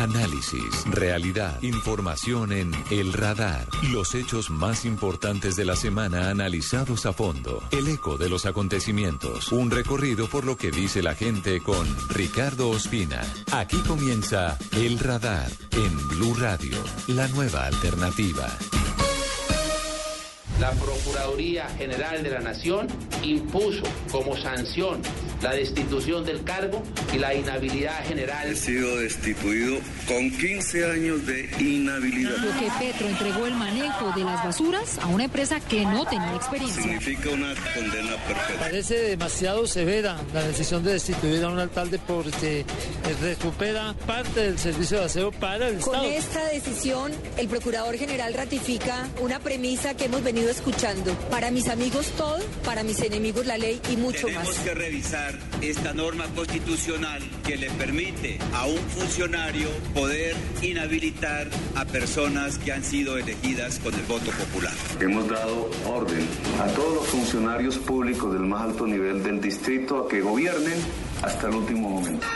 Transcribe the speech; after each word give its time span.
Análisis, 0.00 0.86
realidad, 0.86 1.60
información 1.60 2.52
en 2.52 2.72
El 2.90 3.12
Radar. 3.12 3.66
Los 3.92 4.14
hechos 4.14 4.48
más 4.48 4.86
importantes 4.86 5.56
de 5.56 5.66
la 5.66 5.76
semana 5.76 6.30
analizados 6.30 7.04
a 7.04 7.12
fondo. 7.12 7.62
El 7.70 7.86
eco 7.86 8.16
de 8.16 8.30
los 8.30 8.46
acontecimientos. 8.46 9.52
Un 9.52 9.70
recorrido 9.70 10.26
por 10.26 10.46
lo 10.46 10.56
que 10.56 10.70
dice 10.70 11.02
la 11.02 11.14
gente 11.14 11.60
con 11.60 11.86
Ricardo 12.08 12.70
Ospina. 12.70 13.20
Aquí 13.52 13.76
comienza 13.86 14.56
El 14.72 14.98
Radar 14.98 15.50
en 15.72 16.08
Blue 16.08 16.34
Radio, 16.34 16.78
la 17.08 17.28
nueva 17.28 17.66
alternativa. 17.66 18.48
La 20.58 20.70
Procuraduría 20.72 21.68
General 21.76 22.22
de 22.22 22.30
la 22.30 22.40
Nación 22.40 22.86
impuso 23.22 23.82
como 24.10 24.34
sanción 24.34 25.02
la 25.42 25.52
destitución 25.52 26.24
del 26.24 26.42
cargo 26.44 26.82
y 27.14 27.18
la 27.18 27.34
inhabilidad 27.34 28.04
general. 28.06 28.48
He 28.50 28.56
sido 28.56 28.96
destituido 28.98 29.78
con 30.06 30.30
15 30.30 30.84
años 30.90 31.26
de 31.26 31.48
inhabilidad. 31.58 32.32
Porque 32.44 32.68
Petro 32.78 33.08
entregó 33.08 33.46
el 33.46 33.54
manejo 33.54 34.12
de 34.14 34.24
las 34.24 34.44
basuras 34.44 34.98
a 34.98 35.06
una 35.06 35.24
empresa 35.24 35.58
que 35.60 35.84
no 35.84 36.04
tenía 36.06 36.34
experiencia. 36.34 36.82
Significa 36.82 37.30
una 37.30 37.54
condena 37.74 38.16
perpetua. 38.26 38.56
Parece 38.60 38.94
demasiado 38.96 39.66
severa 39.66 40.16
la 40.34 40.42
decisión 40.42 40.82
de 40.84 40.92
destituir 40.92 41.42
a 41.44 41.48
un 41.48 41.58
alcalde 41.58 41.98
porque 42.06 42.64
recupera 43.20 43.94
parte 44.06 44.40
del 44.42 44.58
servicio 44.58 44.98
de 44.98 45.04
aseo 45.06 45.32
para 45.32 45.68
el 45.68 45.78
Con 45.78 45.94
Estado. 45.94 46.10
esta 46.10 46.44
decisión, 46.48 47.12
el 47.36 47.48
Procurador 47.48 47.96
General 47.96 48.32
ratifica 48.34 49.08
una 49.20 49.38
premisa 49.40 49.94
que 49.94 50.04
hemos 50.06 50.22
venido 50.22 50.50
escuchando. 50.50 51.12
Para 51.30 51.50
mis 51.50 51.68
amigos 51.68 52.06
todo, 52.16 52.38
para 52.64 52.82
mis 52.82 53.00
enemigos 53.00 53.46
la 53.46 53.58
ley 53.58 53.80
y 53.90 53.96
mucho 53.96 54.26
Tenemos 54.26 54.48
más. 54.48 54.58
que 54.58 54.74
revisar 54.74 55.29
esta 55.60 55.92
norma 55.92 56.24
constitucional 56.34 57.22
que 57.46 57.56
le 57.56 57.70
permite 57.70 58.38
a 58.54 58.66
un 58.66 58.78
funcionario 58.78 59.68
poder 59.94 60.34
inhabilitar 60.62 61.48
a 61.76 61.84
personas 61.84 62.58
que 62.58 62.72
han 62.72 62.84
sido 62.84 63.18
elegidas 63.18 63.78
con 63.78 63.94
el 63.94 64.02
voto 64.02 64.30
popular. 64.30 64.72
Hemos 65.00 65.28
dado 65.28 65.70
orden 65.86 66.26
a 66.60 66.66
todos 66.68 66.94
los 66.94 67.06
funcionarios 67.08 67.78
públicos 67.78 68.32
del 68.32 68.42
más 68.42 68.62
alto 68.62 68.86
nivel 68.86 69.22
del 69.22 69.40
distrito 69.40 70.04
a 70.04 70.08
que 70.08 70.20
gobiernen 70.20 70.78
hasta 71.22 71.48
el 71.48 71.54
último 71.54 71.88
momento. 71.88 72.26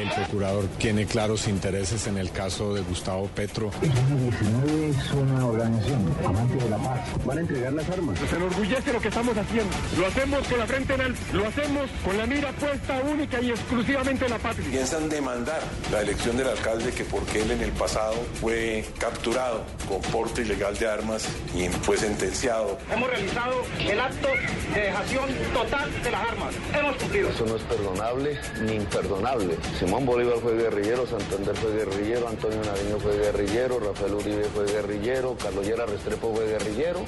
El 0.00 0.10
procurador 0.10 0.66
tiene 0.78 1.06
claros 1.06 1.48
intereses 1.48 2.06
en 2.06 2.18
el 2.18 2.30
caso 2.30 2.74
de 2.74 2.82
Gustavo 2.82 3.28
Petro. 3.34 3.70
es 3.80 5.12
una 5.12 5.46
organización 5.46 6.14
amante 6.24 6.56
de 6.56 6.70
la 6.70 6.76
paz. 6.76 7.00
Van 7.24 7.38
a 7.38 7.40
entregar 7.40 7.72
las 7.72 7.88
armas. 7.88 8.18
Se 8.28 8.36
enorgullece 8.36 8.92
lo 8.92 9.00
que 9.00 9.08
estamos 9.08 9.36
haciendo. 9.36 9.72
Lo 9.98 10.06
hacemos 10.06 10.46
con 10.46 10.58
la 10.58 10.66
frente 10.66 10.94
en 10.94 11.00
alto. 11.00 11.20
Lo 11.32 11.46
hacemos 11.46 11.90
con 12.04 12.18
la 12.18 12.26
mira 12.26 12.52
puesta 12.52 13.00
única 13.00 13.40
y 13.40 13.50
exclusivamente 13.50 14.24
en 14.26 14.30
la 14.30 14.38
patria. 14.38 14.68
Piensan 14.70 15.08
demandar 15.08 15.60
la 15.90 16.02
elección 16.02 16.36
del 16.36 16.48
alcalde 16.48 16.92
que 16.92 17.04
porque 17.04 17.42
él 17.42 17.50
en 17.52 17.62
el 17.62 17.72
pasado 17.72 18.16
fue 18.40 18.84
capturado 18.98 19.64
con 19.88 20.00
porte 20.12 20.42
ilegal 20.42 20.76
de 20.76 20.88
armas 20.88 21.26
y 21.54 21.68
fue 21.68 21.96
sentenciado. 21.96 22.78
Hemos 22.92 23.08
realizado 23.08 23.62
el 23.80 23.98
acto 23.98 24.28
de 24.74 24.80
dejación 24.80 25.24
total 25.54 25.90
de 26.02 26.10
las 26.10 26.28
armas. 26.28 26.54
Hemos 26.78 26.96
cumplido. 26.96 27.30
Eso 27.30 27.46
no 27.46 27.56
es 27.56 27.62
perdonable 27.62 28.38
ni 28.62 28.74
imperdonable. 28.74 29.56
Simón 29.86 30.04
Bolívar 30.04 30.38
fue 30.40 30.56
guerrillero, 30.56 31.06
Santander 31.06 31.54
fue 31.54 31.70
guerrillero, 31.72 32.26
Antonio 32.26 32.58
Nariño 32.58 32.98
fue 32.98 33.16
guerrillero, 33.18 33.78
Rafael 33.78 34.14
Uribe 34.14 34.42
fue 34.46 34.66
guerrillero, 34.66 35.36
Carlos 35.40 35.64
Llera 35.64 35.86
Restrepo 35.86 36.34
fue 36.34 36.44
guerrillero. 36.44 37.04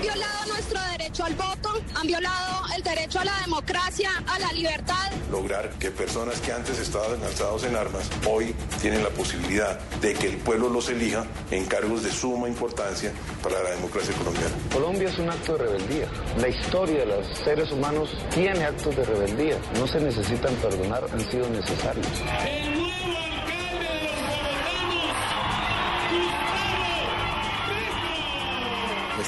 Violado 0.00 0.46
nuestro 0.48 0.80
derecho 0.92 1.24
al 1.26 1.34
voto, 1.34 1.71
han 2.02 2.08
violado 2.08 2.62
el 2.76 2.82
derecho 2.82 3.20
a 3.20 3.24
la 3.24 3.40
democracia, 3.44 4.10
a 4.26 4.38
la 4.40 4.52
libertad. 4.52 5.12
Lograr 5.30 5.70
que 5.78 5.90
personas 5.92 6.40
que 6.40 6.52
antes 6.52 6.78
estaban 6.80 7.22
alzados 7.22 7.62
en 7.64 7.76
armas 7.76 8.10
hoy 8.28 8.54
tienen 8.80 9.04
la 9.04 9.10
posibilidad 9.10 9.78
de 10.00 10.12
que 10.14 10.26
el 10.26 10.36
pueblo 10.38 10.68
los 10.68 10.88
elija 10.88 11.24
en 11.52 11.64
cargos 11.66 12.02
de 12.02 12.10
suma 12.10 12.48
importancia 12.48 13.12
para 13.42 13.62
la 13.62 13.70
democracia 13.70 14.14
colombiana. 14.16 14.54
Colombia 14.72 15.08
es 15.08 15.18
un 15.18 15.30
acto 15.30 15.52
de 15.52 15.58
rebeldía. 15.58 16.08
La 16.38 16.48
historia 16.48 16.98
de 17.00 17.06
los 17.06 17.38
seres 17.38 17.70
humanos 17.70 18.10
tiene 18.34 18.64
actos 18.64 18.96
de 18.96 19.04
rebeldía. 19.04 19.58
No 19.78 19.86
se 19.86 20.00
necesitan 20.00 20.54
perdonar, 20.56 21.04
han 21.12 21.30
sido 21.30 21.48
necesarios. 21.50 22.08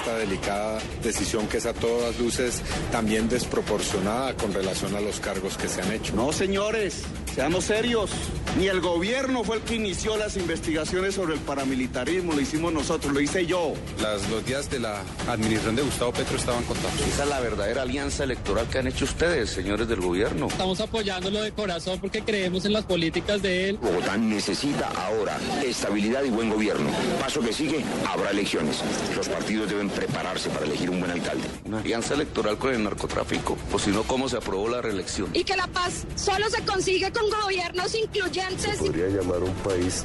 Esta 0.05 0.19
delicada 0.19 0.79
decisión 1.03 1.47
que 1.49 1.57
es 1.57 1.65
a 1.65 1.73
todas 1.73 2.19
luces 2.19 2.61
también 2.93 3.27
desproporcionada 3.27 4.37
con 4.37 4.53
relación 4.53 4.95
a 4.95 5.01
los 5.01 5.19
cargos 5.19 5.57
que 5.57 5.67
se 5.67 5.81
han 5.81 5.91
hecho. 5.93 6.15
No, 6.15 6.31
señores, 6.31 7.05
seamos 7.35 7.65
serios. 7.65 8.11
Ni 8.59 8.69
el 8.69 8.81
gobierno 8.81 9.43
fue 9.43 9.57
el 9.57 9.63
que 9.63 9.75
inició 9.75 10.17
las 10.17 10.37
investigaciones 10.37 11.17
sobre 11.17 11.35
el 11.35 11.41
paramilitarismo, 11.41 12.33
lo 12.33 12.41
hicimos 12.41 12.73
nosotros, 12.73 13.13
lo 13.13 13.21
hice 13.21 13.47
yo. 13.47 13.73
Las, 14.01 14.31
los 14.31 14.47
días 14.47 14.71
de 14.71 14.79
la 14.79 15.03
administración 15.29 15.75
de 15.75 15.83
Gustavo 15.83 16.13
Petro 16.13 16.37
estaban 16.37 16.63
contados. 16.63 17.01
Esa 17.01 17.25
es 17.25 17.29
la 17.29 17.41
verdadera 17.41 17.83
alianza 17.83 18.23
electoral 18.23 18.69
que 18.69 18.79
han 18.79 18.87
hecho 18.87 19.07
ustedes, 19.07 19.51
señores 19.51 19.89
del 19.89 20.01
gobierno. 20.01 20.47
Estamos 20.47 20.81
apoyándolo 20.81 21.43
de 21.43 21.51
corazón 21.51 21.99
porque 21.99 22.23
creemos 22.23 22.65
en 22.65 22.75
las 22.75 22.85
políticas 22.85 23.43
de 23.43 23.71
él. 23.71 23.79
Bogotá 23.79 24.17
necesita 24.17 24.89
ahora 25.05 25.37
estabilidad 25.65 26.23
y 26.23 26.31
buen 26.31 26.51
gobierno. 26.51 26.89
Paso 27.19 27.41
que 27.41 27.53
sigue, 27.53 27.85
habrá 28.09 28.31
elecciones. 28.31 28.81
Los 29.17 29.29
partidos 29.29 29.69
deben 29.69 29.89
prepararse 29.91 30.49
para 30.51 30.67
elegir 30.67 30.91
un 30.91 31.01
buen 31.01 31.11
alcalde. 31.11 31.45
Una 31.65 31.81
alianza 31.81 32.15
electoral 32.15 32.57
con 32.57 32.73
el 32.73 32.85
narcotráfico. 32.85 33.59
O 33.73 33.81
si 33.81 33.91
no, 33.91 34.05
¿cómo 34.05 34.29
se 34.29 34.37
aprobó 34.37 34.69
la 34.69 34.81
reelección? 34.81 35.31
Y 35.33 35.43
que 35.43 35.57
la 35.57 35.67
paz 35.67 36.07
solo 36.15 36.49
se 36.51 36.63
consigue 36.65 37.11
con 37.11 37.24
gobiernos 37.31 37.95
incluyentes. 37.95 38.77
Podría 38.79 39.09
llamar 39.09 39.43
un 39.43 39.55
país 39.57 40.05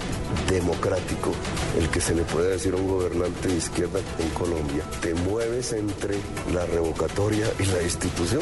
democrático 0.50 1.34
el 1.78 1.90
que 1.90 2.02
se 2.02 2.16
le 2.16 2.24
puede 2.24 2.52
decir 2.52 2.74
a 2.74 2.78
un 2.78 2.88
gobernante 2.88 3.48
de 3.48 3.58
izquierda 3.58 4.00
en 4.20 4.30
Colombia. 4.30 4.84
Te 5.02 5.14
mueves 5.14 5.74
entre 5.74 6.16
la 6.54 6.66
revocatoria 6.66 7.48
y 7.60 7.66
la 7.66 7.82
institución. 7.82 8.42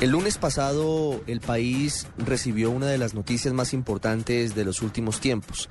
El 0.00 0.12
lunes 0.12 0.38
pasado 0.38 1.20
el 1.26 1.40
país 1.40 2.06
recibió 2.16 2.70
una 2.70 2.86
de 2.86 2.96
las 2.96 3.12
noticias 3.12 3.52
más 3.52 3.74
importantes 3.74 4.54
de 4.54 4.64
los 4.64 4.80
últimos 4.80 5.20
tiempos. 5.20 5.68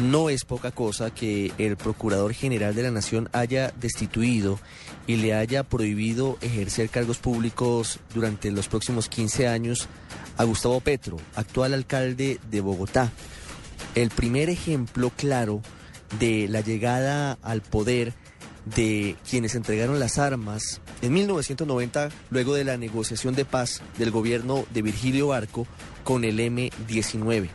No 0.00 0.30
es 0.30 0.46
poca 0.46 0.70
cosa 0.70 1.10
que 1.10 1.52
el 1.58 1.76
Procurador 1.76 2.32
General 2.32 2.74
de 2.74 2.84
la 2.84 2.90
Nación 2.90 3.28
haya 3.32 3.74
destituido 3.78 4.58
y 5.10 5.16
le 5.16 5.34
haya 5.34 5.64
prohibido 5.64 6.38
ejercer 6.40 6.88
cargos 6.88 7.18
públicos 7.18 7.98
durante 8.14 8.52
los 8.52 8.68
próximos 8.68 9.08
15 9.08 9.48
años 9.48 9.88
a 10.36 10.44
Gustavo 10.44 10.80
Petro, 10.80 11.16
actual 11.34 11.74
alcalde 11.74 12.38
de 12.48 12.60
Bogotá. 12.60 13.10
El 13.96 14.10
primer 14.10 14.48
ejemplo 14.50 15.10
claro 15.10 15.62
de 16.20 16.46
la 16.46 16.60
llegada 16.60 17.38
al 17.42 17.60
poder 17.60 18.14
de 18.76 19.16
quienes 19.28 19.56
entregaron 19.56 19.98
las 19.98 20.18
armas 20.18 20.80
en 21.02 21.12
1990, 21.12 22.10
luego 22.30 22.54
de 22.54 22.62
la 22.62 22.76
negociación 22.76 23.34
de 23.34 23.44
paz 23.44 23.82
del 23.98 24.12
gobierno 24.12 24.64
de 24.72 24.82
Virgilio 24.82 25.26
Barco 25.26 25.66
con 26.04 26.22
el 26.22 26.38
M-19. 26.38 27.48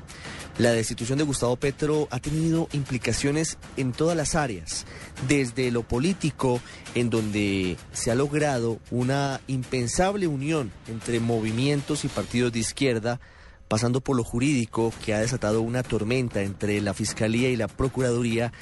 La 0.57 0.71
destitución 0.71 1.17
de 1.17 1.25
Gustavo 1.25 1.57
Petro 1.57 2.07
ha 2.11 2.19
tenido 2.19 2.69
implicaciones 2.71 3.57
en 3.75 3.91
todas 3.91 4.15
las 4.15 4.35
áreas, 4.35 4.85
desde 5.27 5.69
lo 5.69 5.83
político, 5.83 6.61
en 6.93 7.09
donde 7.09 7.75
se 7.91 8.09
ha 8.09 8.15
logrado 8.15 8.79
una 8.89 9.41
impensable 9.47 10.27
unión 10.27 10.71
entre 10.87 11.19
movimientos 11.19 12.05
y 12.05 12.07
partidos 12.07 12.53
de 12.53 12.59
izquierda, 12.59 13.19
pasando 13.67 13.99
por 13.99 14.15
lo 14.15 14.23
jurídico, 14.23 14.93
que 15.03 15.13
ha 15.13 15.19
desatado 15.19 15.61
una 15.61 15.83
tormenta 15.83 16.41
entre 16.41 16.79
la 16.79 16.93
Fiscalía 16.93 17.49
y 17.49 17.57
la 17.57 17.67
Procuraduría, 17.67 18.53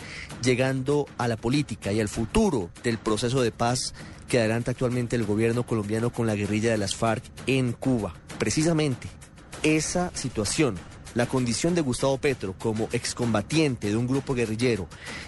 llegando 0.41 1.05
a 1.19 1.27
la 1.27 1.37
política 1.37 1.93
y 1.93 2.01
al 2.01 2.09
futuro 2.09 2.71
del 2.83 2.97
proceso 2.97 3.43
de 3.43 3.51
paz 3.51 3.93
que 4.27 4.39
adelanta 4.39 4.71
actualmente 4.71 5.15
el 5.15 5.25
gobierno 5.25 5.61
colombiano 5.63 6.11
con 6.11 6.25
la 6.25 6.33
guerrilla 6.33 6.71
de 6.71 6.79
las 6.79 6.95
FARC 6.95 7.23
en 7.45 7.71
Cuba. 7.71 8.15
Precisamente 8.39 9.07
esa 9.61 10.09
situación 10.15 10.75
la 11.15 11.25
condición 11.25 11.75
de 11.75 11.81
Gustavo 11.81 12.17
Petro 12.17 12.55
como 12.57 12.89
excombatiente 12.91 13.89
de 13.89 13.95
un 13.95 14.07
grupo 14.07 14.33
guerrillero 14.33 14.87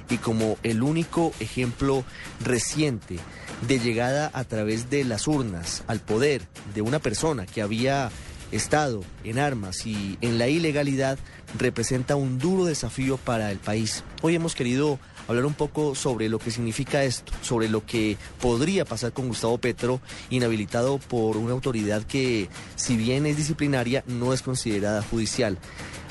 y 0.10 0.18
como 0.18 0.58
el 0.64 0.84
único 0.84 1.34
ejemplo 1.40 2.04
reciente 2.44 3.20
de 3.68 3.80
llegada 3.80 4.32
a 4.34 4.44
través 4.44 4.90
de 4.90 5.04
las 5.04 5.28
urnas 5.28 5.84
al 5.88 6.00
poder 6.00 6.42
de 6.74 6.82
una 6.82 7.00
persona 7.00 7.46
que 7.46 7.62
había 7.62 8.12
estado 8.52 9.04
en 9.24 9.40
armas 9.40 9.86
y 9.86 10.18
en 10.22 10.38
la 10.38 10.48
ilegalidad 10.48 11.18
representa 11.58 12.16
un 12.16 12.40
duro 12.40 12.66
desafío 12.66 13.18
para 13.18 13.52
el 13.52 13.58
país. 13.58 14.04
Hoy 14.22 14.36
hemos 14.36 14.56
querido 14.56 15.00
hablar 15.28 15.46
un 15.46 15.54
poco 15.54 15.96
sobre 15.96 16.30
lo 16.30 16.40
que 16.40 16.52
significa 16.52 17.04
esto, 17.04 17.34
sobre 17.42 17.70
lo 17.70 17.86
que 17.86 18.18
podría 18.42 18.86
pasar 18.86 19.14
con 19.14 19.28
Gustavo 19.28 19.58
Petro, 19.58 20.02
inhabilitado 20.30 20.98
por 20.98 21.38
una 21.38 21.54
autoridad 21.54 22.04
que, 22.04 22.50
si 22.76 22.98
bien 22.98 23.26
es 23.26 23.38
disciplinaria, 23.38 24.04
no 24.08 24.34
es 24.34 24.42
considerada 24.42 25.02
judicial. 25.02 25.58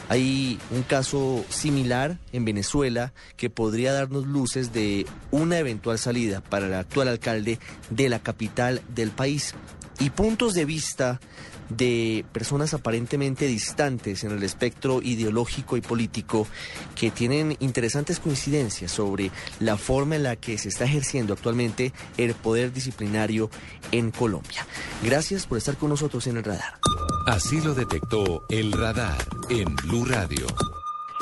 Hay 0.08 0.58
un 0.70 0.82
caso 0.82 1.44
similar 1.48 2.18
en 2.32 2.44
Venezuela 2.44 3.14
que 3.36 3.48
podría 3.48 3.92
darnos 3.92 4.26
luces 4.26 4.72
de 4.72 5.06
una 5.30 5.58
eventual 5.58 5.98
salida 5.98 6.42
para 6.42 6.66
el 6.66 6.74
actual 6.74 7.08
alcalde 7.08 7.58
de 7.88 8.08
la 8.10 8.18
capital 8.18 8.82
del 8.94 9.10
país 9.10 9.54
y 9.98 10.10
puntos 10.10 10.54
de 10.54 10.64
vista 10.64 11.20
de 11.68 12.24
personas 12.32 12.74
aparentemente 12.74 13.46
distantes 13.46 14.24
en 14.24 14.32
el 14.32 14.42
espectro 14.42 15.00
ideológico 15.02 15.76
y 15.76 15.80
político 15.80 16.46
que 16.94 17.10
tienen 17.10 17.56
interesantes 17.60 18.20
coincidencias 18.20 18.90
sobre 18.90 19.30
la 19.60 19.76
forma 19.76 20.16
en 20.16 20.24
la 20.24 20.36
que 20.36 20.58
se 20.58 20.68
está 20.68 20.84
ejerciendo 20.84 21.32
actualmente 21.32 21.92
el 22.16 22.34
poder 22.34 22.72
disciplinario 22.72 23.50
en 23.92 24.10
Colombia. 24.10 24.66
Gracias 25.02 25.46
por 25.46 25.58
estar 25.58 25.76
con 25.76 25.90
nosotros 25.90 26.26
en 26.26 26.36
el 26.36 26.44
radar. 26.44 26.78
Así 27.26 27.60
lo 27.60 27.74
detectó 27.74 28.44
el 28.48 28.72
radar 28.72 29.16
en 29.48 29.74
Blue 29.76 30.04
Radio. 30.04 30.46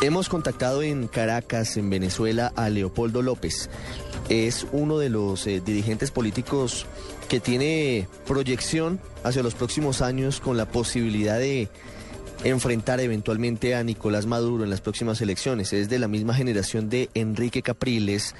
Hemos 0.00 0.28
contactado 0.28 0.82
en 0.82 1.06
Caracas, 1.06 1.76
en 1.76 1.90
Venezuela, 1.90 2.52
a 2.56 2.68
Leopoldo 2.70 3.22
López. 3.22 3.70
Es 4.28 4.66
uno 4.72 4.98
de 4.98 5.10
los 5.10 5.46
eh, 5.46 5.60
dirigentes 5.64 6.10
políticos 6.10 6.86
que 7.28 7.38
tiene 7.38 8.08
proyección 8.26 9.00
hacia 9.22 9.42
los 9.42 9.54
próximos 9.54 10.02
años 10.02 10.40
con 10.40 10.56
la 10.56 10.66
posibilidad 10.66 11.38
de 11.38 11.68
enfrentar 12.44 13.00
eventualmente 13.00 13.74
a 13.74 13.84
Nicolás 13.84 14.26
Maduro 14.26 14.64
en 14.64 14.70
las 14.70 14.80
próximas 14.80 15.20
elecciones. 15.20 15.72
Es 15.72 15.88
de 15.88 15.98
la 15.98 16.08
misma 16.08 16.34
generación 16.34 16.88
de 16.88 17.08
Enrique 17.14 17.62
Capriles 17.62 18.34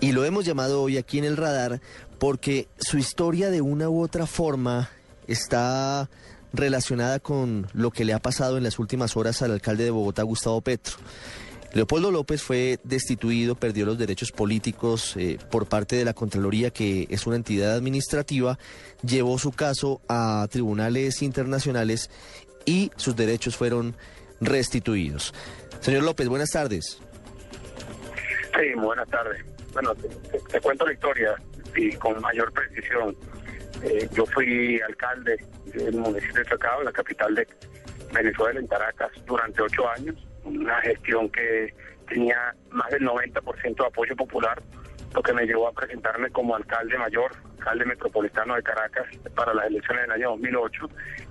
y 0.00 0.12
lo 0.12 0.24
hemos 0.24 0.44
llamado 0.44 0.82
hoy 0.82 0.98
aquí 0.98 1.18
en 1.18 1.24
el 1.24 1.36
radar 1.36 1.80
porque 2.18 2.68
su 2.78 2.98
historia 2.98 3.50
de 3.50 3.62
una 3.62 3.88
u 3.88 4.02
otra 4.02 4.26
forma 4.26 4.90
está 5.26 6.10
relacionada 6.52 7.18
con 7.20 7.66
lo 7.72 7.90
que 7.90 8.04
le 8.04 8.12
ha 8.12 8.18
pasado 8.18 8.56
en 8.56 8.64
las 8.64 8.78
últimas 8.78 9.16
horas 9.16 9.42
al 9.42 9.52
alcalde 9.52 9.84
de 9.84 9.90
Bogotá, 9.90 10.22
Gustavo 10.22 10.60
Petro. 10.60 10.96
Leopoldo 11.74 12.10
López 12.10 12.42
fue 12.42 12.78
destituido, 12.82 13.54
perdió 13.54 13.84
los 13.84 13.98
derechos 13.98 14.32
políticos 14.32 15.14
eh, 15.16 15.38
por 15.50 15.66
parte 15.66 15.96
de 15.96 16.04
la 16.04 16.14
Contraloría, 16.14 16.70
que 16.70 17.06
es 17.10 17.26
una 17.26 17.36
entidad 17.36 17.74
administrativa, 17.74 18.58
llevó 19.02 19.38
su 19.38 19.52
caso 19.52 20.00
a 20.08 20.46
tribunales 20.50 21.22
internacionales 21.22 22.10
y 22.64 22.90
sus 22.96 23.14
derechos 23.16 23.56
fueron 23.56 23.96
restituidos. 24.40 25.34
Señor 25.80 26.04
López, 26.04 26.28
buenas 26.28 26.50
tardes. 26.50 27.00
Sí, 28.58 28.74
buenas 28.76 29.08
tardes. 29.08 29.44
Bueno, 29.72 29.94
te, 29.94 30.60
cuento 30.60 30.86
la 30.86 30.92
historia 30.92 31.34
y 31.76 31.92
con 31.92 32.20
mayor 32.20 32.52
precisión. 32.52 33.14
Eh, 33.82 34.08
yo 34.12 34.26
fui 34.26 34.80
alcalde 34.80 35.36
del 35.66 35.96
municipio 35.96 36.42
de 36.42 36.44
Chacao, 36.46 36.82
la 36.82 36.92
capital 36.92 37.34
de 37.34 37.46
Venezuela, 38.12 38.58
en 38.58 38.66
Caracas, 38.66 39.10
durante 39.26 39.62
ocho 39.62 39.88
años 39.88 40.16
una 40.44 40.80
gestión 40.80 41.28
que 41.30 41.72
tenía 42.08 42.54
más 42.70 42.90
del 42.90 43.02
90% 43.02 43.76
de 43.76 43.86
apoyo 43.86 44.16
popular, 44.16 44.60
lo 45.14 45.22
que 45.22 45.32
me 45.32 45.46
llevó 45.46 45.68
a 45.68 45.72
presentarme 45.72 46.30
como 46.30 46.56
alcalde 46.56 46.96
mayor, 46.98 47.30
alcalde 47.58 47.84
metropolitano 47.84 48.54
de 48.54 48.62
Caracas 48.62 49.06
para 49.34 49.54
las 49.54 49.66
elecciones 49.66 50.02
del 50.02 50.12
año 50.12 50.30
2008 50.30 50.88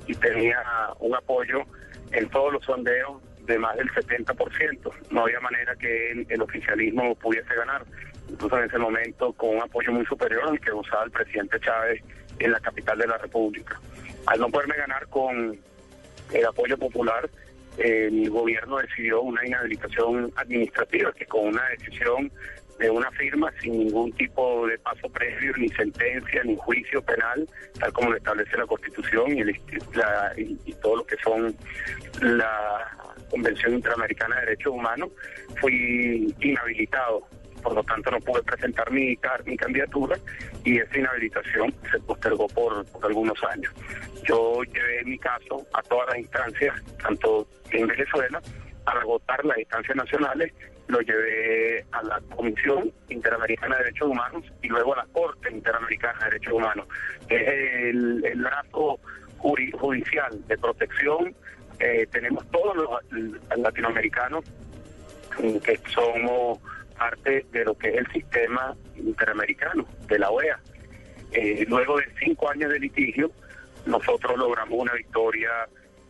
y 0.08 0.16
tenía 0.16 0.64
un 1.00 1.16
apoyo 1.16 1.64
en 2.12 2.30
todos 2.30 2.54
los 2.54 2.64
sondeos 2.64 3.22
de 3.46 3.58
más 3.58 3.76
del 3.78 3.90
70%. 3.90 4.92
No 5.12 5.22
había 5.22 5.40
manera 5.40 5.76
que 5.76 6.12
el, 6.12 6.42
oficialismo 6.42 7.16
pudiese 7.16 7.54
ganar. 7.56 7.84
Incluso 8.30 8.58
en 8.58 8.66
ese 8.66 8.78
momento 8.78 9.32
con 9.34 9.56
un 9.56 9.62
apoyo 9.62 9.92
muy 9.94 10.06
superior 10.06 10.44
al 10.50 10.60
que 10.60 10.72
usaba 10.72 11.06
el 11.06 11.12
presidente 11.12 11.60
Chávez 11.62 12.04
en 12.40 12.52
la 12.52 12.60
capital 12.60 12.98
de 12.98 13.08
la 13.08 13.18
República. 13.18 13.80
Al 14.26 14.40
no 14.40 14.50
poderme 14.50 14.76
ganar 14.76 15.08
con 15.08 15.58
el 16.34 16.46
apoyo 16.46 16.78
popular, 16.78 17.30
el 17.78 18.30
gobierno 18.30 18.78
decidió 18.78 19.22
una 19.22 19.46
inhabilitación 19.46 20.32
administrativa 20.36 21.12
que 21.14 21.26
con 21.26 21.48
una 21.48 21.64
decisión 21.70 22.32
de 22.80 22.90
una 22.90 23.10
firma 23.12 23.52
sin 23.62 23.78
ningún 23.80 24.12
tipo 24.14 24.68
de 24.68 24.78
paso 24.80 25.10
previo, 25.10 25.52
ni 25.58 25.68
sentencia, 25.70 26.44
ni 26.44 26.56
juicio 26.58 27.02
penal, 27.02 27.48
tal 27.80 27.92
como 27.94 28.12
lo 28.12 28.18
establece 28.18 28.58
la 28.58 28.68
Constitución 28.68 29.36
y, 29.36 29.42
el, 29.42 29.60
y, 30.38 30.74
todo 30.74 30.98
lo 30.98 31.06
que 31.06 31.16
son 31.24 31.56
la 32.22 32.88
Convención 33.30 33.74
Interamericana 33.74 34.36
de 34.36 34.42
Derechos 34.42 34.74
Humanos, 34.74 35.10
fui 35.60 36.34
inhabilitado. 36.42 37.28
Por 37.68 37.76
lo 37.76 37.84
tanto, 37.84 38.10
no 38.12 38.20
pude 38.22 38.42
presentar 38.44 38.90
mi, 38.90 39.20
mi 39.44 39.58
candidatura 39.58 40.18
y 40.64 40.80
esa 40.80 41.00
inhabilitación 41.00 41.76
se 41.92 42.00
postergó 42.00 42.48
por 42.48 42.86
algunos 43.04 43.44
años. 43.44 43.74
Yo 44.24 44.64
llevé 44.64 45.04
mi 45.04 45.20
caso 45.20 45.68
a 45.74 45.82
todas 45.82 46.08
las 46.08 46.20
instancias, 46.20 46.82
tanto 47.04 47.46
en 47.72 47.88
Venezuela, 47.88 48.42
para 48.86 49.02
agotar 49.02 49.44
las 49.44 49.58
instancias 49.58 49.98
nacionales, 49.98 50.54
lo 50.88 51.02
llevé 51.02 51.86
a 51.92 52.04
la 52.04 52.22
Comisión 52.34 52.90
Interamericana 53.10 53.76
de 53.76 53.84
Derechos 53.84 54.08
Humanos 54.08 54.46
y 54.62 54.70
luego 54.70 54.94
a 54.94 55.04
la 55.04 55.08
Corte 55.12 55.52
Interamericana 55.52 56.20
de 56.20 56.26
Derechos 56.26 56.54
Humanos. 56.54 56.88
Es 57.28 57.48
el, 57.50 58.24
el 58.24 59.72
judicial 59.74 60.48
de 60.48 60.58
protección. 60.58 61.36
Eh, 61.80 62.08
tenemos 62.14 62.50
todos 62.50 62.78
los 62.78 63.58
latinoamericanos 63.58 64.46
que 65.66 65.78
somos 65.94 66.60
parte 66.98 67.46
de 67.52 67.66
lo 67.66 67.78
que 67.78 67.90
es 67.90 67.98
el 67.98 68.12
sistema 68.12 68.76
interamericano 68.96 69.86
de 70.08 70.20
la 70.20 70.30
OEA. 70.30 70.60
Eh, 71.32 71.66
luego 71.68 71.98
de 71.98 72.06
cinco 72.20 72.50
años 72.50 72.72
de 72.72 72.80
litigio, 72.80 73.32
nosotros 73.86 74.38
logramos 74.38 74.80
una 74.80 74.94
victoria 74.94 75.50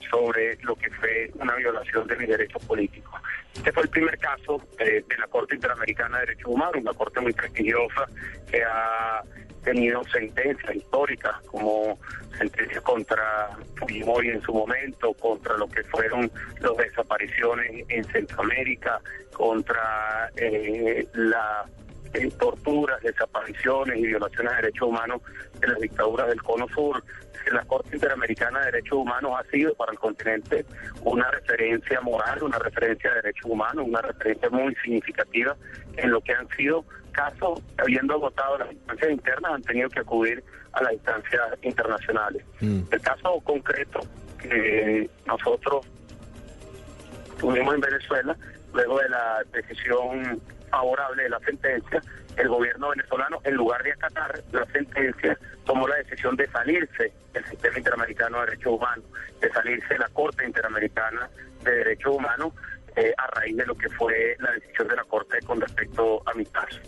sobre 0.10 0.58
lo 0.64 0.76
que 0.76 0.90
fue 0.92 1.32
una 1.36 1.56
violación 1.56 2.08
de 2.08 2.16
mis 2.18 2.30
derechos 2.30 2.64
políticos. 2.66 3.20
Este 3.54 3.72
fue 3.72 3.84
el 3.84 3.90
primer 3.90 4.18
caso 4.18 4.62
eh, 4.80 5.04
de 5.08 5.18
la 5.18 5.28
Corte 5.28 5.56
Interamericana 5.56 6.20
de 6.20 6.28
Derechos 6.28 6.52
Humanos, 6.52 6.76
una 6.82 6.94
corte 6.94 7.20
muy 7.20 7.34
prestigiosa 7.34 8.06
que 8.50 8.64
ha 8.64 9.22
tenido 9.64 10.04
sentencias 10.06 10.76
históricas 10.76 11.36
como 11.48 11.98
sentencias 12.38 12.82
contra 12.82 13.50
Fujimori 13.76 14.30
en 14.30 14.42
su 14.42 14.54
momento, 14.54 15.14
contra 15.14 15.58
lo 15.58 15.68
que 15.68 15.84
fueron 15.86 16.32
las 16.62 16.78
desapariciones 16.78 17.86
en 17.90 18.04
Centroamérica, 18.06 19.02
contra 19.34 20.30
eh, 20.36 21.08
la 21.14 21.66
eh, 22.14 22.32
torturas, 22.40 23.02
desapariciones 23.02 23.98
y 23.98 24.08
violaciones 24.08 24.52
de 24.52 24.62
derechos 24.62 24.88
humanos 24.88 25.22
de 25.60 25.68
las 25.68 25.80
dictaduras 25.80 26.28
del 26.28 26.42
Cono 26.42 26.68
Sur. 26.70 27.04
La 27.52 27.64
Corte 27.64 27.96
Interamericana 27.96 28.60
de 28.60 28.66
Derechos 28.66 28.98
Humanos 28.98 29.32
ha 29.40 29.50
sido 29.50 29.74
para 29.76 29.94
el 29.94 30.00
continente 30.00 30.66
una 31.02 31.32
referencia 31.32 32.02
moral, 32.02 32.44
una 32.44 32.60
referencia 32.60 33.10
de 33.10 33.22
derechos 33.22 33.46
humanos, 33.46 33.86
una 33.88 34.02
referencia 34.02 34.50
muy 34.50 34.76
significativa 34.84 35.56
en 35.96 36.12
lo 36.12 36.20
que 36.20 36.34
han 36.34 36.48
sido 36.58 36.84
casos, 37.18 37.60
habiendo 37.78 38.14
agotado 38.14 38.60
las 38.60 38.72
instancias 38.72 39.12
internas, 39.12 39.54
han 39.54 39.62
tenido 39.64 39.90
que 39.90 40.00
acudir 40.00 40.44
a 40.74 40.84
las 40.84 40.94
instancias 40.94 41.42
internacionales. 41.64 42.46
Mm. 42.62 42.82
El 42.92 43.02
caso 43.02 43.42
concreto 43.44 44.00
que 44.40 45.10
nosotros 45.26 45.88
tuvimos 47.40 47.74
en 47.74 47.82
Venezuela, 47.82 48.38
luego 48.72 49.00
de 49.00 49.10
la 49.10 49.44
decisión 49.52 50.40
favorable 50.70 51.24
de 51.24 51.30
la 51.30 51.40
sentencia, 51.40 52.02
el 52.38 52.50
gobierno 52.50 52.90
venezolano, 52.90 53.40
en 53.44 53.56
lugar 53.56 53.82
de 53.82 53.94
acatar 53.94 54.44
la 54.52 54.66
sentencia, 54.68 55.38
tomó 55.66 55.88
la 55.88 55.96
decisión 55.96 56.36
de 56.36 56.48
salirse 56.52 57.12
del 57.34 57.46
sistema 57.46 57.80
interamericano 57.80 58.40
de 58.42 58.46
derechos 58.46 58.74
humanos, 58.74 59.06
de 59.42 59.52
salirse 59.52 59.94
de 59.96 60.00
la 60.00 60.10
Corte 60.10 60.46
Interamericana 60.46 61.30
de 61.64 61.72
Derechos 61.72 62.16
Humanos 62.16 62.54
eh, 62.98 63.14
a 63.16 63.28
raíz 63.28 63.56
de 63.56 63.66
lo 63.66 63.76
que 63.76 63.90
fue 63.92 64.36
la 64.40 64.52
decisión 64.54 64.88
de 64.88 64.96
la 64.96 65.04
Corte 65.04 65.38
con 65.46 65.62
respecto 65.62 66.22
a 66.26 66.34
mi 66.34 66.44
caso. 66.48 66.80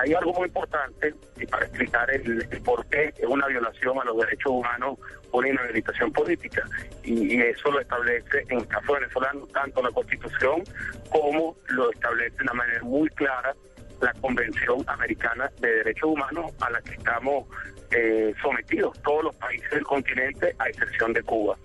Hay 0.00 0.12
algo 0.12 0.32
muy 0.32 0.48
importante 0.48 1.14
y 1.36 1.46
para 1.46 1.64
explicar 1.64 2.10
el, 2.10 2.46
por 2.64 2.84
qué 2.86 3.14
es 3.16 3.26
una 3.26 3.46
violación 3.46 3.96
a 4.00 4.04
los 4.04 4.18
derechos 4.18 4.50
humanos 4.50 4.98
una 5.30 5.48
inhabilitación 5.48 6.12
política 6.12 6.62
y, 7.02 7.40
eso 7.40 7.70
lo 7.70 7.80
establece 7.80 8.44
en 8.48 8.60
el 8.60 8.66
caso 8.68 8.94
venezolano 8.94 9.46
tanto 9.48 9.82
la 9.82 9.90
Constitución 9.90 10.62
como 11.10 11.56
lo 11.68 11.90
establece 11.90 12.36
de 12.36 12.42
una 12.42 12.54
manera 12.54 12.82
muy 12.82 13.08
clara 13.10 13.54
la 14.00 14.12
Convención 14.14 14.84
Americana 14.86 15.50
de 15.60 15.68
Derechos 15.68 16.10
Humanos 16.10 16.52
a 16.60 16.70
la 16.70 16.80
que 16.82 16.94
estamos 16.94 17.46
eh, 17.90 18.34
sometidos 18.42 19.00
todos 19.02 19.24
los 19.24 19.36
países 19.36 19.70
del 19.70 19.84
continente 19.84 20.54
a 20.58 20.68
excepción 20.68 21.12
de 21.12 21.22
Cuba. 21.22 21.56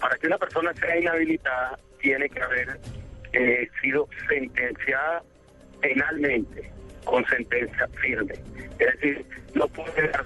Para 0.00 0.16
que 0.18 0.26
una 0.26 0.38
persona 0.38 0.72
sea 0.74 0.98
inhabilitada 0.98 1.78
tiene 2.00 2.28
que 2.28 2.40
haber 2.42 2.78
eh, 3.38 3.70
sido 3.80 4.08
sentenciada 4.28 5.22
penalmente 5.80 6.68
con 7.04 7.24
sentencia 7.26 7.86
firme. 8.00 8.34
Es 8.80 9.00
decir, 9.00 9.24
no 9.54 9.68
puede 9.68 10.08
dar 10.08 10.24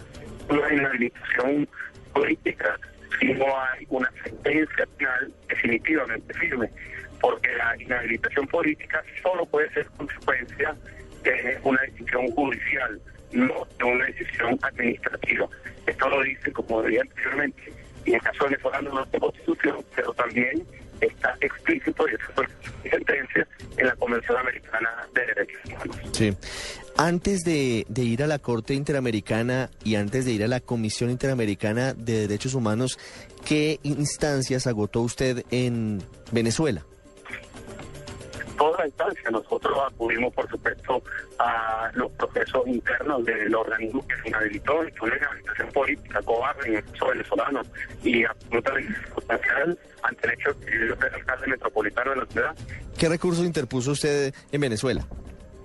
una 0.49 0.73
inhabilitación 0.73 1.69
política 2.15 2.79
si 3.21 3.35
no 3.35 3.45
hay 3.45 3.87
una 3.91 4.11
sentencia 4.25 4.87
penal 4.97 5.31
definitivamente 5.47 6.33
firme, 6.35 6.71
porque 7.21 7.53
la 7.55 7.77
inhabilitación 7.83 8.47
política 8.47 9.05
solo 9.23 9.45
puede 9.45 9.71
ser 9.75 9.87
consecuencia 9.99 10.75
de 11.23 11.59
una 11.65 11.81
decisión 11.83 12.29
judicial, 12.29 12.99
no 13.33 13.67
de 13.79 13.85
una 13.85 14.07
decisión 14.07 14.59
administrativa. 14.63 15.47
Esto 15.87 16.09
lo 16.09 16.23
dice, 16.23 16.51
como 16.51 16.83
decía 16.83 17.03
anteriormente, 17.03 17.73
y 18.07 18.11
en 18.11 18.15
el 18.17 18.23
caso 18.23 18.45
venezolano 18.45 18.91
no 18.91 19.05
es 19.05 19.21
constitución, 19.21 19.85
pero 19.95 20.15
también 20.15 20.67
está 21.07 21.37
explícito 21.41 22.05
y 22.09 22.15
eso 22.15 22.33
fue 22.35 22.47
Convención 24.03 24.37
Americana 24.37 24.91
de 25.15 25.27
Derechos 25.27 25.61
Humanos. 25.65 25.97
Sí. 26.13 26.37
Antes 26.97 27.45
de, 27.45 27.87
ir 27.97 28.23
a 28.23 28.27
la 28.27 28.39
Corte 28.39 28.75
Interamericana 28.75 29.71
y 29.85 29.95
antes 29.95 30.25
de 30.25 30.33
ir 30.33 30.43
a 30.43 30.49
la 30.49 30.61
Comisión 30.61 31.09
Interamericana 31.11 31.95
de 31.95 32.23
Derechos 32.23 32.55
Humanos, 32.55 32.99
¿qué 33.47 33.79
instancias 33.85 34.67
agotó 34.67 35.01
usted 35.03 35.45
en 35.51 36.03
Venezuela? 36.33 36.85
Toda 38.63 38.87
instancia. 38.87 39.31
Nosotros 39.31 39.77
acudimos, 39.89 40.33
por 40.35 40.49
supuesto, 40.49 41.03
a 41.39 41.91
los 41.95 42.11
procesos 42.13 42.67
internos 42.67 43.25
del 43.25 43.53
organismo 43.55 44.07
que 44.07 44.15
se 44.23 44.29
inhabilitó, 44.29 44.87
y 44.87 44.91
fue 44.93 45.09
una 45.09 45.19
inhabilitación 45.19 45.69
política 45.73 46.23
cobarde 46.23 46.69
en 46.69 46.77
el 46.77 46.85
caso 46.85 47.07
venezolano 47.09 47.63
y 48.05 48.25
absolutamente 48.25 48.95
sustancial 49.15 49.79
ante 50.03 50.27
el 50.27 50.33
hecho 50.35 50.53
de 50.53 50.67
que 50.67 50.89
yo 50.89 50.95
alcalde 50.95 51.47
metropolitano 51.49 52.11
de 52.13 52.17
la 52.19 52.27
ciudad. 52.27 52.57
¿Qué 52.97 53.09
recursos 53.09 53.45
interpuso 53.45 53.91
usted 53.93 54.33
en 54.53 54.61
Venezuela? 54.61 55.05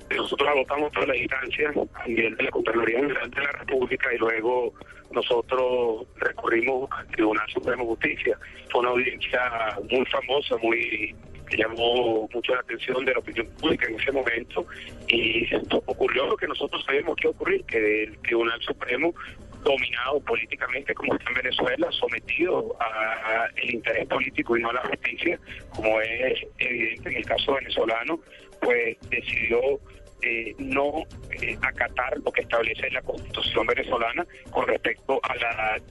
Nosotros 0.10 0.50
agotamos 0.50 0.92
toda 0.94 1.08
la 1.08 1.18
instancia 1.18 1.72
a 1.94 2.08
nivel 2.08 2.36
de 2.36 2.44
la 2.44 2.50
Contraloría 2.50 3.00
General 3.00 3.30
de 3.30 3.42
la 3.42 3.51
República 3.51 4.13
y 4.13 4.18
luego 4.18 4.74
nosotros 5.12 6.08
recurrimos 6.16 6.89
al 6.92 7.06
Tribunal 7.08 7.48
Supremo 7.54 7.84
de 7.84 7.89
Justicia. 7.89 8.39
Fue 8.72 8.82
una 8.82 8.89
audiencia 8.89 9.42
muy 9.89 10.06
famosa, 10.06 10.56
muy 10.63 11.16
que 11.50 11.58
llamó 11.58 12.27
mucho 12.34 12.54
la 12.54 12.62
atención 12.62 13.06
de 13.06 13.13
la 13.13 13.20
opinión 13.20 13.48
pública 13.60 13.88
en 13.88 14.00
ese 14.00 14.12
momento 14.12 14.66
y 15.08 15.48
ocurrió 15.86 16.27
lo 16.27 16.38
que 16.38 16.48
nosotros 16.48 16.84
sabemos 16.86 17.16
que 17.16 17.27
ocurrir, 17.27 17.63
que 17.66 18.04
el 18.04 18.18
Tribunal 18.20 18.62
Supremo 18.62 19.13
dominado 19.63 20.20
políticamente 20.22 20.94
como 20.94 21.16
está 21.16 21.30
en 21.30 21.36
Venezuela, 21.36 21.88
sometido 21.92 22.75
al 22.80 23.70
interés 23.70 24.08
político 24.08 24.58
y 24.58 24.62
no 24.62 24.70
a 24.70 24.74
la 24.74 24.86
justicia, 24.86 25.39
como 25.70 26.00
es 26.01 26.39
evidente 26.60 27.10
en 27.10 27.18
el 27.18 27.25
caso 27.25 27.54
venezolano, 27.54 28.20
pues 28.62 28.98
decidió 29.10 29.60
eh, 30.22 30.56
no 30.58 31.04
eh, 31.42 31.58
acatar 31.62 32.18
lo 32.24 32.32
que 32.32 32.42
establece 32.42 32.89
la 32.89 33.01
constitución 33.01 33.68
venezolana 33.68 34.25
con 34.50 34.68
respecto 34.68 35.20
a 35.24 35.36
la 35.36 35.82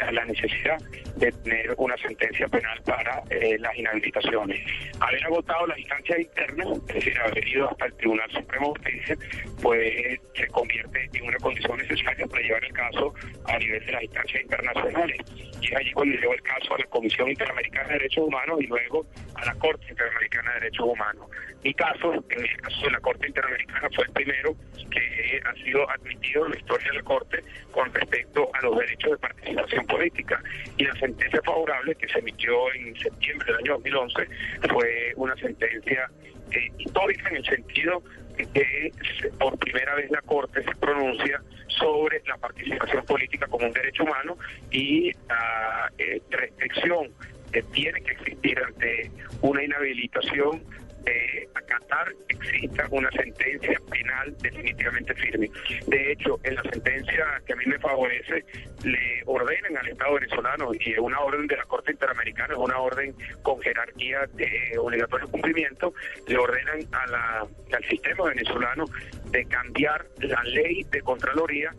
a 0.00 0.12
la 0.12 0.24
necesidad 0.24 0.78
de 1.16 1.32
tener 1.32 1.74
una 1.78 1.96
sentencia 1.96 2.46
penal 2.48 2.80
para 2.82 3.22
eh, 3.30 3.56
las 3.58 3.76
inhabilitaciones. 3.76 4.60
Haber 5.00 5.24
agotado 5.24 5.66
las 5.66 5.78
instancias 5.78 6.20
internas, 6.20 6.68
es 6.88 6.94
decir, 6.94 7.18
haber 7.18 7.48
ido 7.48 7.70
hasta 7.70 7.86
el 7.86 7.94
Tribunal 7.94 8.30
Supremo 8.30 8.74
de 8.74 8.92
Justicia, 8.92 9.16
pues 9.62 10.20
se 10.34 10.46
convierte 10.48 11.10
en 11.14 11.24
una 11.24 11.38
condición 11.38 11.78
necesaria 11.78 12.26
para 12.26 12.42
llevar 12.42 12.64
el 12.64 12.72
caso 12.72 13.14
a 13.46 13.58
nivel 13.58 13.84
de 13.86 13.92
las 13.92 14.02
instancias 14.02 14.42
internacionales. 14.42 15.16
Y 15.60 15.66
es 15.66 15.76
allí 15.76 15.92
cuando 15.92 16.16
llevó 16.16 16.34
el 16.34 16.42
caso 16.42 16.74
a 16.74 16.78
la 16.78 16.86
Comisión 16.86 17.30
Interamericana 17.30 17.88
de 17.88 17.94
Derechos 17.94 18.24
Humanos 18.26 18.58
y 18.60 18.66
luego 18.66 19.06
a 19.34 19.44
la 19.46 19.54
Corte 19.54 19.86
Interamericana 19.88 20.52
de 20.54 20.60
Derechos 20.60 20.86
Humanos. 20.86 21.26
Mi 21.64 21.74
caso, 21.74 22.12
en 22.12 22.44
el 22.44 22.56
caso 22.60 22.80
de 22.82 22.90
la 22.90 23.00
Corte 23.00 23.26
Interamericana, 23.26 23.88
fue 23.94 24.04
el 24.04 24.12
primero 24.12 24.54
que 24.90 25.40
ha 25.44 25.54
sido 25.64 25.90
admitido 25.90 26.46
en 26.46 26.52
la 26.52 26.58
historia 26.58 26.88
de 26.90 26.96
la 26.98 27.02
Corte 27.02 27.42
con 27.72 27.92
respecto 27.92 28.50
a 28.54 28.62
los 28.62 28.78
derechos 28.78 29.10
de 29.12 29.18
participación 29.18 29.45
política. 29.88 30.42
Y 30.76 30.84
la 30.84 30.94
sentencia 30.94 31.40
favorable 31.44 31.94
que 31.94 32.08
se 32.08 32.18
emitió 32.18 32.72
en 32.74 32.96
septiembre 32.96 33.46
del 33.46 33.56
año 33.56 33.72
2011 33.74 34.28
fue 34.70 35.12
una 35.16 35.36
sentencia 35.36 36.10
eh, 36.52 36.70
histórica 36.78 37.28
en 37.30 37.36
el 37.36 37.44
sentido 37.44 38.02
de 38.36 38.46
que 38.46 38.92
por 39.38 39.58
primera 39.58 39.94
vez 39.94 40.10
la 40.10 40.20
Corte 40.22 40.62
se 40.62 40.74
pronuncia 40.76 41.42
sobre 41.68 42.22
la 42.26 42.36
participación 42.36 43.04
política 43.04 43.46
como 43.46 43.66
un 43.66 43.72
derecho 43.72 44.04
humano 44.04 44.36
y 44.70 45.12
la 45.28 45.90
eh, 45.98 46.20
restricción 46.30 47.10
que 47.52 47.62
tiene 47.62 48.00
que 48.02 48.12
existir 48.12 48.58
ante 48.58 49.10
una 49.40 49.62
inhabilitación 49.62 50.62
de 51.06 51.48
acatar 51.54 52.12
exista 52.28 52.86
una 52.90 53.10
sentencia 53.12 53.80
penal 53.90 54.36
definitivamente 54.42 55.14
firme. 55.14 55.48
De 55.86 56.12
hecho, 56.12 56.38
en 56.42 56.54
la 56.56 56.62
sentencia 56.62 57.42
que 57.46 57.52
a 57.52 57.56
mí 57.56 57.64
me 57.66 57.78
favorece, 57.78 58.44
le 58.84 59.22
ordenan 59.26 59.76
al 59.76 59.88
Estado 59.88 60.14
venezolano, 60.14 60.70
y 60.74 60.92
es 60.92 60.98
una 60.98 61.20
orden 61.20 61.46
de 61.46 61.56
la 61.56 61.64
Corte 61.64 61.92
Interamericana, 61.92 62.54
es 62.54 62.58
una 62.58 62.78
orden 62.78 63.14
con 63.42 63.60
jerarquía 63.60 64.26
de 64.34 64.76
obligatorio 64.78 65.28
cumplimiento, 65.28 65.94
le 66.26 66.38
ordenan 66.38 66.80
a 66.92 67.06
la, 67.06 67.46
al 67.72 67.84
sistema 67.88 68.24
venezolano 68.24 68.84
de 69.30 69.44
cambiar 69.46 70.06
la 70.18 70.42
ley 70.44 70.84
de 70.90 71.00
Contraloría 71.02 71.74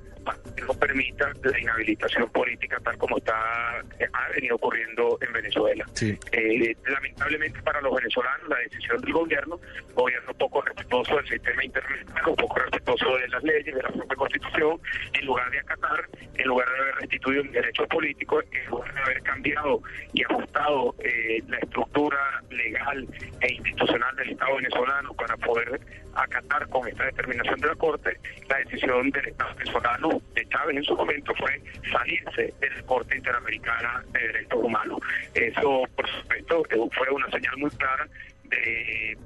no 0.65 0.73
permita 0.73 1.31
la 1.43 1.59
inhabilitación 1.59 2.29
política 2.29 2.79
tal 2.83 2.97
como 2.97 3.17
está 3.17 3.79
ha 3.79 4.29
venido 4.33 4.55
ocurriendo 4.55 5.17
en 5.21 5.33
Venezuela. 5.33 5.85
Eh, 6.01 6.75
lamentablemente 6.87 7.61
para 7.61 7.81
los 7.81 7.93
venezolanos 7.95 8.47
la 8.49 8.57
decisión 8.57 9.01
del 9.01 9.13
gobierno, 9.13 9.59
gobierno 9.93 10.33
poco 10.33 10.61
respetuoso 10.61 11.15
del 11.15 11.27
sistema 11.27 11.63
internacional, 11.63 12.23
poco 12.35 12.59
respetuoso 12.59 13.17
de 13.17 13.27
las 13.29 13.43
leyes, 13.43 13.75
de 13.75 13.81
la 13.81 13.89
propia 13.89 14.15
constitución, 14.15 14.79
en 15.13 15.25
lugar 15.25 15.49
de 15.51 15.59
acatar, 15.59 16.09
en 16.35 16.47
lugar 16.47 16.67
de 16.69 16.79
haber 16.79 16.95
restituido 16.95 17.41
un 17.43 17.51
derecho 17.51 17.87
político, 17.87 18.41
en 18.51 18.65
lugar 18.69 18.93
de 18.93 19.01
haber 19.01 19.21
cambiado 19.23 19.81
y 20.13 20.23
ajustado 20.23 20.95
eh, 20.99 21.41
la 21.47 21.57
estructura 21.57 22.43
legal 22.49 23.07
e 23.41 23.53
institucional 23.53 24.15
del 24.15 24.31
Estado 24.31 24.55
venezolano 24.55 25.13
para 25.13 25.37
poder 25.37 25.79
acatar 26.17 26.67
con 26.69 26.87
esta 26.87 27.05
determinación 27.05 27.59
de 27.59 27.67
la 27.67 27.75
Corte, 27.75 28.19
la 28.49 28.57
decisión 28.57 29.09
del 29.11 29.27
Estado 29.27 29.55
venezolano 29.55 30.21
de 30.33 30.47
Chávez 30.49 30.77
en 30.77 30.83
su 30.83 30.95
momento 30.95 31.33
fue 31.35 31.61
salirse 31.91 32.53
de 32.59 32.69
la 32.69 32.81
Corte 32.83 33.17
Interamericana 33.17 34.03
de 34.11 34.19
Derechos 34.19 34.59
Humanos. 34.63 34.99
Eso, 35.33 35.83
por 35.95 36.09
supuesto, 36.09 36.63
fue 36.97 37.09
una 37.11 37.29
señal 37.29 37.57
muy 37.57 37.69
clara 37.71 38.07
de 38.45 39.17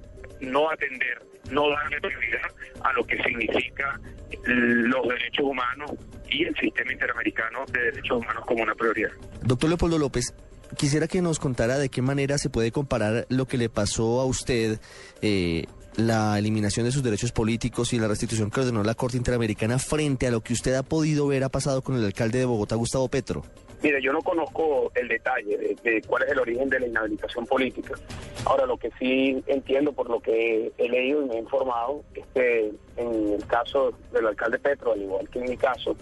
no 0.41 0.69
atender, 0.69 1.21
no 1.51 1.69
darle 1.69 2.01
prioridad 2.01 2.51
a 2.83 2.93
lo 2.93 3.05
que 3.05 3.21
significa 3.23 3.99
los 4.43 5.07
derechos 5.07 5.45
humanos 5.45 5.91
y 6.29 6.45
el 6.45 6.55
sistema 6.55 6.91
interamericano 6.91 7.65
de 7.71 7.81
derechos 7.83 8.17
humanos 8.17 8.43
como 8.45 8.63
una 8.63 8.75
prioridad. 8.75 9.11
Doctor 9.43 9.69
Leopoldo 9.69 9.97
López, 9.97 10.33
quisiera 10.77 11.07
que 11.07 11.21
nos 11.21 11.39
contara 11.39 11.77
de 11.77 11.89
qué 11.89 12.01
manera 12.01 12.37
se 12.37 12.49
puede 12.49 12.71
comparar 12.71 13.25
lo 13.29 13.45
que 13.45 13.57
le 13.57 13.69
pasó 13.69 14.19
a 14.21 14.25
usted 14.25 14.79
eh, 15.21 15.65
la 15.97 16.37
eliminación 16.39 16.85
de 16.85 16.91
sus 16.91 17.03
derechos 17.03 17.31
políticos 17.31 17.93
y 17.93 17.99
la 17.99 18.07
restitución 18.07 18.49
que 18.49 18.61
ordenó 18.61 18.83
la 18.83 18.95
Corte 18.95 19.17
Interamericana 19.17 19.79
frente 19.79 20.27
a 20.27 20.31
lo 20.31 20.41
que 20.41 20.53
usted 20.53 20.73
ha 20.75 20.83
podido 20.83 21.27
ver 21.27 21.43
ha 21.43 21.49
pasado 21.49 21.81
con 21.81 21.95
el 21.95 22.05
alcalde 22.05 22.39
de 22.39 22.45
Bogotá, 22.45 22.75
Gustavo 22.75 23.07
Petro? 23.07 23.43
Mire, 23.83 23.99
yo 24.01 24.13
no 24.13 24.21
conozco 24.21 24.91
el 24.93 25.07
detalle 25.07 25.75
de, 25.83 26.01
cuál 26.03 26.23
es 26.23 26.31
el 26.31 26.39
origen 26.39 26.69
de 26.69 26.79
la 26.79 26.87
inhabilitación 26.87 27.47
política. 27.47 27.95
Ahora, 28.45 28.67
lo 28.67 28.77
que 28.77 28.91
sí 28.99 29.43
entiendo 29.47 29.91
por 29.91 30.07
lo 30.07 30.19
que 30.19 30.71
he 30.77 30.89
leído 30.89 31.23
y 31.23 31.29
me 31.29 31.35
he 31.35 31.39
informado 31.39 32.03
es 32.13 32.23
que 32.33 32.71
en 32.97 33.33
el 33.33 33.45
caso 33.47 33.93
del 34.13 34.27
alcalde 34.27 34.59
Petro, 34.59 34.93
al 34.93 35.01
igual 35.01 35.27
que 35.29 35.39
en 35.39 35.49
mi 35.49 35.57
caso, 35.57 35.95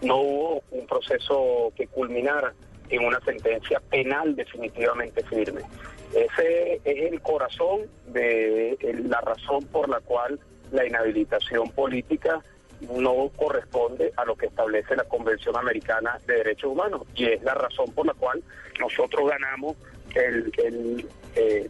no 0.00 0.20
hubo 0.20 0.62
un 0.70 0.86
proceso 0.86 1.72
que 1.76 1.88
culminara 1.88 2.54
en 2.88 3.04
una 3.04 3.18
sentencia 3.20 3.80
penal 3.90 4.36
definitivamente 4.36 5.24
firme. 5.24 5.62
Ese 6.14 6.80
es 6.84 7.12
el 7.12 7.20
corazón 7.20 7.90
de 8.06 8.78
la 9.08 9.20
razón 9.20 9.64
por 9.66 9.88
la 9.88 10.00
cual 10.00 10.38
la 10.70 10.86
inhabilitación 10.86 11.70
política 11.70 12.40
no 12.80 13.30
corresponde 13.36 14.12
a 14.16 14.24
lo 14.24 14.36
que 14.36 14.46
establece 14.46 14.94
la 14.96 15.04
Convención 15.04 15.56
Americana 15.56 16.18
de 16.26 16.34
Derechos 16.34 16.70
Humanos 16.70 17.02
y 17.14 17.26
es 17.26 17.42
la 17.42 17.54
razón 17.54 17.90
por 17.92 18.06
la 18.06 18.14
cual 18.14 18.42
nosotros 18.78 19.28
ganamos 19.28 19.76
el, 20.14 21.08
eh, 21.34 21.68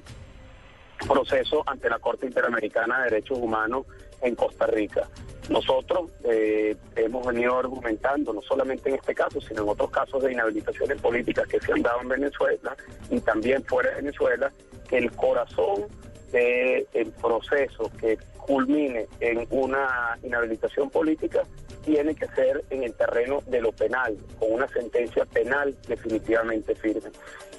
proceso 1.07 1.63
ante 1.67 1.89
la 1.89 1.99
Corte 1.99 2.27
Interamericana 2.27 2.99
de 2.99 3.11
Derechos 3.11 3.39
Humanos 3.39 3.87
en 4.25 4.35
Costa 4.35 4.66
Rica. 4.66 5.09
Nosotros 5.50 6.11
eh, 6.25 6.75
hemos 6.97 7.26
venido 7.26 7.59
argumentando, 7.59 8.33
no 8.33 8.40
solamente 8.40 8.88
en 8.88 8.97
este 8.97 9.14
caso, 9.14 9.40
sino 9.43 9.62
en 9.62 9.69
otros 9.69 9.90
casos 9.90 10.23
de 10.23 10.33
inhabilitaciones 10.33 11.00
políticas 11.00 11.47
que 11.47 11.61
se 11.61 11.73
han 11.73 11.83
dado 11.83 12.00
en 12.00 12.09
Venezuela 12.09 12.76
y 13.11 13.21
también 13.21 13.62
fuera 13.64 13.90
de 13.90 13.97
Venezuela, 13.97 14.50
que 14.88 14.99
el 14.99 15.12
corazón 15.12 15.87
del 16.33 17.12
proceso 17.21 17.90
que 18.00 18.19
culmine 18.38 19.07
en 19.21 19.47
una 19.50 20.19
inhabilitación 20.23 20.90
política 20.90 21.43
tiene 21.85 22.14
que 22.14 22.26
ser 22.28 22.64
en 22.71 22.83
el 22.83 22.95
terreno 22.95 23.43
de 23.47 23.61
lo 23.61 23.71
penal, 23.73 24.16
con 24.38 24.52
una 24.52 24.69
sentencia 24.69 25.25
penal 25.26 25.76
definitivamente 25.87 26.75
firme. 26.75 27.11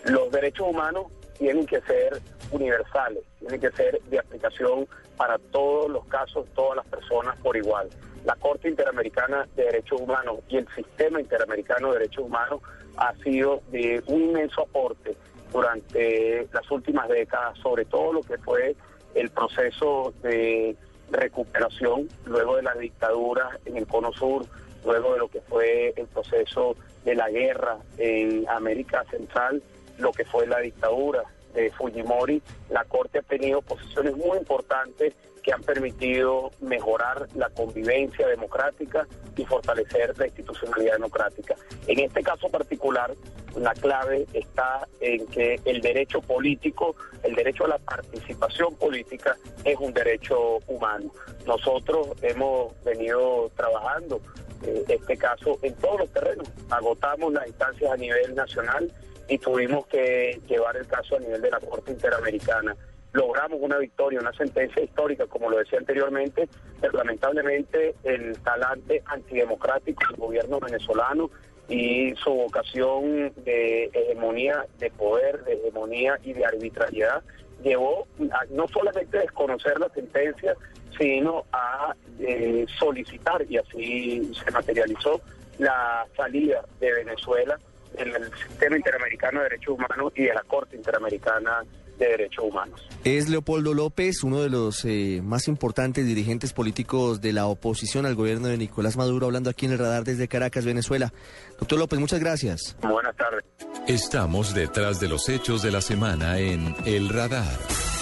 Los 0.06 0.32
derechos 0.32 0.68
humanos 0.68 1.06
tienen 1.38 1.66
que 1.66 1.80
ser 1.82 2.20
universales, 2.52 3.24
tienen 3.40 3.62
que 3.62 3.72
ser 3.72 4.02
de 4.10 4.20
aplicación 4.20 4.88
para 5.16 5.38
todos 5.38 5.90
los 5.90 6.06
casos, 6.06 6.46
todas 6.54 6.78
las 6.78 6.88
personas 6.88 7.36
por 7.38 7.56
igual. 7.58 7.90
La 8.26 8.36
Corte 8.36 8.70
Interamericana 8.70 9.48
de 9.56 9.66
Derechos 9.66 10.02
Humanos 10.02 10.40
y 10.50 10.58
el 10.58 10.68
Sistema 10.76 11.20
Interamericano 11.20 11.92
de 11.92 12.00
Derechos 12.00 12.26
Humanos 12.26 12.62
ha 12.98 13.14
sido 13.24 13.62
de 13.72 14.02
un 14.08 14.22
inmenso 14.24 14.62
aporte 14.62 15.16
durante 15.52 16.48
las 16.52 16.70
últimas 16.72 17.08
décadas, 17.08 17.58
sobre 17.60 17.86
todo 17.86 18.14
lo 18.14 18.22
que 18.22 18.38
fue 18.40 18.76
el 19.14 19.30
proceso 19.30 20.14
de 20.24 20.76
recuperación 21.12 22.10
luego 22.26 22.58
de 22.58 22.64
la 22.64 22.74
dictadura 22.74 23.60
en 23.66 23.78
el 23.78 23.88
Cono 23.88 24.12
Sur, 24.12 24.46
luego 24.84 25.14
de 25.14 25.20
lo 25.20 25.28
que 25.28 25.42
fue 25.42 25.94
el 25.96 26.08
proceso 26.08 26.76
de 27.04 27.16
la 27.16 27.30
guerra 27.30 27.78
en 27.98 28.48
América 28.50 29.04
Central, 29.10 29.62
lo 29.98 30.12
que 30.12 30.26
fue 30.26 30.48
la 30.48 30.60
dictadura 30.60 31.24
de 31.56 31.72
Fujimori, 31.72 32.42
la 32.70 32.84
Corte 32.86 33.20
ha 33.20 33.24
tenido 33.24 33.62
posiciones 33.62 34.16
muy 34.16 34.38
importantes 34.38 35.14
que 35.46 35.54
han 35.54 35.62
permitido 35.62 36.52
mejorar 36.60 37.28
la 37.36 37.50
convivencia 37.50 38.28
democrática 38.28 39.08
y 39.38 39.46
fortalecer 39.46 40.18
la 40.18 40.26
institucionalidad 40.26 40.94
democrática. 40.94 41.56
En 41.86 42.00
este 42.00 42.24
caso 42.24 42.50
particular, 42.50 43.14
la 43.56 43.74
clave 43.74 44.26
está 44.34 44.88
en 45.00 45.26
que 45.28 45.60
el 45.66 45.82
derecho 45.82 46.20
político, 46.22 46.96
el 47.22 47.36
derecho 47.36 47.66
a 47.66 47.70
la 47.70 47.78
participación 47.78 48.76
política 48.76 49.38
es 49.64 49.78
un 49.80 49.94
derecho 49.94 50.58
humano. 50.68 51.12
Nosotros 51.46 52.08
hemos 52.24 52.74
venido 52.84 53.52
trabajando 53.56 54.20
eh, 54.66 54.84
este 54.88 55.16
caso 55.16 55.60
en 55.62 55.76
todos 55.76 56.00
los 56.00 56.10
terrenos. 56.12 56.48
Agotamos 56.72 57.34
las 57.34 57.48
instancias 57.48 57.92
a 57.92 57.98
nivel 57.98 58.34
nacional 58.34 58.92
y 59.28 59.38
tuvimos 59.38 59.88
que 59.88 60.40
llevar 60.48 60.78
el 60.78 60.88
caso 60.88 61.16
a 61.16 61.20
nivel 61.20 61.42
de 61.42 61.52
la 61.52 61.60
Corte 61.60 61.92
Interamericana. 61.92 62.76
Logramos 63.14 63.60
una 63.62 63.78
victoria, 63.78 64.20
una 64.20 64.34
sentencia 64.34 64.84
histórica, 64.84 65.26
como 65.28 65.50
lo 65.50 65.58
decía 65.58 65.80
anteriormente, 65.80 66.50
pero 66.82 66.98
lamentablemente 66.98 67.96
el 68.04 68.38
talante 68.40 69.02
antidemocrático 69.06 70.04
del 70.10 70.18
gobierno 70.18 70.60
venezolano 70.60 71.30
y 71.70 72.14
su 72.16 72.32
vocación 72.32 73.34
de 73.44 73.86
hegemonía 73.86 74.66
de 74.78 74.92
poder, 74.92 75.44
de 75.46 75.54
hegemonía 75.54 76.20
y 76.24 76.34
de 76.34 76.46
arbitrariedad 76.46 77.24
llevó 77.64 78.08
a 78.32 78.46
no 78.52 78.68
solamente 78.68 79.18
a 79.18 79.22
desconocer 79.22 79.80
la 79.80 79.90
sentencia, 79.90 80.56
sino 80.98 81.46
a 81.52 81.96
eh, 82.20 82.66
solicitar, 82.78 83.44
y 83.50 83.58
así 83.58 84.32
se 84.34 84.52
materializó, 84.52 85.22
la 85.58 86.06
salida 86.16 86.66
de 86.80 86.92
Venezuela 86.92 87.58
del 87.96 88.32
sistema 88.50 88.78
interamericano 88.78 89.40
de 89.40 89.50
derechos 89.50 89.76
humanos 89.76 90.14
y 90.16 90.24
de 90.24 90.34
la 90.34 90.44
Corte 90.44 90.76
Interamericana 90.76 91.64
de 91.98 92.08
Derechos 92.08 92.46
Humanos. 92.46 92.88
Es 93.04 93.30
Leopoldo 93.30 93.74
López, 93.74 94.24
uno 94.24 94.42
de 94.42 94.50
los 94.50 94.84
eh, 94.86 95.22
más 95.24 95.48
importantes 95.48 96.06
dirigentes 96.06 96.54
políticos 96.54 97.22
de 97.22 97.34
la 97.34 97.48
oposición 97.48 98.06
al 98.06 98.16
gobierno 98.16 98.48
de 98.48 98.58
Nicolás 98.58 98.98
Maduro, 98.98 99.28
hablando 99.28 99.50
aquí 99.50 99.66
en 99.66 99.74
el 99.74 99.80
radar 99.80 100.04
desde 100.04 100.28
Caracas, 100.28 100.66
Venezuela. 100.66 101.14
Doctor 101.60 101.80
López, 101.80 102.00
muchas 102.00 102.20
gracias. 102.20 102.76
Buenas 102.82 103.16
tardes. 103.16 103.46
Estamos 103.88 104.54
detrás 104.54 105.00
de 105.00 105.08
los 105.08 105.30
hechos 105.30 105.62
de 105.62 105.72
la 105.72 105.82
semana 105.82 106.40
en 106.40 106.76
El 106.86 107.10
Radar 107.10 107.58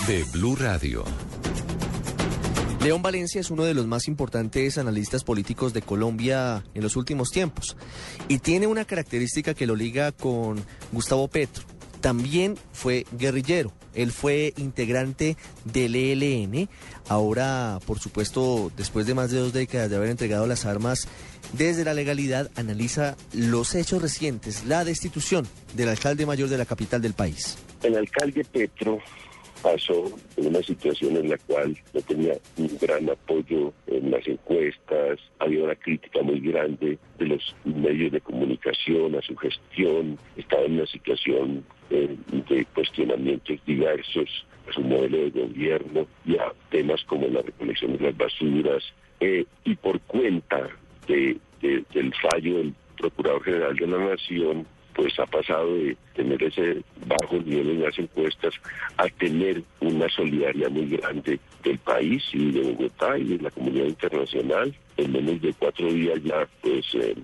de 0.08 0.24
Blue 0.32 0.56
Radio. 0.56 1.04
León 2.84 3.02
Valencia 3.02 3.40
es 3.40 3.50
uno 3.50 3.63
de 3.63 3.74
los 3.74 3.88
más 3.88 4.10
importantes 4.10 4.78
analistas 4.78 5.24
políticos 5.24 5.74
de 5.74 5.82
Colombia 5.82 6.66
en 6.74 6.84
los 6.84 6.98
últimos 6.98 7.30
tiempos 7.30 7.78
y 8.28 8.40
tiene 8.40 8.68
una 8.68 8.84
característica 8.84 9.54
que 9.54 9.66
lo 9.66 9.78
liga 9.78 10.12
con 10.12 10.62
Gustavo 10.92 11.30
Petro 11.30 11.63
también 12.04 12.58
fue 12.74 13.06
guerrillero. 13.13 13.72
Él 13.94 14.12
fue 14.12 14.54
integrante 14.58 15.38
del 15.63 15.96
ELN. 15.96 16.68
Ahora, 17.08 17.80
por 17.88 18.00
supuesto, 18.00 18.70
después 18.75 19.06
de 19.06 19.13
más 19.13 19.32
de 19.32 19.38
dos 19.40 19.54
décadas 19.54 19.90
de 19.90 19.96
haber 19.96 20.10
entregado 20.10 20.46
las 20.46 20.66
armas, 20.66 21.08
desde 21.54 21.86
la 21.86 21.94
legalidad 21.94 22.52
analiza 22.58 23.16
los 23.32 23.74
hechos 23.75 24.02
recientes, 24.02 24.66
la 24.66 24.84
destitución 24.84 25.48
del 25.75 25.88
alcalde 25.88 26.25
mayor 26.25 26.50
de 26.50 26.58
la 26.58 26.66
capital 26.66 27.02
del 27.02 27.13
país. 27.13 27.58
El 27.82 27.96
alcalde 27.96 28.44
Petro 28.44 29.00
pasó 29.63 30.12
en 30.38 30.48
una 30.48 30.62
situación 30.62 31.15
en 31.15 31.29
la 31.29 31.38
cual 31.38 31.75
no 31.93 32.01
tenía 32.01 32.34
un 32.58 32.77
gran 32.79 33.10
apoyo 33.10 33.74
en 33.88 34.12
las 34.12 34.27
encuestas, 34.27 35.20
había 35.39 35.63
una 35.63 35.75
crítica 35.75 36.22
muy 36.22 36.41
grande 36.41 37.00
de 37.17 37.25
los 37.25 37.55
medios 37.63 38.12
de 38.12 38.22
comunicación 38.22 39.15
a 39.15 39.22
su 39.22 39.36
gestión, 39.38 40.20
estaba 40.36 40.63
en 40.63 40.74
una 40.74 40.86
situación 40.86 41.63
eh, 41.89 42.15
de 42.50 42.65
cuestionamientos 42.75 43.58
diversos 43.65 44.46
a 44.70 44.74
su 44.74 44.82
modelo 44.82 45.17
de 45.17 45.29
gobierno 45.29 46.05
y 46.25 46.36
a 46.38 46.51
temas 46.70 47.01
como 47.05 47.27
la 47.27 47.41
recolección 47.41 47.98
de 47.98 48.03
las 48.03 48.17
basuras 48.17 48.84
eh, 49.22 49.46
y 49.63 49.75
por 49.75 50.00
cuenta 50.01 50.70
de, 51.08 51.38
del 51.62 52.13
fallo 52.15 52.58
del 52.58 52.74
Procurador 52.98 53.44
General 53.44 53.75
de 53.75 53.88
la 53.88 53.98
Nación 53.98 54.68
pues 54.94 55.18
ha 55.20 55.25
pasado 55.25 55.74
de 55.75 55.98
tener 56.16 56.42
ese 56.44 56.82
bajo 57.08 57.36
nivel 57.38 57.72
en 57.72 57.82
las 57.84 57.98
encuestas 57.98 58.53
a 58.98 59.08
tener 59.10 59.64
una 59.79 60.08
solidaridad 60.10 60.70
muy 60.70 60.88
grande 60.88 61.40
del 61.64 61.77
país 61.79 62.24
y 62.34 62.51
de 62.51 62.62
Bogotá 62.62 63.18
y 63.18 63.38
de 63.38 63.44
la 63.44 63.51
comunidad 63.51 63.86
internacional. 63.86 64.74
En 64.98 65.12
menos 65.12 65.42
de 65.42 65.53
cuatro 65.53 65.92
días 65.92 66.22
ya 66.24 66.48
pues 66.62 66.86
eh, 66.96 67.16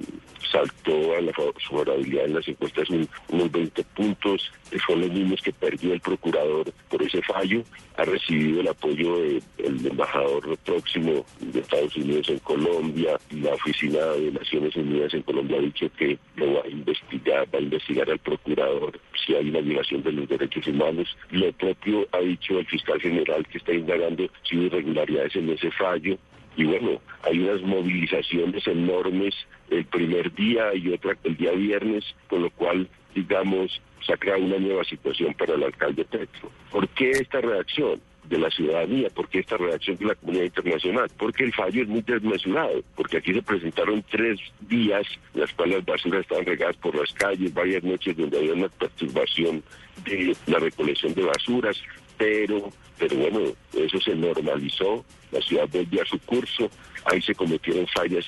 saltó 0.51 1.15
a 1.15 1.21
la 1.21 1.31
favorabilidad 1.33 2.25
en 2.25 2.35
las 2.35 2.47
encuestas 2.47 2.89
unos 2.89 3.51
20 3.51 3.83
puntos, 3.95 4.51
son 4.87 5.01
los 5.01 5.11
mismos 5.11 5.41
que 5.41 5.53
perdió 5.53 5.93
el 5.93 5.99
procurador 5.99 6.71
por 6.89 7.01
ese 7.03 7.21
fallo, 7.21 7.63
ha 7.97 8.03
recibido 8.03 8.61
el 8.61 8.67
apoyo 8.67 9.19
del 9.19 9.85
embajador 9.85 10.57
próximo 10.59 11.25
de 11.39 11.59
Estados 11.59 11.95
Unidos 11.95 12.29
en 12.29 12.39
Colombia, 12.39 13.17
la 13.31 13.53
Oficina 13.53 13.99
de 14.05 14.31
Naciones 14.31 14.75
Unidas 14.75 15.13
en 15.13 15.21
Colombia 15.23 15.57
ha 15.57 15.61
dicho 15.61 15.89
que 15.97 16.17
lo 16.35 16.53
va 16.53 16.61
a 16.61 16.69
investigar, 16.69 17.47
va 17.53 17.59
a 17.59 17.61
investigar 17.61 18.09
al 18.09 18.19
procurador 18.19 18.99
si 19.25 19.35
hay 19.35 19.49
una 19.49 19.61
violación 19.61 20.01
de 20.03 20.11
los 20.11 20.27
derechos 20.27 20.65
humanos, 20.67 21.15
lo 21.31 21.51
propio 21.53 22.07
ha 22.11 22.19
dicho 22.19 22.59
el 22.59 22.65
fiscal 22.65 22.99
general 22.99 23.45
que 23.47 23.57
está 23.57 23.73
indagando 23.73 24.27
si 24.43 24.57
hubo 24.57 24.65
irregularidades 24.65 25.35
en 25.35 25.49
ese 25.49 25.71
fallo, 25.71 26.17
y 26.55 26.65
bueno, 26.65 27.01
hay 27.23 27.39
unas 27.39 27.61
movilizaciones 27.61 28.65
enormes 28.67 29.35
el 29.69 29.85
primer 29.85 30.33
día 30.33 30.73
y 30.75 30.91
otra 30.91 31.17
el 31.23 31.37
día 31.37 31.51
viernes, 31.51 32.03
con 32.27 32.41
lo 32.43 32.49
cual, 32.49 32.87
digamos, 33.15 33.81
se 34.05 34.13
ha 34.13 34.17
creado 34.17 34.43
una 34.43 34.57
nueva 34.57 34.83
situación 34.83 35.33
para 35.33 35.53
el 35.53 35.63
alcalde 35.63 36.05
Petro. 36.05 36.51
¿Por 36.71 36.87
qué 36.89 37.11
esta 37.11 37.41
reacción? 37.41 38.01
de 38.29 38.37
la 38.37 38.51
ciudadanía, 38.51 39.09
¿por 39.09 39.27
qué 39.27 39.39
esta 39.39 39.57
reacción 39.57 39.97
de 39.97 40.05
la 40.05 40.15
comunidad 40.15 40.43
internacional? 40.45 41.09
Porque 41.17 41.45
el 41.45 41.53
fallo 41.53 41.81
es 41.81 41.87
muy 41.87 42.01
desmesurado, 42.01 42.83
porque 42.95 43.17
aquí 43.17 43.33
se 43.33 43.41
presentaron 43.41 44.03
tres 44.09 44.39
días 44.61 45.05
en 45.33 45.41
las 45.41 45.53
cuales 45.53 45.77
las 45.77 45.85
basuras 45.85 46.21
estaban 46.21 46.45
regadas 46.45 46.77
por 46.77 46.95
las 46.95 47.11
calles, 47.13 47.53
varias 47.53 47.83
noches 47.83 48.15
donde 48.15 48.37
había 48.37 48.53
una 48.53 48.69
perturbación 48.69 49.63
de 50.05 50.35
la 50.45 50.59
recolección 50.59 51.13
de 51.15 51.23
basuras, 51.23 51.81
pero, 52.19 52.69
pero 52.99 53.15
bueno, 53.15 53.39
eso 53.73 53.99
se 54.01 54.13
normalizó, 54.13 55.03
la 55.31 55.41
ciudad 55.41 55.67
volvió 55.71 56.03
a 56.03 56.05
su 56.05 56.19
curso, 56.19 56.69
ahí 57.05 57.21
se 57.21 57.33
cometieron 57.33 57.87
fallas 57.87 58.25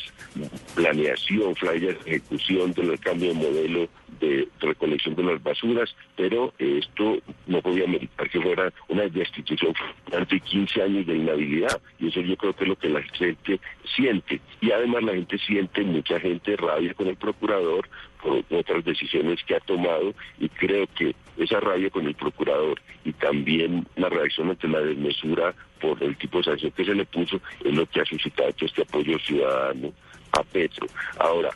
planeación, 0.73 1.55
fallas 1.57 2.03
de 2.03 2.11
ejecución 2.11 2.73
del 2.73 2.97
cambio 3.01 3.29
de 3.29 3.35
modelo 3.35 3.89
de 4.21 4.47
recolección 4.59 5.15
de 5.15 5.23
las 5.23 5.43
basuras, 5.43 5.93
pero 6.15 6.53
esto 6.57 7.17
no 7.47 7.61
podía 7.61 7.87
meritar 7.87 8.29
que 8.29 8.39
fuera 8.39 8.71
una 8.87 9.07
destitución 9.07 9.73
durante 10.05 10.39
15 10.39 10.81
años 10.83 11.07
de 11.07 11.17
inhabilidad, 11.17 11.81
y 11.99 12.07
eso 12.07 12.21
yo 12.21 12.37
creo 12.37 12.53
que 12.53 12.63
es 12.63 12.69
lo 12.69 12.75
que 12.77 12.89
la 12.89 13.01
gente 13.01 13.59
siente, 13.95 14.39
y 14.61 14.71
además 14.71 15.03
la 15.03 15.13
gente 15.13 15.37
siente, 15.39 15.81
mucha 15.83 16.19
gente 16.19 16.55
rabia 16.55 16.93
con 16.93 17.07
el 17.07 17.17
procurador 17.17 17.89
por 18.21 18.43
otras 18.51 18.85
decisiones 18.85 19.43
que 19.43 19.55
ha 19.55 19.59
tomado, 19.59 20.13
y 20.39 20.47
creo 20.47 20.87
que 20.95 21.15
esa 21.37 21.59
rabia 21.59 21.89
con 21.89 22.05
el 22.05 22.13
procurador 22.13 22.79
y 23.03 23.13
también 23.13 23.87
la 23.95 24.09
reacción 24.09 24.49
ante 24.49 24.67
la 24.67 24.81
desmesura 24.81 25.55
por 25.79 26.01
el 26.03 26.15
tipo 26.17 26.37
de 26.37 26.43
sanción 26.43 26.71
que 26.71 26.85
se 26.85 26.93
le 26.93 27.05
puso 27.05 27.41
es 27.63 27.73
lo 27.73 27.85
que 27.87 28.01
ha 28.01 28.05
suscitado 28.05 28.49
este 28.59 28.83
apoyo 28.83 29.17
ciudadano 29.19 29.91
a 30.33 30.43
Petro. 30.43 30.87
Ahora, 31.17 31.49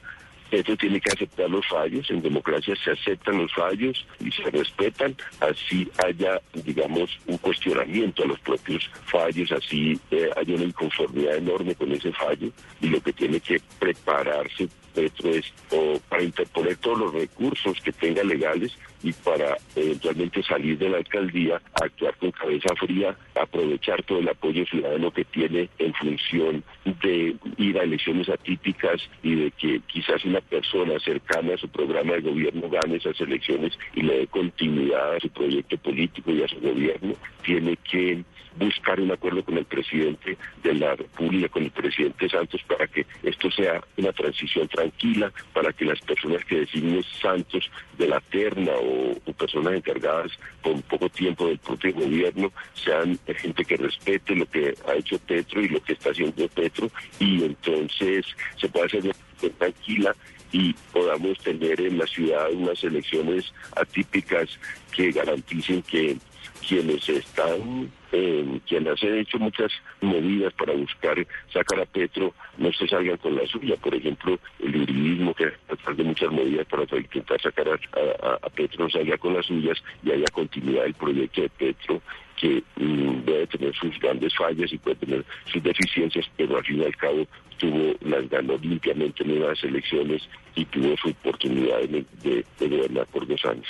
Petro 0.55 0.77
tiene 0.77 1.01
que 1.01 1.11
aceptar 1.11 1.49
los 1.49 1.67
fallos, 1.67 2.09
en 2.09 2.21
democracia 2.21 2.73
se 2.81 2.91
aceptan 2.91 3.39
los 3.39 3.53
fallos 3.53 4.07
y 4.21 4.31
se 4.31 4.49
respetan, 4.49 5.13
así 5.41 5.91
haya, 6.05 6.41
digamos, 6.53 7.19
un 7.27 7.37
cuestionamiento 7.39 8.23
a 8.23 8.27
los 8.27 8.39
propios 8.39 8.89
fallos, 9.05 9.51
así 9.51 9.99
eh, 10.11 10.29
hay 10.33 10.53
una 10.53 10.63
inconformidad 10.63 11.35
enorme 11.35 11.75
con 11.75 11.91
ese 11.91 12.13
fallo 12.13 12.49
y 12.79 12.87
lo 12.87 13.01
que 13.01 13.11
tiene 13.11 13.41
que 13.41 13.59
prepararse 13.79 14.69
Petro 14.93 15.29
es 15.29 15.51
o 15.71 15.99
para 16.07 16.23
interponer 16.23 16.77
todos 16.77 16.99
los 16.99 17.13
recursos 17.13 17.81
que 17.81 17.91
tenga 17.91 18.23
legales 18.23 18.71
y 19.03 19.13
para 19.13 19.57
eventualmente 19.75 20.43
salir 20.43 20.77
de 20.77 20.89
la 20.89 20.97
alcaldía, 20.97 21.61
actuar 21.81 22.15
con 22.17 22.31
cabeza 22.31 22.73
fría, 22.75 23.15
aprovechar 23.35 24.01
todo 24.03 24.19
el 24.19 24.29
apoyo 24.29 24.65
ciudadano 24.65 25.11
que 25.11 25.25
tiene 25.25 25.69
en 25.79 25.93
función 25.93 26.63
de 27.01 27.35
ir 27.57 27.79
a 27.79 27.83
elecciones 27.83 28.29
atípicas 28.29 29.01
y 29.23 29.35
de 29.35 29.51
que 29.51 29.81
quizás 29.87 30.23
una 30.25 30.41
persona 30.41 30.99
cercana 30.99 31.53
a 31.53 31.57
su 31.57 31.67
programa 31.69 32.13
de 32.13 32.21
gobierno 32.21 32.69
gane 32.69 32.97
esas 32.97 33.19
elecciones 33.21 33.77
y 33.93 34.01
le 34.01 34.19
dé 34.19 34.27
continuidad 34.27 35.15
a 35.15 35.19
su 35.19 35.29
proyecto 35.29 35.77
político 35.77 36.31
y 36.31 36.43
a 36.43 36.47
su 36.47 36.59
gobierno, 36.59 37.13
tiene 37.43 37.77
que 37.77 38.23
buscar 38.57 38.99
un 38.99 39.11
acuerdo 39.11 39.43
con 39.43 39.57
el 39.57 39.65
presidente 39.65 40.37
de 40.63 40.73
la 40.73 40.95
República, 40.95 41.49
con 41.49 41.63
el 41.63 41.71
presidente 41.71 42.29
Santos, 42.29 42.61
para 42.67 42.87
que 42.87 43.05
esto 43.23 43.51
sea 43.51 43.81
una 43.97 44.11
transición 44.13 44.67
tranquila, 44.67 45.31
para 45.53 45.73
que 45.73 45.85
las 45.85 45.99
personas 46.01 46.43
que 46.45 46.61
designen 46.61 47.03
Santos 47.21 47.69
de 47.97 48.07
la 48.07 48.19
terna 48.21 48.71
o, 48.73 48.94
personas 49.37 49.73
encargadas 49.73 50.31
con 50.61 50.81
poco 50.83 51.09
tiempo 51.09 51.47
del 51.47 51.57
propio 51.59 51.93
gobierno 51.93 52.51
sean 52.73 53.19
gente 53.25 53.65
que 53.65 53.77
respete 53.77 54.35
lo 54.35 54.45
que 54.45 54.73
ha 54.87 54.95
hecho 54.95 55.19
Petro 55.19 55.61
y 55.61 55.69
lo 55.69 55.81
que 55.83 55.93
está 55.93 56.11
haciendo 56.11 56.47
Petro 56.49 56.89
y 57.19 57.43
entonces 57.43 58.25
se 58.57 58.69
puede 58.69 58.85
hacer 58.85 59.15
tranquila 59.57 60.15
y 60.51 60.73
podamos 60.93 61.37
tener 61.39 61.79
en 61.81 61.97
la 61.97 62.07
ciudad 62.07 62.51
unas 62.53 62.81
elecciones 62.83 63.53
atípicas 63.75 64.47
que 64.95 65.11
garanticen 65.11 65.81
que 65.81 66.17
quienes 66.65 67.07
están, 67.09 67.91
eh, 68.15 68.59
quienes 68.65 69.03
han 69.03 69.17
hecho 69.17 69.37
muchas 69.37 69.71
movidas 69.99 70.53
para 70.53 70.73
buscar 70.73 71.15
sacar 71.51 71.81
a 71.81 71.85
Petro, 71.85 72.33
no 72.57 72.71
se 72.71 72.87
salgan 72.87 73.17
con 73.17 73.35
la 73.35 73.45
suya. 73.45 73.75
Por 73.75 73.93
ejemplo, 73.93 74.39
el 74.59 74.75
uribismo 74.75 75.33
que 75.33 75.51
de 75.95 76.03
muchas 76.03 76.31
medidas 76.31 76.65
para 76.67 76.83
intentar 76.97 77.41
sacar 77.41 77.67
a, 77.69 78.49
Petro 78.49 78.85
no 78.85 78.89
salga 78.89 79.17
con 79.17 79.33
las 79.33 79.45
suyas 79.45 79.77
y 80.03 80.11
haya 80.11 80.25
continuidad 80.31 80.83
del 80.83 80.93
proyecto 80.93 81.41
de 81.41 81.49
Petro 81.49 82.01
que 82.37 82.63
mm, 82.77 83.25
debe 83.25 83.47
tener 83.47 83.75
sus 83.75 83.97
grandes 83.99 84.33
fallas 84.35 84.71
y 84.71 84.77
puede 84.77 84.97
tener 84.97 85.25
sus 85.51 85.63
deficiencias, 85.63 86.25
pero 86.37 86.57
al 86.57 86.65
fin 86.65 86.81
y 86.81 86.85
al 86.85 86.95
cabo 86.95 87.27
tuvo 87.57 87.95
las 88.01 88.29
ganó 88.29 88.57
limpiamente 88.57 89.23
en 89.23 89.41
unas 89.41 89.63
elecciones 89.63 90.21
y 90.55 90.65
tuvo 90.65 90.95
su 90.97 91.09
oportunidad 91.09 91.79
de, 91.83 92.45
gobernar 92.59 93.05
por 93.07 93.27
dos 93.27 93.43
años. 93.45 93.67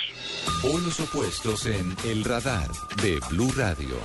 Opuestos 1.00 1.66
en 1.66 1.94
El 2.04 2.24
Radar 2.24 2.68
de 3.02 3.18
Blue 3.30 3.52
Radio. 3.56 3.96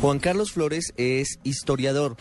Juan 0.00 0.18
Carlos 0.18 0.52
Flores 0.52 0.94
es 0.96 1.38
historiador 1.44 2.16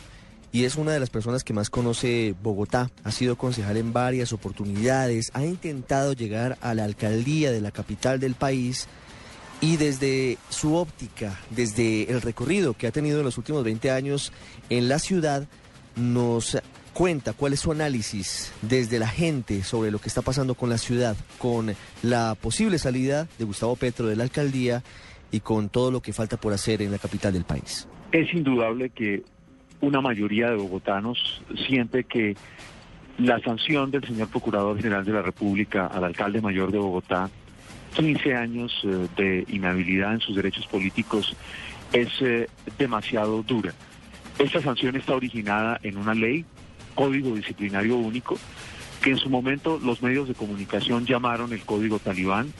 y 0.52 0.66
es 0.66 0.76
una 0.76 0.92
de 0.92 1.00
las 1.00 1.10
personas 1.10 1.44
que 1.44 1.54
más 1.54 1.70
conoce 1.70 2.36
Bogotá. 2.42 2.90
Ha 3.04 3.12
sido 3.12 3.38
concejal 3.38 3.78
en 3.78 3.94
varias 3.94 4.34
oportunidades, 4.34 5.30
ha 5.34 5.46
intentado 5.46 6.14
llegar 6.14 6.58
a 6.62 6.74
la 6.74 6.84
alcaldía 6.84 7.52
de 7.52 7.62
la 7.62 7.72
capital 7.72 8.20
del 8.20 8.36
país 8.36 8.88
y 9.62 9.78
desde 9.78 10.38
su 10.50 10.76
óptica, 10.76 11.40
desde 11.50 12.12
el 12.12 12.22
recorrido 12.22 12.74
que 12.74 12.88
ha 12.88 12.92
tenido 12.92 13.20
en 13.20 13.26
los 13.26 13.38
últimos 13.38 13.64
20 13.64 13.92
años 13.92 14.32
en 14.70 14.90
la 14.90 15.00
ciudad, 15.00 15.48
nos 15.96 16.58
cuenta 16.94 17.34
cuál 17.34 17.54
es 17.54 17.62
su 17.62 17.72
análisis 17.72 18.52
desde 18.62 19.00
la 19.00 19.08
gente 19.08 19.64
sobre 19.64 19.92
lo 19.92 20.00
que 20.00 20.10
está 20.10 20.22
pasando 20.22 20.56
con 20.56 20.70
la 20.70 20.78
ciudad, 20.78 21.16
con 21.38 21.76
la 22.02 22.36
posible 22.36 22.78
salida 22.80 23.28
de 23.38 23.46
Gustavo 23.46 23.76
Petro 23.76 24.08
de 24.08 24.16
la 24.16 24.24
alcaldía 24.24 24.84
y 25.32 25.40
con 25.40 25.70
todo 25.70 25.92
lo 25.92 26.02
que 26.02 26.14
falta 26.14 26.38
por 26.38 26.54
hacer 26.54 26.82
en 26.82 26.92
la 26.92 26.98
capital 26.98 27.34
del 27.34 27.46
país. 27.46 27.88
Es 28.12 28.34
indudable 28.34 28.90
que 28.90 29.24
una 29.82 30.02
mayoría 30.02 30.50
de 30.50 30.56
bogotanos 30.56 31.42
siente 31.68 32.04
que 32.04 32.36
la 33.18 33.40
sanción 33.40 33.92
del 33.92 34.04
señor 34.06 34.30
Procurador 34.30 34.78
General 34.78 35.04
de 35.04 35.12
la 35.12 35.22
República 35.22 35.88
al 35.88 36.04
alcalde 36.04 36.42
mayor 36.42 36.72
de 36.72 36.78
Bogotá 36.78 37.30
15 37.96 38.36
años 38.36 38.72
eh, 38.84 39.08
de 39.18 39.46
inhabilidad 39.50 40.14
en 40.14 40.20
sus 40.20 40.36
derechos 40.36 40.68
políticos 40.68 41.36
es 41.92 42.10
eh, 42.22 42.48
demasiado 42.78 43.42
dura. 43.44 43.74
Esta 44.38 44.62
sanción 44.62 44.96
está 44.96 45.16
originada 45.16 45.80
en 45.84 45.98
una 45.98 46.14
ley, 46.14 46.46
Código 46.96 47.36
Disciplinario 47.36 47.98
Único, 47.98 48.38
que 49.02 49.12
en 49.12 49.18
su 49.18 49.30
momento 49.30 49.80
los 49.84 50.02
medios 50.02 50.28
de 50.28 50.34
comunicación 50.34 51.06
llamaron 51.06 51.52
el 51.52 51.62
Código 51.62 52.00
Talibán 52.00 52.54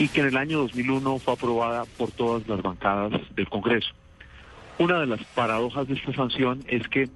y 0.00 0.08
que 0.08 0.20
en 0.20 0.28
el 0.28 0.36
año 0.38 0.60
2001 0.60 1.18
fue 1.18 1.34
aprobada 1.34 1.84
por 1.98 2.10
todas 2.10 2.48
las 2.48 2.62
bancadas 2.62 3.12
del 3.36 3.46
Congreso. 3.50 3.90
Una 4.78 4.98
de 4.98 5.06
las 5.06 5.22
paradojas 5.34 5.86
de 5.86 5.94
esta 5.94 6.14
sanción 6.14 6.64
es 6.68 6.88
que 6.88 7.10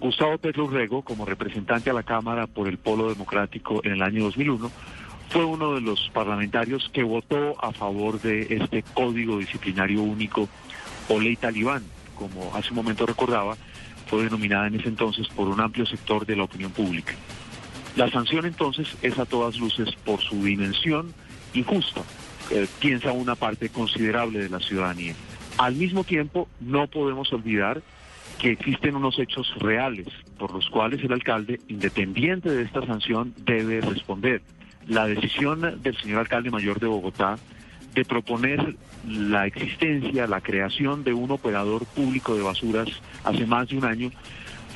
Gustavo 0.00 0.36
Pedro 0.36 0.68
Rego, 0.68 1.00
como 1.00 1.24
representante 1.24 1.88
a 1.88 1.94
la 1.94 2.02
Cámara 2.02 2.46
por 2.46 2.68
el 2.68 2.76
Polo 2.76 3.08
Democrático 3.08 3.80
en 3.84 3.92
el 3.92 4.02
año 4.02 4.24
2001, 4.24 4.70
fue 5.30 5.46
uno 5.46 5.72
de 5.72 5.80
los 5.80 6.10
parlamentarios 6.12 6.90
que 6.92 7.02
votó 7.02 7.54
a 7.64 7.72
favor 7.72 8.20
de 8.20 8.48
este 8.50 8.82
código 8.82 9.38
disciplinario 9.38 10.02
único 10.02 10.46
o 11.08 11.18
ley 11.18 11.36
talibán, 11.36 11.84
como 12.16 12.54
hace 12.54 12.68
un 12.68 12.76
momento 12.76 13.06
recordaba, 13.06 13.56
fue 14.08 14.24
denominada 14.24 14.66
en 14.66 14.74
ese 14.74 14.90
entonces 14.90 15.26
por 15.28 15.48
un 15.48 15.58
amplio 15.58 15.86
sector 15.86 16.26
de 16.26 16.36
la 16.36 16.42
opinión 16.42 16.70
pública. 16.70 17.14
La 17.96 18.10
sanción 18.10 18.44
entonces 18.44 18.94
es 19.00 19.18
a 19.18 19.24
todas 19.24 19.56
luces 19.56 19.88
por 20.04 20.20
su 20.20 20.44
dimensión 20.44 21.14
injusta, 21.54 22.02
eh, 22.50 22.66
piensa 22.80 23.12
una 23.12 23.34
parte 23.34 23.68
considerable 23.68 24.40
de 24.40 24.48
la 24.48 24.60
ciudadanía. 24.60 25.14
Al 25.56 25.74
mismo 25.74 26.04
tiempo, 26.04 26.48
no 26.60 26.86
podemos 26.88 27.32
olvidar 27.32 27.82
que 28.38 28.50
existen 28.50 28.96
unos 28.96 29.18
hechos 29.18 29.54
reales 29.58 30.08
por 30.38 30.52
los 30.52 30.68
cuales 30.68 31.02
el 31.02 31.12
alcalde, 31.12 31.60
independiente 31.68 32.50
de 32.50 32.62
esta 32.62 32.84
sanción, 32.84 33.32
debe 33.38 33.80
responder 33.80 34.42
la 34.86 35.06
decisión 35.06 35.80
del 35.82 35.96
señor 35.98 36.20
alcalde 36.20 36.50
mayor 36.50 36.80
de 36.80 36.86
Bogotá 36.86 37.38
de 37.94 38.04
proponer 38.04 38.76
la 39.06 39.46
existencia, 39.46 40.26
la 40.26 40.40
creación 40.40 41.04
de 41.04 41.12
un 41.12 41.30
operador 41.30 41.86
público 41.86 42.34
de 42.34 42.42
basuras 42.42 42.88
hace 43.22 43.46
más 43.46 43.68
de 43.68 43.78
un 43.78 43.84
año 43.84 44.10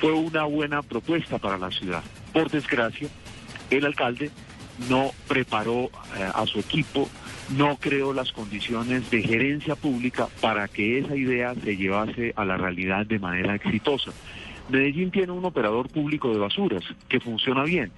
fue 0.01 0.13
una 0.13 0.45
buena 0.45 0.83
propuesta 0.83 1.39
para 1.39 1.59
la 1.59 1.71
ciudad. 1.71 2.03
Por 2.33 2.51
desgracia, 2.51 3.09
el 3.71 3.85
alcalde 3.85 4.31
no 4.89 5.11
preparó 5.27 5.85
eh, 6.17 6.29
a 6.35 6.47
su 6.47 6.61
equipo, 6.61 7.09
no 7.57 7.77
creó 7.77 8.13
las 8.13 8.33
condiciones 8.33 9.11
de 9.11 9.23
gerencia 9.23 9.75
pública 9.75 10.29
para 10.41 10.69
que 10.69 10.99
esa 10.99 11.17
idea 11.17 11.55
se 11.55 11.77
llevase 11.77 12.33
a 12.37 12.45
la 12.45 12.57
realidad 12.57 13.07
de 13.07 13.19
manera 13.19 13.55
exitosa. 13.55 14.13
Medellín 14.69 15.11
tiene 15.11 15.33
un 15.33 15.45
operador 15.45 15.89
público 15.89 16.33
de 16.33 16.39
basuras 16.39 16.85
que 17.09 17.21
funciona 17.21 17.65
bien 17.65 17.91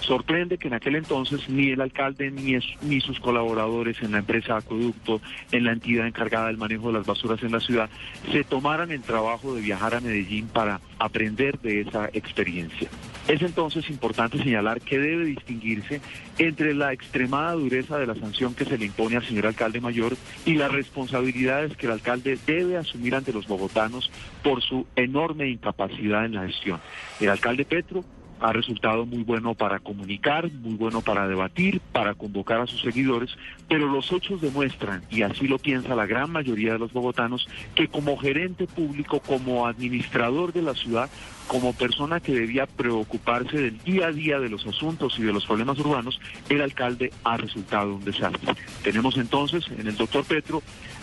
Sorprende 0.00 0.58
que 0.58 0.68
en 0.68 0.74
aquel 0.74 0.96
entonces 0.96 1.48
ni 1.48 1.70
el 1.70 1.80
alcalde 1.80 2.30
ni, 2.30 3.00
sus 3.00 3.20
colaboradores 3.20 4.00
en 4.02 4.12
la 4.12 4.18
empresa 4.18 4.56
Acueducto, 4.56 5.20
en 5.52 5.64
la 5.64 5.72
entidad 5.72 6.06
encargada 6.06 6.46
del 6.46 6.56
manejo 6.56 6.88
de 6.88 6.94
las 6.94 7.06
basuras 7.06 7.42
en 7.42 7.52
la 7.52 7.60
ciudad, 7.60 7.90
se 8.32 8.44
tomaran 8.44 8.90
el 8.90 9.02
trabajo 9.02 9.54
de 9.54 9.60
viajar 9.60 9.94
a 9.94 10.00
Medellín 10.00 10.48
para 10.48 10.80
aprender 10.98 11.58
de 11.60 11.82
esa 11.82 12.08
experiencia. 12.12 12.88
Es 13.28 13.42
entonces 13.42 13.90
importante 13.90 14.38
señalar 14.38 14.80
que 14.80 14.98
debe 14.98 15.26
distinguirse 15.26 16.00
entre 16.38 16.72
la 16.72 16.94
extremada 16.94 17.52
dureza 17.52 17.98
de 17.98 18.06
la 18.06 18.14
sanción 18.14 18.54
que 18.54 18.64
se 18.64 18.78
le 18.78 18.86
impone 18.86 19.16
al 19.16 19.26
señor 19.26 19.46
alcalde 19.46 19.82
mayor 19.82 20.16
y 20.46 20.54
las 20.54 20.72
responsabilidades 20.72 21.76
que 21.76 21.84
el 21.84 21.92
alcalde 21.92 22.38
debe 22.46 22.78
asumir 22.78 23.14
ante 23.14 23.34
los 23.34 23.46
bogotanos 23.46 24.10
por 24.42 24.62
su 24.62 24.86
enorme 24.96 25.48
incapacidad 25.50 26.24
en 26.24 26.36
la 26.36 26.46
gestión. 26.46 26.80
El 27.20 27.28
alcalde 27.28 27.66
Petro 27.66 28.02
ha 28.40 28.52
resultado 28.52 29.06
muy 29.06 29.22
bueno 29.22 29.54
para 29.54 29.78
comunicar, 29.78 30.50
muy 30.52 30.74
bueno 30.74 31.00
para 31.00 31.26
debatir, 31.28 31.80
para 31.92 32.14
convocar 32.14 32.60
a 32.60 32.66
sus 32.66 32.80
seguidores, 32.80 33.30
pero 33.68 33.88
los 33.88 34.10
hechos 34.12 34.40
demuestran, 34.40 35.02
y 35.10 35.22
así 35.22 35.46
lo 35.48 35.58
piensa 35.58 35.94
la 35.94 36.06
gran 36.06 36.30
mayoría 36.30 36.72
de 36.72 36.78
los 36.78 36.92
bogotanos, 36.92 37.48
que 37.74 37.88
como 37.88 38.16
gerente 38.16 38.66
público, 38.66 39.20
como 39.20 39.66
administrador 39.66 40.52
de 40.52 40.62
la 40.62 40.74
ciudad, 40.74 41.10
como 41.46 41.72
persona 41.72 42.20
que 42.20 42.34
debía 42.34 42.66
preocuparse 42.66 43.56
del 43.56 43.78
día 43.78 44.08
a 44.08 44.12
día 44.12 44.38
de 44.38 44.50
los 44.50 44.66
asuntos 44.66 45.18
y 45.18 45.22
de 45.22 45.32
los 45.32 45.46
problemas 45.46 45.78
urbanos, 45.78 46.20
el 46.48 46.60
alcalde 46.60 47.12
ha 47.24 47.36
resultado 47.36 47.94
un 47.94 48.04
desastre. 48.04 48.54
Tenemos 48.82 49.16
entonces 49.16 49.64
en 49.76 49.86
el 49.86 49.96
doctor 49.96 50.24
Petro 50.24 50.62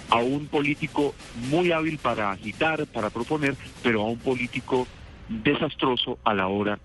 a 0.09 0.17
un 0.17 0.45
político 0.45 1.15
muy 1.49 1.71
hábil 1.71 1.97
para 1.97 2.31
agitar, 2.31 2.85
para 2.85 3.09
proponer, 3.09 3.55
pero 3.81 4.01
a 4.01 4.05
un 4.05 4.19
político 4.19 4.87
desastroso 5.27 6.19
a 6.23 6.35
la 6.35 6.47
hora 6.47 6.79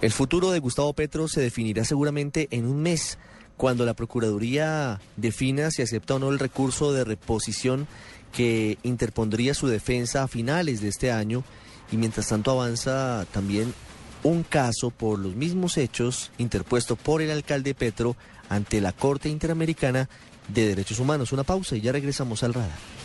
el 0.00 0.12
futuro 0.12 0.50
de 0.50 0.58
Gustavo 0.58 0.92
Petro 0.92 1.28
se 1.28 1.40
definirá 1.40 1.84
seguramente 1.84 2.48
en 2.50 2.66
un 2.66 2.82
mes, 2.82 3.18
cuando 3.56 3.84
la 3.84 3.94
Procuraduría 3.94 5.00
defina 5.16 5.70
si 5.70 5.82
acepta 5.82 6.14
o 6.14 6.18
no 6.18 6.30
el 6.30 6.38
recurso 6.38 6.92
de 6.92 7.04
reposición 7.04 7.86
que 8.32 8.78
interpondría 8.82 9.54
su 9.54 9.66
defensa 9.66 10.22
a 10.22 10.28
finales 10.28 10.80
de 10.80 10.88
este 10.88 11.12
año 11.12 11.44
y 11.92 11.96
mientras 11.96 12.28
tanto 12.28 12.50
avanza 12.52 13.26
también 13.32 13.74
un 14.22 14.42
caso 14.42 14.90
por 14.90 15.18
los 15.18 15.34
mismos 15.34 15.76
hechos 15.76 16.30
interpuesto 16.38 16.96
por 16.96 17.22
el 17.22 17.30
alcalde 17.30 17.74
Petro 17.74 18.16
ante 18.48 18.80
la 18.80 18.92
Corte 18.92 19.28
Interamericana 19.28 20.08
de 20.48 20.68
Derechos 20.68 20.98
Humanos. 20.98 21.32
Una 21.32 21.44
pausa 21.44 21.76
y 21.76 21.80
ya 21.80 21.92
regresamos 21.92 22.42
al 22.42 22.54
radar. 22.54 22.99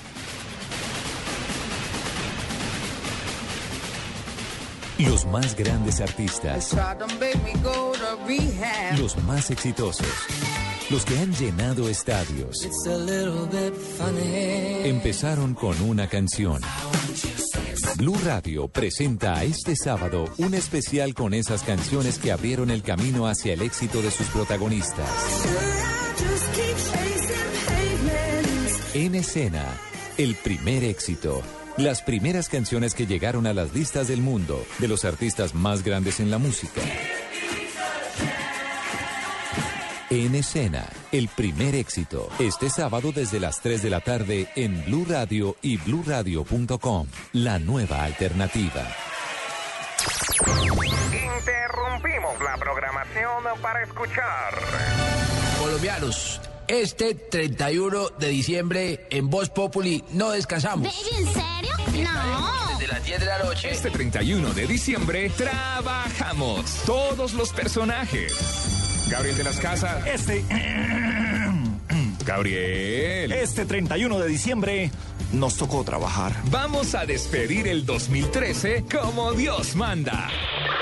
Los 4.98 5.26
más 5.26 5.56
grandes 5.58 6.00
artistas. 6.00 6.74
Los 8.98 9.24
más 9.24 9.52
exitosos. 9.52 10.08
Los 10.90 11.04
que 11.04 11.20
han 11.20 11.34
llenado 11.34 11.90
estadios. 11.90 12.66
Empezaron 14.86 15.54
con 15.54 15.82
una 15.82 16.08
canción. 16.08 16.62
Blue 17.98 18.18
Radio 18.24 18.70
presenta 18.70 19.44
este 19.44 19.76
sábado 19.76 20.26
un 20.38 20.54
especial 20.54 21.14
con 21.14 21.34
esas 21.34 21.64
canciones 21.64 22.18
que 22.18 22.32
abrieron 22.32 22.72
el 22.72 22.82
camino 22.82 23.28
hacia 23.28 23.54
el 23.54 23.64
éxito 23.64 24.02
de 24.02 24.12
sus 24.12 24.28
protagonistas. 24.28 25.10
En 28.94 29.16
escena, 29.16 29.66
el 30.18 30.36
primer 30.36 30.86
éxito 30.86 31.42
las 31.78 32.02
primeras 32.02 32.50
canciones 32.50 32.94
que 32.94 33.06
llegaron 33.06 33.48
a 33.48 33.54
las 33.54 33.74
listas 33.74 34.08
del 34.08 34.22
mundo 34.22 34.66
de 34.80 34.88
los 34.88 35.06
artistas 35.06 35.54
más 35.54 35.84
grandes 35.84 36.20
en 36.20 36.32
la 36.32 36.38
música. 36.38 36.82
En 40.10 40.36
escena, 40.36 40.88
el 41.12 41.28
primer 41.28 41.76
éxito, 41.76 42.30
este 42.40 42.70
sábado 42.70 43.12
desde 43.12 43.40
las 43.40 43.60
3 43.62 43.82
de 43.82 43.90
la 43.90 44.02
tarde 44.02 44.48
en 44.56 44.86
Blue 44.86 45.06
Radio 45.10 45.58
y 45.62 45.78
bluradio.com, 45.78 47.08
la 47.34 47.60
nueva 47.60 48.04
alternativa. 48.04 48.88
Interrumpimos 51.08 52.40
la 52.42 52.58
programación 52.58 53.62
para 53.62 53.84
escuchar. 53.84 54.54
Colombianos 55.60 56.40
Este 56.68 57.14
31 57.14 58.10
de 58.18 58.28
diciembre 58.30 59.06
en 59.12 59.30
Voz 59.30 59.50
Populi 59.50 60.04
no 60.14 60.32
descansamos. 60.32 60.88
¿en 61.12 61.26
serio? 61.28 62.04
No. 62.04 62.70
Desde 62.80 62.92
las 62.92 63.06
10 63.06 63.20
de 63.20 63.26
la 63.26 63.44
noche. 63.44 63.72
Este 63.72 63.92
31 63.92 64.54
de 64.54 64.66
diciembre 64.66 65.30
trabajamos 65.38 66.82
todos 66.86 67.34
los 67.34 67.54
personajes. 67.54 69.06
Gabriel 69.10 69.38
de 69.38 69.44
las 69.44 69.60
Casas. 69.60 70.08
Este. 70.08 70.44
Gabriel. 72.26 73.32
Este 73.32 73.66
31 73.66 74.20
de 74.20 74.28
diciembre 74.28 74.92
nos 75.36 75.58
tocó 75.58 75.84
trabajar. 75.84 76.34
Vamos 76.46 76.96
a 76.96 77.06
despedir 77.06 77.68
el 77.68 77.86
2013 77.86 78.86
como 78.92 79.34
Dios 79.34 79.76
manda. 79.76 80.30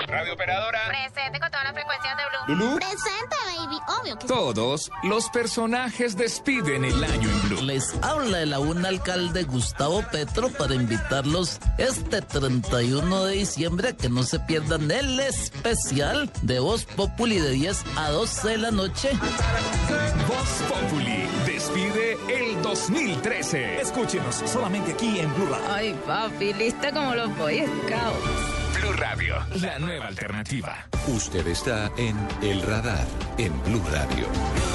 Radio 0.07 0.33
Operadora. 0.33 0.79
Presente 0.87 1.39
con 1.39 1.49
todas 1.49 1.63
las 1.63 1.73
frecuencias 1.73 2.15
de 2.17 2.23
Blue. 2.55 2.55
Lulú. 2.65 2.75
Presente, 2.75 3.35
baby. 3.57 3.77
Obvio 4.01 4.19
que 4.19 4.27
Todos 4.27 4.91
los 5.03 5.29
personajes 5.29 6.15
despiden 6.15 6.85
el 6.85 7.03
año 7.03 7.29
en 7.29 7.49
Blue. 7.49 7.61
Les 7.63 7.95
habla 8.03 8.41
el 8.41 8.53
aún 8.53 8.85
alcalde 8.85 9.43
Gustavo 9.43 10.03
Petro 10.11 10.49
para 10.49 10.75
invitarlos 10.75 11.59
este 11.77 12.21
31 12.21 13.25
de 13.25 13.33
diciembre 13.33 13.89
a 13.89 13.93
que 13.93 14.09
no 14.09 14.23
se 14.23 14.39
pierdan 14.39 14.91
el 14.91 15.19
especial 15.19 16.31
de 16.43 16.59
Voz 16.59 16.85
Populi 16.85 17.39
de 17.39 17.49
10 17.51 17.83
a 17.97 18.09
12 18.11 18.49
de 18.49 18.57
la 18.57 18.71
noche. 18.71 19.09
Voz 20.27 20.49
Populi 20.69 21.27
despide 21.45 22.17
el 22.29 22.61
2013. 22.61 23.81
Escúchenos 23.81 24.42
solamente 24.45 24.93
aquí 24.93 25.19
en 25.19 25.33
Blue 25.35 25.47
Radio. 25.47 25.65
Ay, 25.73 25.99
papi, 26.05 26.53
lista 26.53 26.91
como 26.91 27.15
los 27.15 27.35
Boy 27.37 27.65
Scouts. 27.85 28.79
Blue 28.79 28.93
Radio, 28.93 29.35
la 29.61 29.79
nueva 29.79 30.07
alternativa. 30.07 30.85
Usted 31.07 31.47
está 31.47 31.91
en 31.97 32.17
El 32.41 32.61
Radar, 32.61 33.05
en 33.37 33.51
Blue 33.63 33.83
Radio. 33.91 34.72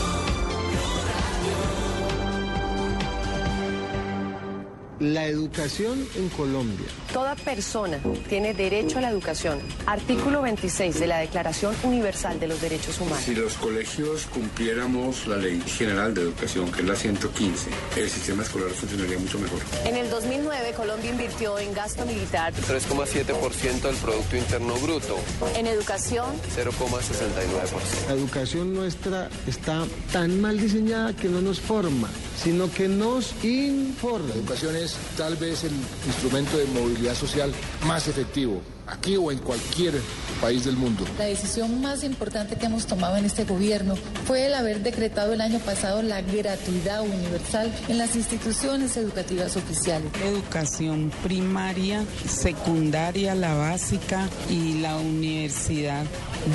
La 5.00 5.26
educación 5.26 6.04
en 6.16 6.28
Colombia. 6.30 6.86
Toda 7.12 7.36
persona 7.36 8.00
tiene 8.28 8.52
derecho 8.52 8.98
a 8.98 9.02
la 9.02 9.10
educación. 9.10 9.60
Artículo 9.86 10.42
26 10.42 10.98
de 10.98 11.06
la 11.06 11.18
Declaración 11.18 11.72
Universal 11.84 12.40
de 12.40 12.48
los 12.48 12.60
Derechos 12.60 13.00
Humanos. 13.00 13.22
Si 13.24 13.32
los 13.32 13.54
colegios 13.58 14.26
cumpliéramos 14.26 15.28
la 15.28 15.36
Ley 15.36 15.62
General 15.64 16.12
de 16.12 16.22
Educación, 16.22 16.72
que 16.72 16.80
es 16.80 16.88
la 16.88 16.96
115, 16.96 17.70
el 17.96 18.10
sistema 18.10 18.42
escolar 18.42 18.70
funcionaría 18.70 19.20
mucho 19.20 19.38
mejor. 19.38 19.60
En 19.84 19.96
el 19.96 20.10
2009, 20.10 20.72
Colombia 20.76 21.10
invirtió 21.10 21.60
en 21.60 21.72
gasto 21.74 22.04
militar 22.04 22.52
3,7% 22.52 23.82
del 23.82 23.96
Producto 23.96 24.36
Interno 24.36 24.74
Bruto. 24.78 25.16
En 25.54 25.68
educación 25.68 26.26
0,69%. 26.56 28.08
La 28.08 28.14
educación 28.14 28.74
nuestra 28.74 29.30
está 29.46 29.84
tan 30.12 30.40
mal 30.40 30.58
diseñada 30.58 31.12
que 31.14 31.28
no 31.28 31.40
nos 31.40 31.60
forma, 31.60 32.08
sino 32.42 32.70
que 32.70 32.88
nos 32.88 33.32
informa. 33.44 34.28
La 34.28 34.34
educación 34.34 34.76
es 34.76 34.96
tal 35.16 35.36
vez 35.36 35.64
el 35.64 35.72
instrumento 36.06 36.56
de 36.56 36.66
movilidad 36.66 37.14
social 37.14 37.52
más 37.86 38.08
efectivo, 38.08 38.62
aquí 38.88 39.16
o 39.16 39.30
en 39.30 39.38
cualquier 39.38 39.94
país 40.40 40.64
del 40.64 40.76
mundo. 40.76 41.04
La 41.18 41.24
decisión 41.24 41.80
más 41.80 42.04
importante 42.04 42.56
que 42.56 42.66
hemos 42.66 42.86
tomado 42.86 43.16
en 43.16 43.24
este 43.24 43.44
gobierno 43.44 43.96
fue 44.26 44.46
el 44.46 44.54
haber 44.54 44.82
decretado 44.82 45.32
el 45.32 45.40
año 45.40 45.58
pasado 45.60 46.02
la 46.02 46.22
gratuidad 46.22 47.02
universal 47.02 47.72
en 47.88 47.98
las 47.98 48.16
instituciones 48.16 48.96
educativas 48.96 49.56
oficiales. 49.56 50.10
Educación 50.22 51.10
primaria, 51.22 52.04
secundaria, 52.26 53.34
la 53.34 53.54
básica 53.54 54.28
y 54.48 54.80
la 54.80 54.96
universidad 54.96 56.04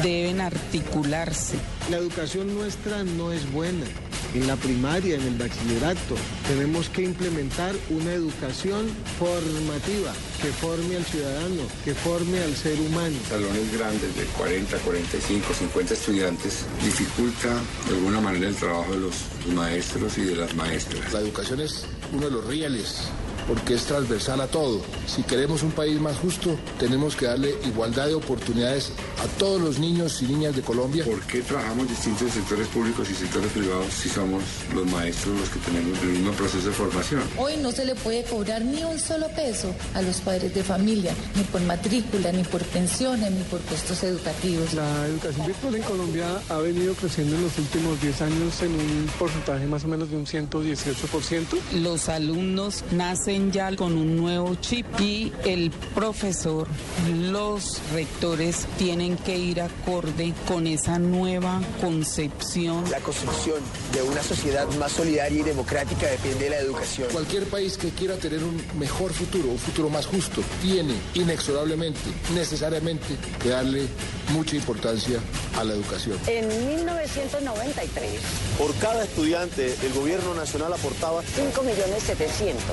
deben 0.02 0.42
articularse. 0.42 1.58
La 1.90 1.98
educación 1.98 2.56
nuestra 2.56 3.04
no 3.04 3.32
es 3.32 3.52
buena. 3.52 3.86
En 4.34 4.48
la 4.48 4.56
primaria, 4.56 5.16
en 5.16 5.22
el 5.22 5.36
bachillerato, 5.36 6.16
tenemos 6.48 6.90
que 6.90 7.04
implementar 7.04 7.76
una 7.92 8.14
educación 8.14 8.88
formativa 9.20 10.12
que 10.44 10.52
forme 10.52 10.98
al 10.98 11.06
ciudadano, 11.06 11.62
que 11.86 11.96
forme 11.96 12.38
al 12.44 12.54
ser 12.54 12.78
humano. 12.82 13.16
Salones 13.30 13.72
grandes 13.72 14.14
de 14.14 14.26
40, 14.26 14.78
45, 14.78 15.54
50 15.54 15.94
estudiantes 15.94 16.66
dificulta 16.84 17.48
de 17.88 17.96
alguna 17.96 18.20
manera 18.20 18.50
el 18.50 18.56
trabajo 18.56 18.92
de 18.92 19.00
los 19.00 19.16
maestros 19.56 20.18
y 20.18 20.26
de 20.26 20.36
las 20.36 20.54
maestras. 20.54 21.14
La 21.14 21.22
educación 21.22 21.62
es 21.62 21.86
uno 22.12 22.26
de 22.26 22.32
los 22.32 22.46
rieles 22.46 23.08
porque 23.48 23.76
es 23.76 23.84
transversal 23.84 24.42
a 24.42 24.48
todo. 24.48 24.82
Si 25.08 25.24
queremos 25.24 25.64
un 25.64 25.72
país 25.72 26.00
más 26.00 26.18
justo, 26.18 26.58
tenemos 26.80 27.16
que 27.16 27.26
darle 27.26 27.56
igualdad 27.66 28.08
de 28.08 28.16
oportunidades 28.16 28.92
a 29.24 29.28
todos 29.38 29.62
los 29.62 29.80
niños 29.80 30.22
y 30.22 30.26
niñas 30.26 30.56
de 30.56 30.62
Colombia. 30.62 31.06
¿Por 31.06 31.22
qué 31.22 31.42
trabajamos 31.42 31.90
distintos 31.90 32.32
sectores 32.32 32.68
públicos 32.68 33.10
y 33.10 33.14
sectores 33.14 33.52
privados 33.52 33.94
si 33.94 34.10
somos 34.10 34.44
los 34.74 34.86
maestros 34.88 35.40
los 35.40 35.50
que 35.50 35.60
tenemos 35.60 36.00
el 36.02 36.10
mismo 36.10 36.32
proceso 36.34 36.68
de 36.68 36.74
formación? 36.74 37.22
Hoy 37.38 37.54
no 37.62 37.72
se 37.72 37.86
le 37.86 37.96
puede 37.96 38.24
cobrar 38.24 38.62
ni 38.62 38.84
un 38.84 39.00
solo 39.00 39.28
peso 39.30 39.74
a 39.94 40.02
los 40.02 40.18
padres 40.22 40.54
de 40.54 40.64
familia, 40.64 41.14
ni 41.36 41.44
por 41.44 41.62
matrícula, 41.62 42.32
ni 42.32 42.44
por 42.44 42.64
pensiones, 42.64 43.32
ni 43.32 43.44
por 43.44 43.62
costos 43.62 44.04
educativos. 44.04 44.74
La 44.74 45.08
educación 45.08 45.48
virtual 45.48 45.76
en 45.76 45.82
Colombia 45.84 46.26
ha 46.50 46.58
venido 46.58 46.94
creciendo 46.94 47.36
en 47.36 47.44
los 47.44 47.58
últimos 47.58 48.02
10 48.02 48.22
años 48.22 48.62
en 48.62 48.72
un 48.72 49.10
porcentaje 49.20 49.66
más 49.66 49.84
o 49.84 49.88
menos 49.88 50.10
de 50.10 50.18
un 50.18 50.26
118%. 50.26 51.58
Los 51.82 52.10
alumnos 52.10 52.84
nacen 52.92 53.33
ya 53.34 53.76
con 53.76 53.98
un 53.98 54.16
nuevo 54.16 54.54
chip 54.56 54.86
y 55.00 55.34
el 55.44 55.72
profesor, 55.96 56.68
los 57.10 57.82
rectores 57.92 58.68
tienen 58.78 59.18
que 59.18 59.36
ir 59.36 59.60
acorde 59.60 60.34
con 60.48 60.68
esa 60.68 61.00
nueva 61.00 61.60
concepción. 61.82 62.84
La 62.92 63.00
construcción 63.00 63.60
de 63.92 64.04
una 64.04 64.22
sociedad 64.22 64.68
más 64.76 64.92
solidaria 64.92 65.40
y 65.40 65.44
democrática 65.44 66.06
depende 66.08 66.44
de 66.46 66.50
la 66.52 66.58
educación. 66.60 67.08
Cualquier 67.12 67.46
país 67.46 67.78
que 67.78 67.90
quiera 67.90 68.18
tener 68.18 68.44
un 68.44 68.62
mejor 68.78 69.12
futuro, 69.14 69.50
un 69.50 69.58
futuro 69.58 69.90
más 69.90 70.06
justo, 70.06 70.42
tiene 70.62 70.94
inexorablemente, 71.16 72.00
necesariamente, 72.36 73.16
que 73.42 73.50
darle 73.50 73.88
mucha 74.32 74.56
importancia 74.56 75.20
a 75.58 75.64
la 75.64 75.74
educación. 75.74 76.20
En 76.28 76.48
1993, 76.68 78.12
por 78.60 78.76
cada 78.76 79.04
estudiante, 79.04 79.76
el 79.84 79.94
gobierno 79.94 80.36
nacional 80.36 80.74
aportaba 80.74 81.24
5 81.24 81.64
millones 81.64 82.04
700. 82.04 82.64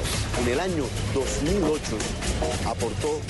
En 0.41 0.50
el 0.51 0.61
año 0.61 0.85
2008 1.15 1.99
aportó 2.67 3.21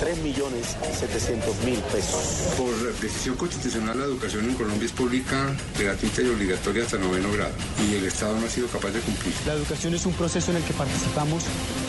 3 0.00 0.18
millones 0.18 0.76
700 0.98 1.64
mil 1.64 1.78
pesos. 1.92 2.54
Por 2.56 2.70
decisión 3.00 3.36
constitucional, 3.36 3.98
la 3.98 4.04
educación 4.04 4.44
en 4.44 4.54
Colombia 4.54 4.86
es 4.86 4.92
pública, 4.92 5.56
gratuita 5.78 6.22
y 6.22 6.28
obligatoria 6.28 6.84
hasta 6.84 6.98
noveno 6.98 7.32
grado. 7.32 7.52
Y 7.88 7.96
el 7.96 8.04
Estado 8.04 8.38
no 8.38 8.46
ha 8.46 8.50
sido 8.50 8.68
capaz 8.68 8.90
de 8.90 9.00
cumplir. 9.00 9.34
La 9.46 9.54
educación 9.54 9.94
es 9.94 10.06
un 10.06 10.12
proceso 10.12 10.50
en 10.50 10.58
el 10.58 10.64
que 10.64 10.72
participamos 10.72 11.44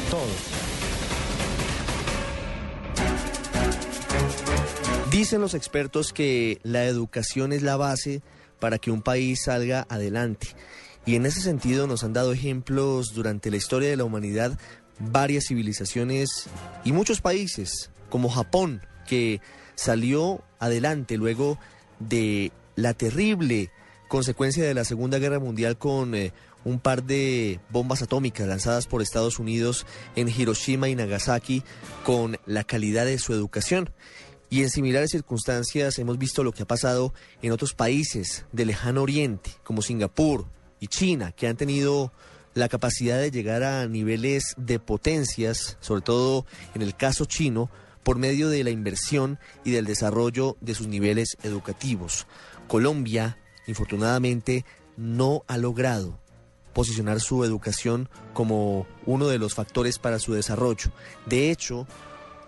todos. 0.10 0.70
Dicen 5.12 5.42
los 5.42 5.54
expertos 5.54 6.14
que 6.14 6.60
la 6.64 6.86
educación 6.86 7.54
es 7.54 7.62
la 7.62 7.78
base 7.78 8.22
para 8.60 8.78
que 8.78 8.92
un 8.92 9.02
país 9.02 9.44
salga 9.44 9.86
adelante. 9.90 10.48
Y 11.06 11.16
en 11.16 11.26
ese 11.26 11.42
sentido 11.42 11.88
nos 11.88 12.04
han 12.04 12.14
dado 12.14 12.34
ejemplos 12.34 13.14
durante 13.14 13.50
la 13.50 13.58
historia 13.58 13.90
de 13.90 13.98
la 13.98 14.04
humanidad 14.04 14.60
varias 15.00 15.46
civilizaciones 15.48 16.48
y 16.84 16.92
muchos 16.92 17.22
países, 17.22 17.92
como 18.10 18.30
Japón, 18.30 18.82
que 19.08 19.42
salió 19.76 20.44
adelante 20.60 21.18
luego 21.18 21.58
de 22.00 22.52
la 22.76 22.94
terrible 22.94 23.72
consecuencia 24.08 24.64
de 24.66 24.74
la 24.74 24.84
Segunda 24.84 25.20
Guerra 25.20 25.40
Mundial 25.40 25.78
con 25.78 26.16
eh, 26.16 26.34
un 26.66 26.80
par 26.80 27.04
de 27.04 27.60
bombas 27.70 28.02
atómicas 28.02 28.48
lanzadas 28.48 28.88
por 28.88 29.02
Estados 29.02 29.40
Unidos 29.40 29.86
en 30.16 30.28
Hiroshima 30.28 30.90
y 30.90 30.96
Nagasaki 30.96 31.64
con 32.04 32.38
la 32.46 32.64
calidad 32.64 33.06
de 33.06 33.20
su 33.20 33.34
educación. 33.34 33.92
Y 34.50 34.64
en 34.64 34.70
similares 34.70 35.12
circunstancias 35.12 36.00
hemos 36.00 36.18
visto 36.18 36.44
lo 36.44 36.52
que 36.52 36.64
ha 36.64 36.68
pasado 36.68 37.14
en 37.42 37.52
otros 37.52 37.74
países 37.74 38.46
del 38.52 38.68
lejano 38.70 39.04
oriente, 39.04 39.52
como 39.64 39.82
Singapur 39.84 40.48
y 40.80 40.88
China, 40.88 41.32
que 41.32 41.48
han 41.48 41.56
tenido 41.56 42.12
la 42.60 42.70
capacidad 42.70 43.20
de 43.20 43.32
llegar 43.32 43.64
a 43.64 43.88
niveles 43.88 44.54
de 44.58 44.80
potencias, 44.80 45.78
sobre 45.80 46.02
todo 46.02 46.46
en 46.76 46.82
el 46.82 46.96
caso 46.96 47.26
chino, 47.26 47.70
por 48.04 48.18
medio 48.18 48.50
de 48.50 48.64
la 48.64 48.70
inversión 48.70 49.40
y 49.64 49.72
del 49.72 49.86
desarrollo 49.86 50.58
de 50.62 50.76
sus 50.76 50.88
niveles 50.88 51.38
educativos. 51.44 52.28
Colombia, 52.68 53.38
infortunadamente, 53.68 54.66
no 54.98 55.44
ha 55.48 55.58
logrado 55.58 56.20
posicionar 56.74 57.20
su 57.20 57.44
educación 57.44 58.10
como 58.34 58.88
uno 59.06 59.28
de 59.28 59.40
los 59.40 59.54
factores 59.54 59.98
para 59.98 60.20
su 60.20 60.34
desarrollo. 60.34 60.92
De 61.26 61.52
hecho, 61.52 61.88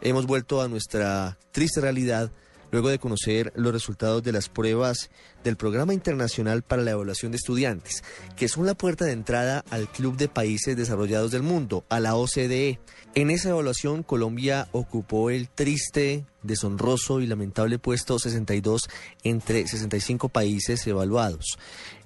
hemos 0.01 0.25
vuelto 0.25 0.61
a 0.61 0.67
nuestra 0.67 1.37
triste 1.51 1.81
realidad 1.81 2.31
luego 2.71 2.89
de 2.89 2.99
conocer 2.99 3.51
los 3.55 3.73
resultados 3.73 4.23
de 4.23 4.31
las 4.31 4.49
pruebas 4.49 5.09
del 5.43 5.57
Programa 5.57 5.93
Internacional 5.93 6.61
para 6.61 6.81
la 6.81 6.91
Evaluación 6.91 7.31
de 7.31 7.37
Estudiantes, 7.37 8.03
que 8.35 8.47
son 8.47 8.65
la 8.65 8.75
puerta 8.75 9.05
de 9.05 9.11
entrada 9.11 9.63
al 9.69 9.87
Club 9.87 10.17
de 10.17 10.27
Países 10.27 10.77
Desarrollados 10.77 11.31
del 11.31 11.43
Mundo, 11.43 11.85
a 11.89 11.99
la 11.99 12.15
OCDE. 12.15 12.79
En 13.13 13.29
esa 13.29 13.49
evaluación, 13.49 14.03
Colombia 14.03 14.69
ocupó 14.71 15.29
el 15.29 15.49
triste, 15.49 16.25
deshonroso 16.43 17.19
y 17.19 17.27
lamentable 17.27 17.77
puesto 17.77 18.17
62 18.19 18.89
entre 19.23 19.67
65 19.67 20.29
países 20.29 20.85
evaluados. 20.87 21.57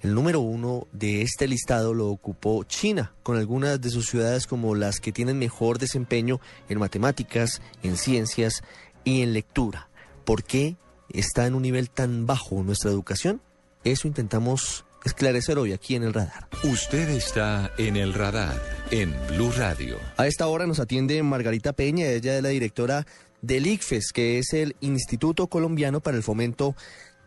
El 0.02 0.14
número 0.14 0.40
uno 0.40 0.88
de 0.92 1.22
este 1.22 1.48
listado 1.48 1.94
lo 1.94 2.08
ocupó 2.08 2.64
China, 2.64 3.14
con 3.24 3.38
algunas 3.38 3.80
de 3.82 3.90
sus 3.90 4.08
ciudades 4.08 4.48
como 4.48 4.76
las 4.76 5.00
que 5.00 5.12
tienen 5.12 5.40
mejor 5.40 5.78
desempeño 5.78 6.40
en 6.70 6.80
matemáticas, 6.80 7.62
en 7.84 7.98
ciencias 7.98 8.64
y 9.04 9.22
en 9.22 9.34
lectura. 9.34 9.90
¿Por 10.26 10.44
qué 10.44 10.76
está 11.10 11.46
en 11.46 11.54
un 11.54 11.62
nivel 11.62 11.90
tan 11.90 12.26
bajo 12.26 12.64
nuestra 12.64 12.90
educación? 12.90 13.42
Eso 13.84 14.08
intentamos 14.08 14.86
esclarecer 15.06 15.60
hoy 15.60 15.72
aquí 15.72 15.96
en 15.96 16.02
el 16.02 16.14
radar. 16.14 16.48
Usted 16.64 17.10
está 17.10 17.72
en 17.78 17.96
el 17.96 18.14
radar 18.14 18.60
en 18.90 19.14
Blue 19.30 19.52
Radio. 19.56 19.98
A 20.18 20.26
esta 20.26 20.48
hora 20.48 20.66
nos 20.66 20.80
atiende 20.80 21.22
Margarita 21.22 21.74
Peña, 21.74 22.08
ella 22.08 22.38
es 22.38 22.42
la 22.42 22.50
directora 22.50 23.06
del 23.44 23.68
ICFES, 23.68 24.12
que 24.12 24.40
es 24.40 24.54
el 24.54 24.76
Instituto 24.82 25.46
Colombiano 25.46 26.00
para 26.00 26.18
el 26.18 26.24
Fomento 26.24 26.76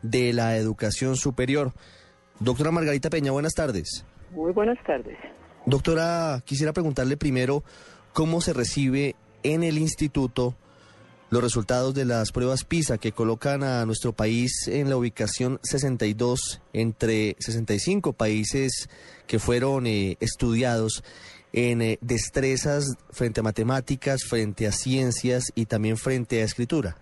de 0.02 0.32
la 0.32 0.56
Educación 0.56 1.14
Superior. 1.14 1.72
Doctora 2.40 2.72
Margarita 2.72 3.10
Peña, 3.10 3.30
buenas 3.30 3.54
tardes. 3.54 4.04
Muy 4.32 4.52
buenas 4.52 4.78
tardes. 4.84 5.16
Doctora, 5.66 6.42
quisiera 6.44 6.72
preguntarle 6.72 7.16
primero 7.16 7.62
cómo 8.12 8.40
se 8.40 8.52
recibe 8.52 9.14
en 9.44 9.62
el 9.62 9.78
instituto 9.78 10.56
los 11.30 11.42
resultados 11.42 11.94
de 11.94 12.04
las 12.04 12.32
pruebas 12.32 12.64
PISA 12.64 12.98
que 12.98 13.12
colocan 13.12 13.62
a 13.62 13.84
nuestro 13.84 14.12
país 14.12 14.68
en 14.68 14.88
la 14.88 14.96
ubicación 14.96 15.58
62 15.62 16.62
entre 16.72 17.36
65 17.38 18.14
países 18.14 18.88
que 19.26 19.38
fueron 19.38 19.86
eh, 19.86 20.16
estudiados 20.20 21.02
en 21.52 21.82
eh, 21.82 21.98
destrezas 22.00 22.96
frente 23.10 23.40
a 23.40 23.42
matemáticas, 23.42 24.24
frente 24.28 24.66
a 24.66 24.72
ciencias 24.72 25.52
y 25.54 25.66
también 25.66 25.96
frente 25.96 26.40
a 26.40 26.44
escritura. 26.44 26.96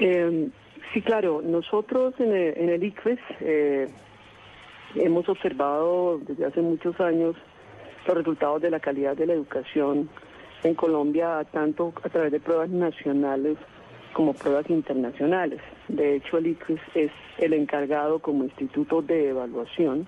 Eh, 0.00 0.48
sí, 0.92 1.02
claro, 1.02 1.42
nosotros 1.42 2.14
en 2.18 2.32
el, 2.32 2.58
en 2.58 2.68
el 2.70 2.84
ICFES 2.84 3.18
eh, 3.40 3.86
hemos 4.94 5.28
observado 5.28 6.18
desde 6.18 6.46
hace 6.46 6.60
muchos 6.60 6.98
años 7.00 7.36
los 8.06 8.16
resultados 8.16 8.62
de 8.62 8.70
la 8.70 8.80
calidad 8.80 9.16
de 9.16 9.26
la 9.26 9.32
educación 9.32 10.08
en 10.62 10.74
Colombia, 10.74 11.44
tanto 11.52 11.92
a 12.02 12.08
través 12.08 12.32
de 12.32 12.40
pruebas 12.40 12.70
nacionales 12.70 13.56
como 14.12 14.32
pruebas 14.32 14.68
internacionales. 14.70 15.60
De 15.88 16.16
hecho, 16.16 16.38
el 16.38 16.46
ICFES 16.48 16.80
es 16.94 17.10
el 17.38 17.52
encargado 17.52 18.18
como 18.18 18.44
instituto 18.44 19.02
de 19.02 19.30
evaluación 19.30 20.06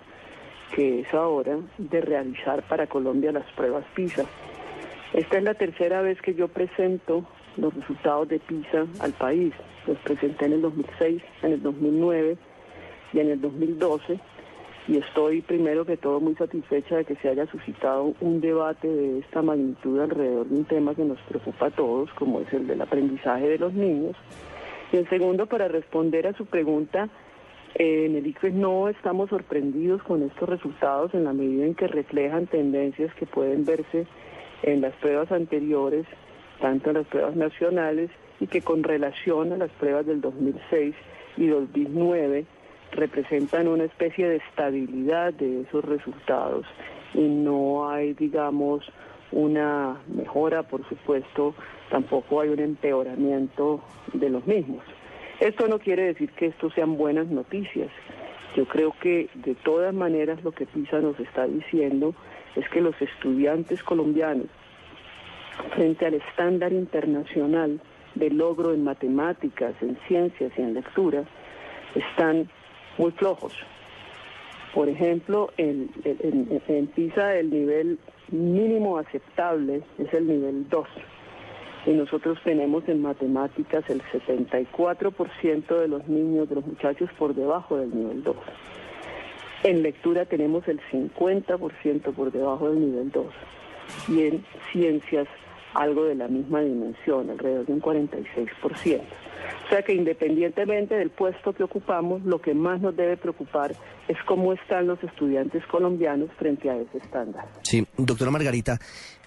que 0.75 1.01
es 1.01 1.15
ahora 1.15 1.59
de 1.79 2.01
realizar 2.01 2.63
para 2.69 2.87
Colombia 2.87 3.33
las 3.33 3.51
pruebas 3.53 3.85
PISA. 3.95 4.25
Esta 5.13 5.39
es 5.39 5.43
la 5.43 5.55
tercera 5.55 6.03
vez 6.03 6.21
que 6.21 6.35
yo 6.35 6.49
presento 6.49 7.25
los 7.57 7.75
resultados 7.75 8.29
de 8.29 8.39
PISA 8.39 8.87
al 9.01 9.13
país. 9.13 9.55
Los 9.87 9.99
presenté 9.99 10.47
en 10.47 10.55
el 10.55 10.63
2006, 10.63 11.23
en 11.43 11.53
el 11.53 11.63
2009 11.63 12.37
y 13.15 13.21
en 13.21 13.31
el 13.31 13.41
2012 13.41 14.21
y 14.89 14.97
estoy 14.97 15.43
primero 15.43 15.85
que 15.85 15.99
todo 15.99 16.19
muy 16.19 16.35
satisfecha 16.37 16.97
de 16.97 17.05
que 17.05 17.17
se 17.17 17.29
haya 17.29 17.47
suscitado 17.47 18.15
un 18.23 18.41
debate 18.41 18.89
de 18.89 19.19
esta 19.19 19.43
magnitud 19.43 20.01
alrededor 20.01 20.47
de 20.47 20.57
un 20.57 20.65
tema 20.65 20.95
que 20.95 21.05
nos 21.05 21.21
preocupa 21.29 21.67
a 21.67 21.71
todos, 21.71 22.11
como 22.15 22.41
es 22.41 22.51
el 22.55 22.67
del 22.67 22.81
aprendizaje 22.81 23.49
de 23.49 23.59
los 23.59 23.75
niños. 23.75 24.17
Y 24.91 24.97
en 24.97 25.09
segundo, 25.11 25.45
para 25.45 25.69
responder 25.69 26.27
a 26.27 26.33
su 26.33 26.47
pregunta, 26.47 27.11
eh, 27.75 28.07
en 28.07 28.17
el 28.17 28.27
ICFES 28.27 28.55
no 28.55 28.89
estamos 28.89 29.29
sorprendidos 29.29 30.03
con 30.05 30.23
estos 30.23 30.49
resultados 30.49 31.13
en 31.13 31.25
la 31.25 31.35
medida 31.35 31.67
en 31.67 31.75
que 31.75 31.87
reflejan 31.87 32.47
tendencias 32.47 33.13
que 33.15 33.27
pueden 33.27 33.67
verse 33.67 34.07
en 34.63 34.81
las 34.81 34.95
pruebas 34.95 35.31
anteriores, 35.31 36.07
tanto 36.63 36.89
en 36.91 36.97
las 36.97 37.07
pruebas 37.07 37.37
nacionales, 37.37 38.11
y 38.41 38.47
que 38.47 38.63
con 38.63 38.83
relación 38.83 39.53
a 39.53 39.59
las 39.59 39.71
pruebas 39.73 40.07
del 40.07 40.23
2006 40.23 40.95
y 41.37 41.47
2009 41.47 42.47
representan 42.93 43.69
una 43.69 43.85
especie 43.85 44.29
de 44.29 44.37
estabilidad 44.37 45.33
de 45.35 45.63
esos 45.63 45.85
resultados 45.85 46.67
y 47.15 47.21
no 47.21 47.89
hay, 47.91 48.15
digamos, 48.15 48.85
una 49.33 49.97
mejora, 50.09 50.63
por 50.63 50.87
supuesto, 50.89 51.55
tampoco 51.91 52.41
hay 52.41 52.49
un 52.51 52.61
empeoramiento 52.61 53.81
de 54.13 54.31
los 54.31 54.47
mismos. 54.47 54.83
Esto 55.41 55.69
no 55.69 55.79
quiere 55.79 56.05
decir 56.05 56.31
que 56.33 56.47
esto 56.47 56.71
sean 56.71 56.97
buenas 56.97 57.29
noticias. 57.29 57.91
Yo 58.57 58.67
creo 58.67 58.95
que 59.01 59.29
de 59.35 59.55
todas 59.55 59.95
maneras 59.95 60.43
lo 60.43 60.53
que 60.53 60.67
PISA 60.67 61.01
nos 61.01 61.19
está 61.21 61.47
diciendo 61.47 62.15
es 62.57 62.69
que 62.71 62.81
los 62.81 63.01
estudiantes 63.01 63.83
colombianos, 63.83 64.47
frente 65.75 66.07
al 66.07 66.15
estándar 66.15 66.73
internacional 66.73 67.81
de 68.15 68.31
logro 68.31 68.73
en 68.73 68.85
matemáticas, 68.85 69.75
en 69.81 69.97
ciencias 70.09 70.53
y 70.57 70.63
en 70.63 70.75
lectura, 70.75 71.25
están 71.95 72.49
muy 72.99 73.13
flojos. 73.13 73.53
Por 74.75 74.89
ejemplo, 74.89 75.51
en, 75.57 75.91
en, 76.05 76.87
PISA 76.89 77.37
el 77.37 77.51
nivel 77.51 77.99
mínimo 78.31 78.99
aceptable 78.99 79.83
es 79.99 80.13
el 80.13 80.27
nivel 80.29 80.69
2 80.69 80.87
y 81.87 81.91
nosotros 81.93 82.39
tenemos 82.45 82.87
en 82.89 83.01
matemáticas 83.01 83.89
el 83.89 84.03
74% 84.03 85.81
de 85.81 85.89
los 85.89 86.07
niños, 86.07 86.49
de 86.49 86.57
los 86.57 86.67
muchachos 86.67 87.09
por 87.19 87.35
debajo 87.35 87.79
del 87.79 87.95
nivel 87.95 88.23
2. 88.23 88.37
En 89.65 89.83
lectura 89.83 90.27
tenemos 90.27 90.69
el 90.69 90.81
50% 90.93 92.13
por 92.13 92.31
debajo 92.31 92.69
del 92.69 92.81
nivel 92.81 93.11
2 93.11 93.27
y 94.09 94.23
en 94.23 94.45
ciencias 94.71 95.27
algo 95.79 96.05
de 96.05 96.15
la 96.17 96.29
misma 96.29 96.61
dimensión, 96.61 97.31
alrededor 97.31 97.67
de 97.67 97.73
un 97.73 97.81
46%. 97.81 99.01
O 99.01 99.69
sea 99.69 99.83
que 99.83 99.95
independientemente 99.95 100.97
del 100.97 101.11
puesto 101.11 101.53
que 101.53 101.63
ocupamos, 101.63 102.23
lo 102.25 102.41
que 102.41 102.55
más 102.55 102.81
nos 102.81 102.97
debe 102.97 103.17
preocupar 103.17 103.75
es 104.09 104.17
cómo 104.27 104.53
están 104.53 104.87
los 104.87 105.03
estudiantes 105.05 105.65
colombianos 105.67 106.31
frente 106.39 106.69
a 106.71 106.77
ese 106.77 106.99
estándar. 106.99 107.47
Sí, 107.63 107.87
doctora 107.97 108.31
Margarita, 108.31 108.79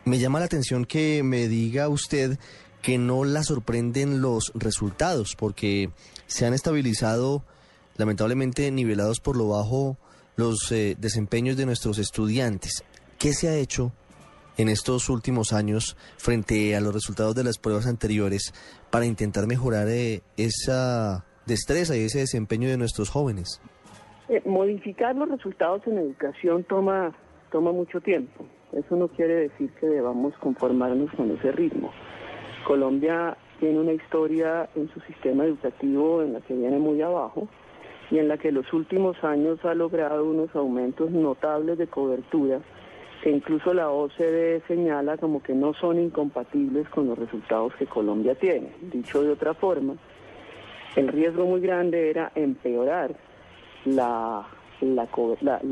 me 0.04 0.20
llama 0.20 0.40
la 0.40 0.46
atención 0.46 0.86
que 0.86 1.22
me 1.24 1.48
diga 1.48 1.88
usted 1.90 2.38
que 2.82 2.98
no 2.98 3.24
la 3.24 3.44
sorprenden 3.44 4.22
los 4.22 4.52
resultados, 4.56 5.36
porque 5.36 5.90
se 6.26 6.46
han 6.46 6.54
estabilizado, 6.54 7.44
lamentablemente 7.98 8.72
nivelados 8.72 9.20
por 9.20 9.38
lo 9.38 9.50
bajo, 9.50 9.98
los 10.36 10.72
eh, 10.72 10.96
desempeños 11.00 11.56
de 11.56 11.68
nuestros 11.68 12.00
estudiantes. 12.00 12.84
¿Qué 13.20 13.34
se 13.34 13.48
ha 13.48 13.56
hecho 13.56 13.92
en 14.62 14.70
estos 14.70 15.10
últimos 15.10 15.54
años 15.54 15.98
frente 16.18 16.76
a 16.76 16.82
los 16.82 16.94
resultados 16.94 17.36
de 17.36 17.44
las 17.44 17.58
pruebas 17.58 17.88
anteriores 17.88 18.54
para 18.92 19.06
intentar 19.06 19.48
mejorar 19.48 19.88
eh, 19.90 20.22
esa 20.38 21.26
destreza 21.46 21.98
y 21.98 22.02
ese 22.02 22.20
desempeño 22.20 22.70
de 22.70 22.78
nuestros 22.78 23.10
jóvenes? 23.10 23.62
Eh, 24.30 24.42
modificar 24.46 25.16
los 25.16 25.30
resultados 25.30 25.82
en 25.88 25.98
educación 25.98 26.64
toma, 26.64 27.14
toma 27.52 27.72
mucho 27.72 28.00
tiempo. 28.02 28.46
Eso 28.72 28.96
no 28.96 29.08
quiere 29.10 29.50
decir 29.50 29.72
que 29.80 29.88
debamos 29.88 30.34
conformarnos 30.38 31.12
con 31.12 31.32
ese 31.32 31.52
ritmo. 31.52 31.92
Colombia 32.66 33.36
tiene 33.60 33.80
una 33.80 33.94
historia 33.94 34.70
en 34.76 34.90
su 34.94 35.00
sistema 35.02 35.46
educativo 35.46 36.22
en 36.22 36.34
la 36.34 36.42
que 36.42 36.54
viene 36.54 36.78
muy 36.78 37.02
abajo 37.02 37.48
y 38.10 38.20
en 38.20 38.28
la 38.28 38.38
que 38.38 38.52
los 38.52 38.72
últimos 38.74 39.22
años 39.24 39.64
ha 39.66 39.74
logrado 39.74 40.24
unos 40.24 40.56
aumentos 40.56 41.12
notables 41.12 41.78
de 41.78 41.88
cobertura 41.88 42.62
que 43.22 43.30
incluso 43.30 43.74
la 43.74 43.90
OCDE 43.90 44.64
señala 44.68 45.18
como 45.18 45.44
que 45.44 45.54
no 45.54 45.74
son 45.76 46.00
incompatibles 46.00 46.90
con 46.90 47.08
los 47.08 47.18
resultados 47.18 47.74
que 47.76 47.86
Colombia 47.86 48.36
tiene. 48.36 48.72
Dicho 48.82 49.22
de 49.22 49.30
otra 49.30 49.54
forma, 49.54 49.96
el 50.96 51.08
riesgo 51.08 51.46
muy 51.46 51.62
grande 51.62 52.10
era 52.10 52.32
empeorar 52.34 53.16
la, 53.86 54.48
la, 54.82 55.08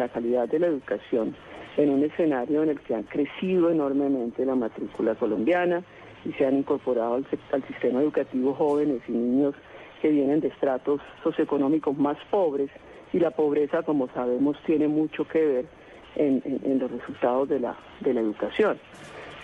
calidad 0.09 0.47
de 0.47 0.59
la 0.59 0.67
educación 0.67 1.35
en 1.77 1.89
un 1.89 2.03
escenario 2.03 2.61
en 2.63 2.69
el 2.69 2.79
que 2.81 2.93
han 2.93 3.03
crecido 3.03 3.71
enormemente 3.71 4.45
la 4.45 4.55
matrícula 4.55 5.15
colombiana 5.15 5.83
y 6.25 6.33
se 6.33 6.45
han 6.45 6.57
incorporado 6.57 7.15
al, 7.15 7.25
al 7.51 7.67
sistema 7.67 8.01
educativo 8.01 8.53
jóvenes 8.53 9.01
y 9.07 9.11
niños 9.11 9.55
que 10.01 10.09
vienen 10.09 10.39
de 10.39 10.49
estratos 10.49 11.01
socioeconómicos 11.23 11.97
más 11.97 12.17
pobres 12.29 12.69
y 13.11 13.19
la 13.19 13.31
pobreza, 13.31 13.81
como 13.81 14.07
sabemos, 14.09 14.55
tiene 14.65 14.87
mucho 14.87 15.27
que 15.27 15.45
ver 15.45 15.78
en, 16.15 16.79
los 16.79 16.91
resultados 16.91 17.49
de 17.49 17.59
la, 17.59 17.75
de 17.99 18.13
la 18.13 18.21
educación. 18.21 18.77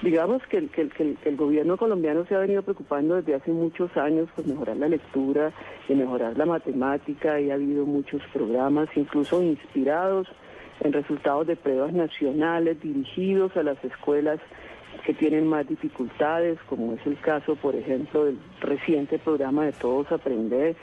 Digamos 0.02 0.46
que 0.48 0.58
el, 0.58 0.70
que, 0.70 1.16
el, 1.24 1.36
gobierno 1.38 1.78
colombiano 1.78 2.26
se 2.26 2.36
ha 2.36 2.40
venido 2.40 2.62
preocupando 2.64 3.16
desde 3.16 3.36
hace 3.36 3.52
muchos 3.52 3.96
años 3.98 4.30
por 4.36 4.46
mejorar 4.46 4.78
la 4.78 4.90
lectura 4.90 5.52
y 5.88 5.96
mejorar 5.96 6.38
la 6.38 6.46
matemática 6.46 7.40
y 7.40 7.50
ha 7.50 7.56
habido 7.56 7.86
muchos 7.86 8.22
programas, 8.34 8.90
incluso 8.96 9.42
inspirados 9.42 10.28
en 10.82 10.92
resultados 10.92 11.48
de 11.48 11.56
pruebas 11.56 11.94
nacionales 11.94 12.82
dirigidos 12.82 13.56
a 13.56 13.64
las 13.64 13.82
escuelas 13.84 14.40
que 15.06 15.14
tienen 15.14 15.48
más 15.48 15.68
dificultades, 15.68 16.60
como 16.68 16.94
es 16.94 17.06
el 17.06 17.20
caso, 17.20 17.56
por 17.56 17.76
ejemplo, 17.76 18.26
del 18.26 18.40
reciente 18.62 19.20
programa 19.20 19.66
de 19.66 19.74
Todos 19.74 20.12
Aprender, 20.12 20.76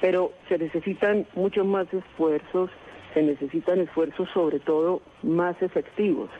pero 0.00 0.32
se 0.48 0.58
necesitan 0.58 1.26
muchos 1.34 1.66
más 1.66 1.92
esfuerzos, 1.92 2.70
se 3.14 3.22
necesitan 3.22 3.80
esfuerzos 3.80 4.28
sobre 4.32 4.60
todo 4.60 5.00
más 5.22 5.60
efectivos. 5.62 6.30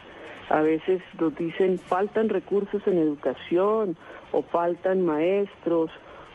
A 0.51 0.63
veces 0.63 1.03
nos 1.21 1.35
dicen 1.37 1.79
faltan 1.79 2.29
recursos 2.29 2.83
en 2.87 2.99
educación 2.99 3.97
o 4.33 4.43
faltan 4.43 5.05
maestros 5.05 5.91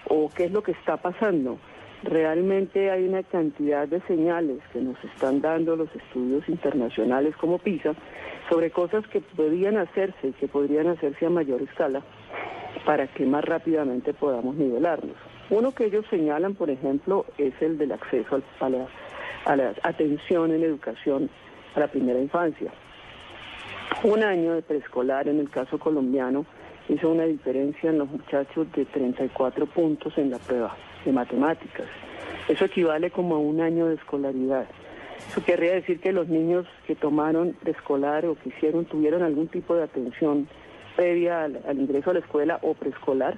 o 0.07 0.29
qué 0.35 0.45
es 0.45 0.51
lo 0.51 0.61
que 0.61 0.73
está 0.73 0.97
pasando. 0.97 1.57
Realmente 2.03 2.91
hay 2.91 3.07
una 3.07 3.23
cantidad 3.23 3.87
de 3.87 4.01
señales 4.01 4.59
que 4.73 4.81
nos 4.81 5.01
están 5.03 5.41
dando 5.41 5.75
los 5.75 5.89
estudios 5.95 6.47
internacionales 6.49 7.35
como 7.37 7.59
PISA 7.59 7.93
sobre 8.49 8.71
cosas 8.71 9.07
que 9.07 9.21
podrían 9.21 9.77
hacerse 9.77 10.27
y 10.27 10.31
que 10.33 10.49
podrían 10.49 10.87
hacerse 10.87 11.25
a 11.25 11.29
mayor 11.29 11.61
escala 11.61 12.03
para 12.85 13.07
que 13.07 13.25
más 13.25 13.45
rápidamente 13.45 14.13
podamos 14.13 14.55
nivelarnos. 14.55 15.15
Uno 15.49 15.71
que 15.71 15.85
ellos 15.85 16.05
señalan, 16.09 16.55
por 16.55 16.69
ejemplo, 16.69 17.25
es 17.37 17.53
el 17.61 17.77
del 17.77 17.93
acceso 17.93 18.41
a 18.59 18.69
la, 18.69 18.87
a 19.45 19.55
la 19.55 19.73
atención 19.83 20.51
en 20.51 20.63
educación 20.63 21.29
a 21.75 21.79
la 21.79 21.87
primera 21.87 22.19
infancia. 22.19 22.71
Un 24.03 24.23
año 24.23 24.53
de 24.53 24.61
preescolar 24.61 25.27
en 25.27 25.39
el 25.39 25.49
caso 25.49 25.77
colombiano 25.79 26.45
hizo 26.89 27.09
una 27.09 27.23
diferencia 27.23 27.89
en 27.89 27.99
los 27.99 28.09
muchachos 28.09 28.71
de 28.73 28.85
34 28.85 29.65
puntos 29.67 30.17
en 30.17 30.31
la 30.31 30.39
prueba 30.39 30.75
de 31.05 31.11
matemáticas. 31.11 31.87
Eso 32.47 32.65
equivale 32.65 33.11
como 33.11 33.35
a 33.35 33.39
un 33.39 33.61
año 33.61 33.87
de 33.87 33.95
escolaridad. 33.95 34.65
Eso 35.29 35.43
querría 35.43 35.73
decir 35.73 35.99
que 35.99 36.11
los 36.11 36.27
niños 36.27 36.67
que 36.85 36.95
tomaron 36.95 37.53
preescolar 37.53 38.25
o 38.25 38.35
que 38.35 38.49
hicieron, 38.49 38.85
tuvieron 38.85 39.23
algún 39.23 39.47
tipo 39.47 39.75
de 39.75 39.83
atención 39.83 40.47
previa 40.95 41.43
al, 41.43 41.79
ingreso 41.79 42.11
a 42.11 42.13
la 42.13 42.19
escuela 42.19 42.59
o 42.61 42.73
preescolar, 42.73 43.37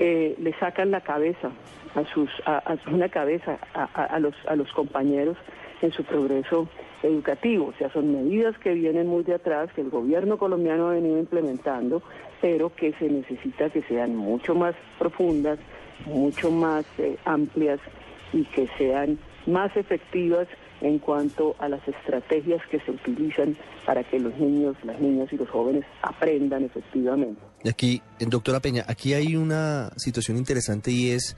eh, 0.00 0.34
le 0.38 0.54
sacan 0.54 0.90
la 0.90 1.02
cabeza 1.02 1.50
a 1.94 2.04
sus, 2.14 2.30
a, 2.46 2.76
una 2.90 3.10
cabeza 3.10 3.58
a, 3.74 4.18
los, 4.18 4.34
a 4.48 4.56
los 4.56 4.72
compañeros 4.72 5.36
en 5.82 5.92
su 5.92 6.04
progreso 6.04 6.68
educativo. 7.02 7.66
O 7.66 7.74
sea, 7.78 7.92
son 7.92 8.10
medidas 8.10 8.56
que 8.58 8.72
vienen 8.72 9.08
muy 9.08 9.24
de 9.24 9.34
atrás, 9.34 9.70
que 9.74 9.82
el 9.82 9.90
gobierno 9.90 10.38
colombiano 10.38 10.88
ha 10.88 10.94
venido 10.94 11.18
implementando, 11.18 12.02
pero 12.40 12.74
que 12.74 12.94
se 12.94 13.10
necesita 13.10 13.68
que 13.68 13.82
sean 13.82 14.16
mucho 14.16 14.54
más 14.54 14.74
profundas, 14.98 15.58
mucho 16.06 16.50
más 16.50 16.86
eh, 16.98 17.18
amplias 17.26 17.80
y 18.32 18.44
que 18.44 18.68
sean 18.78 19.18
más 19.46 19.76
efectivas 19.76 20.48
en 20.80 20.98
cuanto 20.98 21.56
a 21.58 21.68
las 21.68 21.86
estrategias 21.86 22.66
que 22.68 22.80
se 22.80 22.90
utilizan 22.90 23.54
para 23.84 24.02
que 24.02 24.18
los 24.18 24.34
niños, 24.38 24.76
las 24.82 24.98
niñas 24.98 25.30
y 25.30 25.36
los 25.36 25.50
jóvenes 25.50 25.84
aprendan 26.00 26.64
efectivamente. 26.64 27.49
Y 27.62 27.68
aquí, 27.68 28.02
doctora 28.18 28.60
Peña, 28.60 28.84
aquí 28.88 29.12
hay 29.12 29.36
una 29.36 29.92
situación 29.96 30.36
interesante 30.38 30.90
y 30.90 31.10
es 31.10 31.36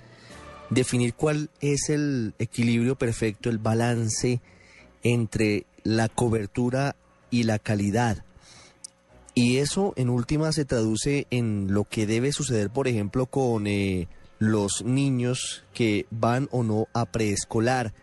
definir 0.70 1.14
cuál 1.14 1.50
es 1.60 1.90
el 1.90 2.34
equilibrio 2.38 2.96
perfecto, 2.96 3.50
el 3.50 3.58
balance 3.58 4.40
entre 5.02 5.66
la 5.82 6.08
cobertura 6.08 6.96
y 7.30 7.42
la 7.42 7.58
calidad. 7.58 8.24
Y 9.34 9.58
eso 9.58 9.94
en 9.96 10.10
última 10.10 10.52
se 10.52 10.64
traduce 10.64 11.26
en 11.30 11.72
lo 11.72 11.84
que 11.84 12.06
debe 12.06 12.32
suceder, 12.32 12.70
por 12.70 12.86
ejemplo, 12.86 13.26
con 13.26 13.66
eh, 13.66 14.08
los 14.38 14.84
niños 14.84 15.64
que 15.72 16.06
van 16.10 16.48
o 16.52 16.62
no 16.62 16.86
a 16.92 17.06
preescolar. 17.06 17.94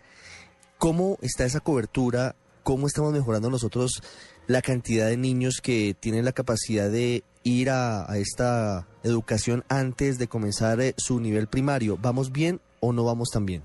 ¿Cómo 0.78 1.18
está 1.22 1.46
esa 1.46 1.60
cobertura? 1.60 2.36
¿Cómo 2.64 2.88
estamos 2.88 3.14
mejorando 3.14 3.50
nosotros 3.50 4.02
la 4.48 4.62
cantidad 4.62 5.08
de 5.08 5.18
niños 5.18 5.62
que 5.62 5.96
tienen 6.00 6.26
la 6.26 6.32
capacidad 6.32 6.90
de 6.90 7.24
ir 7.44 7.70
a, 7.70 8.06
esta 8.18 8.88
educación 9.04 9.64
antes 9.70 10.18
de 10.20 10.28
comenzar 10.28 10.80
eh, 10.82 10.94
su 10.98 11.20
nivel 11.20 11.48
primario? 11.48 11.98
¿Vamos 12.02 12.32
bien 12.32 12.60
o 12.80 12.94
no 12.94 13.04
vamos 13.06 13.30
tan 13.32 13.46
bien? 13.46 13.62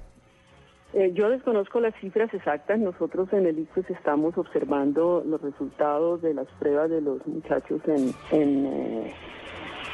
Eh, 0.94 1.10
yo 1.12 1.28
desconozco 1.28 1.80
las 1.80 1.94
cifras 1.96 2.32
exactas. 2.32 2.78
Nosotros 2.78 3.28
en 3.32 3.46
el 3.46 3.58
ICFES 3.58 3.90
estamos 3.90 4.38
observando 4.38 5.24
los 5.26 5.42
resultados 5.42 6.22
de 6.22 6.34
las 6.34 6.46
pruebas 6.60 6.88
de 6.88 7.00
los 7.00 7.26
muchachos 7.26 7.80
en, 7.86 8.14
en, 8.30 8.66
eh, 8.66 9.14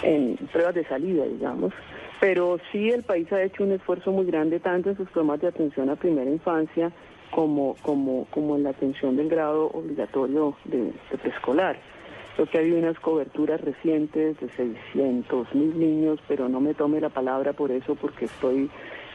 en 0.02 0.36
pruebas 0.52 0.74
de 0.74 0.84
salida, 0.86 1.24
digamos. 1.24 1.72
Pero 2.20 2.58
sí 2.70 2.90
el 2.90 3.02
país 3.02 3.32
ha 3.32 3.42
hecho 3.42 3.64
un 3.64 3.72
esfuerzo 3.72 4.12
muy 4.12 4.26
grande 4.26 4.60
tanto 4.60 4.90
en 4.90 4.96
sus 4.98 5.08
programas 5.08 5.40
de 5.40 5.48
atención 5.48 5.88
a 5.88 5.96
primera 5.96 6.30
infancia 6.30 6.92
como, 7.30 7.76
como, 7.80 8.26
como 8.30 8.56
en 8.56 8.64
la 8.64 8.70
atención 8.70 9.16
del 9.16 9.30
grado 9.30 9.68
obligatorio 9.68 10.54
de, 10.66 10.92
de 11.10 11.18
preescolar. 11.18 11.78
Creo 12.40 12.50
que 12.50 12.56
ha 12.56 12.60
habido 12.62 12.78
unas 12.78 12.98
coberturas 13.00 13.60
recientes 13.60 14.40
de 14.40 14.48
600 14.48 15.54
mil 15.54 15.78
niños, 15.78 16.18
pero 16.26 16.48
no 16.48 16.58
me 16.58 16.72
tome 16.72 16.98
la 16.98 17.10
palabra 17.10 17.52
por 17.52 17.70
eso 17.70 17.96
porque 17.96 18.24
estoy 18.24 18.70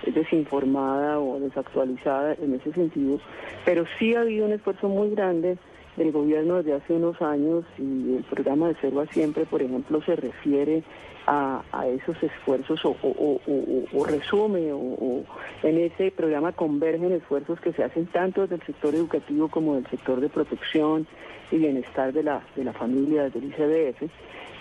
desinformada 0.06 1.20
o 1.20 1.40
desactualizada 1.40 2.36
en 2.36 2.54
ese 2.54 2.72
sentido, 2.74 3.20
pero 3.66 3.86
sí 3.98 4.14
ha 4.14 4.22
habido 4.22 4.46
un 4.46 4.52
esfuerzo 4.52 4.90
muy 4.90 5.10
grande 5.10 5.58
del 5.98 6.12
gobierno 6.12 6.58
desde 6.58 6.74
hace 6.74 6.94
unos 6.94 7.20
años 7.20 7.66
y 7.80 8.18
el 8.18 8.24
programa 8.30 8.68
de 8.68 8.76
Cero 8.80 9.04
Siempre, 9.10 9.48
por 9.48 9.64
ejemplo, 9.64 10.04
se 10.04 10.16
refiere 10.16 10.84
a, 11.26 11.64
esos 11.88 12.22
esfuerzos 12.22 12.80
o, 12.86 14.06
resume 14.06 14.72
o, 14.72 15.24
en 15.64 15.80
ese 15.80 16.12
programa 16.12 16.52
convergen 16.52 17.12
esfuerzos 17.12 17.60
que 17.60 17.74
se 17.74 17.84
hacen 17.84 18.06
tanto 18.06 18.42
desde 18.42 18.58
el 18.58 18.64
sector 18.68 18.94
educativo 18.94 19.48
como 19.48 19.74
del 19.74 19.88
sector 19.88 20.22
de 20.22 20.30
protección 20.30 21.08
y 21.52 21.58
bienestar 21.58 22.14
de 22.14 22.24
la, 22.24 22.42
de 22.56 22.64
la 22.64 22.74
familia, 22.74 23.30
del 23.30 23.46
ICBF, 23.46 24.04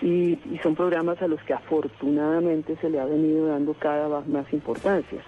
y, 0.01 0.39
y 0.51 0.59
son 0.61 0.75
programas 0.75 1.21
a 1.21 1.27
los 1.27 1.41
que 1.43 1.53
afortunadamente 1.53 2.75
se 2.81 2.89
le 2.89 2.99
ha 2.99 3.05
venido 3.05 3.47
dando 3.47 3.73
cada 3.73 4.07
vez 4.19 4.27
más 4.27 4.51
importancia. 4.53 5.19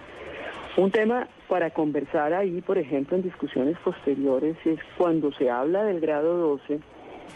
Un 0.76 0.90
tema 0.92 1.26
para 1.48 1.70
conversar 1.70 2.32
ahí, 2.34 2.60
por 2.60 2.78
ejemplo, 2.78 3.16
en 3.16 3.22
discusiones 3.22 3.76
posteriores, 3.78 4.56
es 4.64 4.78
cuando 4.96 5.32
se 5.32 5.50
habla 5.50 5.82
del 5.82 5.98
grado 5.98 6.36
12 6.36 6.78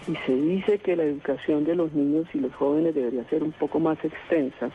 y 0.07 0.17
se 0.27 0.35
dice 0.35 0.79
que 0.79 0.97
la 0.97 1.05
educación 1.05 1.65
de 1.65 1.75
los 1.75 1.93
niños 1.93 2.27
y 2.35 2.39
los 2.39 2.55
jóvenes 2.55 2.95
debería 2.95 3.25
ser 3.25 3.43
un 3.43 3.53
poco 3.53 3.81
más 3.81 3.99
extensa. 4.05 4.71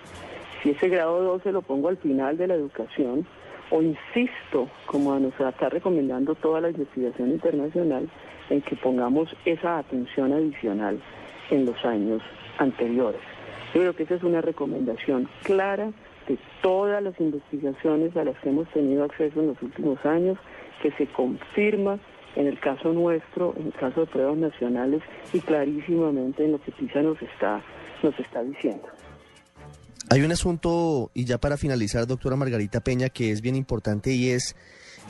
Si 0.62 0.72
ese 0.72 0.90
grado 0.90 1.22
12 1.22 1.52
lo 1.52 1.62
pongo 1.62 1.88
al 1.90 1.98
final 1.98 2.38
de 2.38 2.48
la 2.48 2.56
educación, 2.56 3.26
o 3.70 3.82
insisto, 3.82 4.70
como 4.86 5.18
nos 5.20 5.40
está 5.40 5.70
recomendando 5.70 6.36
toda 6.36 6.62
la 6.62 6.70
investigación 6.70 7.32
internacional, 7.32 8.10
en 8.50 8.62
que 8.62 8.76
pongamos 8.76 9.30
esa 9.46 9.80
atención 9.80 10.34
adicional 10.34 11.00
en 11.50 11.66
los 11.66 11.84
años 11.86 12.22
anteriores. 12.58 13.22
Yo 13.74 13.82
creo 13.82 13.96
que 13.96 14.04
esa 14.04 14.16
es 14.16 14.24
una 14.24 14.42
recomendación 14.42 15.30
clara 15.44 15.92
de 16.28 16.38
todas 16.62 17.02
las 17.02 17.20
investigaciones 17.20 18.16
a 18.18 18.24
las 18.24 18.38
que 18.40 18.50
hemos 18.50 18.68
tenido 18.70 19.04
acceso 19.04 19.40
en 19.40 19.48
los 19.48 19.62
últimos 19.62 20.04
años, 20.06 20.38
que 20.82 20.92
se 20.92 21.08
confirma 21.08 22.00
en 22.36 22.48
el 22.48 22.60
caso 22.60 22.94
nuestro, 22.94 23.54
en 23.58 23.68
el 23.68 23.74
caso 23.74 24.02
de 24.02 24.08
pruebas 24.08 24.38
nacionales 24.38 25.02
y 25.34 25.40
clarísimamente 25.40 26.46
en 26.46 26.52
lo 26.54 26.62
que 26.62 26.72
PISA 26.72 27.02
nos 27.02 27.22
está, 27.22 27.62
nos 28.04 28.18
está 28.20 28.44
diciendo. 28.44 28.88
Hay 30.10 30.22
un 30.22 30.32
asunto, 30.32 31.12
y 31.14 31.26
ya 31.26 31.38
para 31.38 31.58
finalizar, 31.58 32.08
doctora 32.08 32.36
Margarita 32.36 32.80
Peña, 32.80 33.10
que 33.10 33.32
es 33.32 33.42
bien 33.42 33.56
importante 33.56 34.14
y 34.14 34.30
es, 34.30 34.56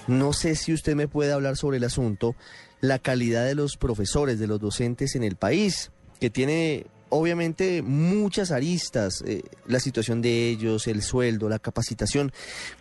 no 0.08 0.34
sé 0.34 0.56
si 0.56 0.74
usted 0.74 0.96
me 0.96 1.08
puede 1.08 1.34
hablar 1.34 1.56
sobre 1.56 1.78
el 1.78 1.84
asunto, 1.84 2.36
la 2.82 3.00
calidad 3.00 3.46
de 3.46 3.56
los 3.56 3.78
profesores, 3.78 4.40
de 4.40 4.48
los 4.48 4.60
docentes 4.60 5.16
en 5.16 5.24
el 5.24 5.36
país, 5.36 5.92
que 6.20 6.30
tiene 6.30 6.86
obviamente 7.10 7.82
muchas 7.82 8.52
aristas, 8.52 9.24
eh, 9.26 9.44
la 9.66 9.80
situación 9.80 10.22
de 10.22 10.50
ellos, 10.50 10.88
el 10.88 11.02
sueldo, 11.02 11.50
la 11.50 11.60
capacitación. 11.60 12.32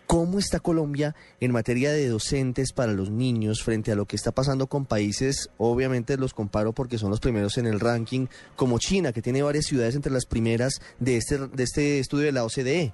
¿Cómo 0.05 0.39
está 0.39 0.59
Colombia 0.59 1.15
en 1.39 1.51
materia 1.51 1.91
de 1.91 2.07
docentes 2.07 2.73
para 2.73 2.93
los 2.93 3.09
niños 3.09 3.63
frente 3.63 3.91
a 3.91 3.95
lo 3.95 4.05
que 4.05 4.15
está 4.15 4.31
pasando 4.31 4.67
con 4.67 4.85
países, 4.85 5.49
obviamente 5.57 6.17
los 6.17 6.33
comparo 6.33 6.73
porque 6.73 6.97
son 6.97 7.09
los 7.09 7.19
primeros 7.19 7.57
en 7.57 7.67
el 7.67 7.79
ranking, 7.79 8.27
como 8.55 8.79
China, 8.79 9.11
que 9.11 9.21
tiene 9.21 9.41
varias 9.41 9.65
ciudades 9.65 9.95
entre 9.95 10.11
las 10.11 10.25
primeras 10.25 10.81
de 10.99 11.17
este, 11.17 11.37
de 11.37 11.63
este 11.63 11.99
estudio 11.99 12.25
de 12.25 12.31
la 12.31 12.43
OCDE? 12.43 12.93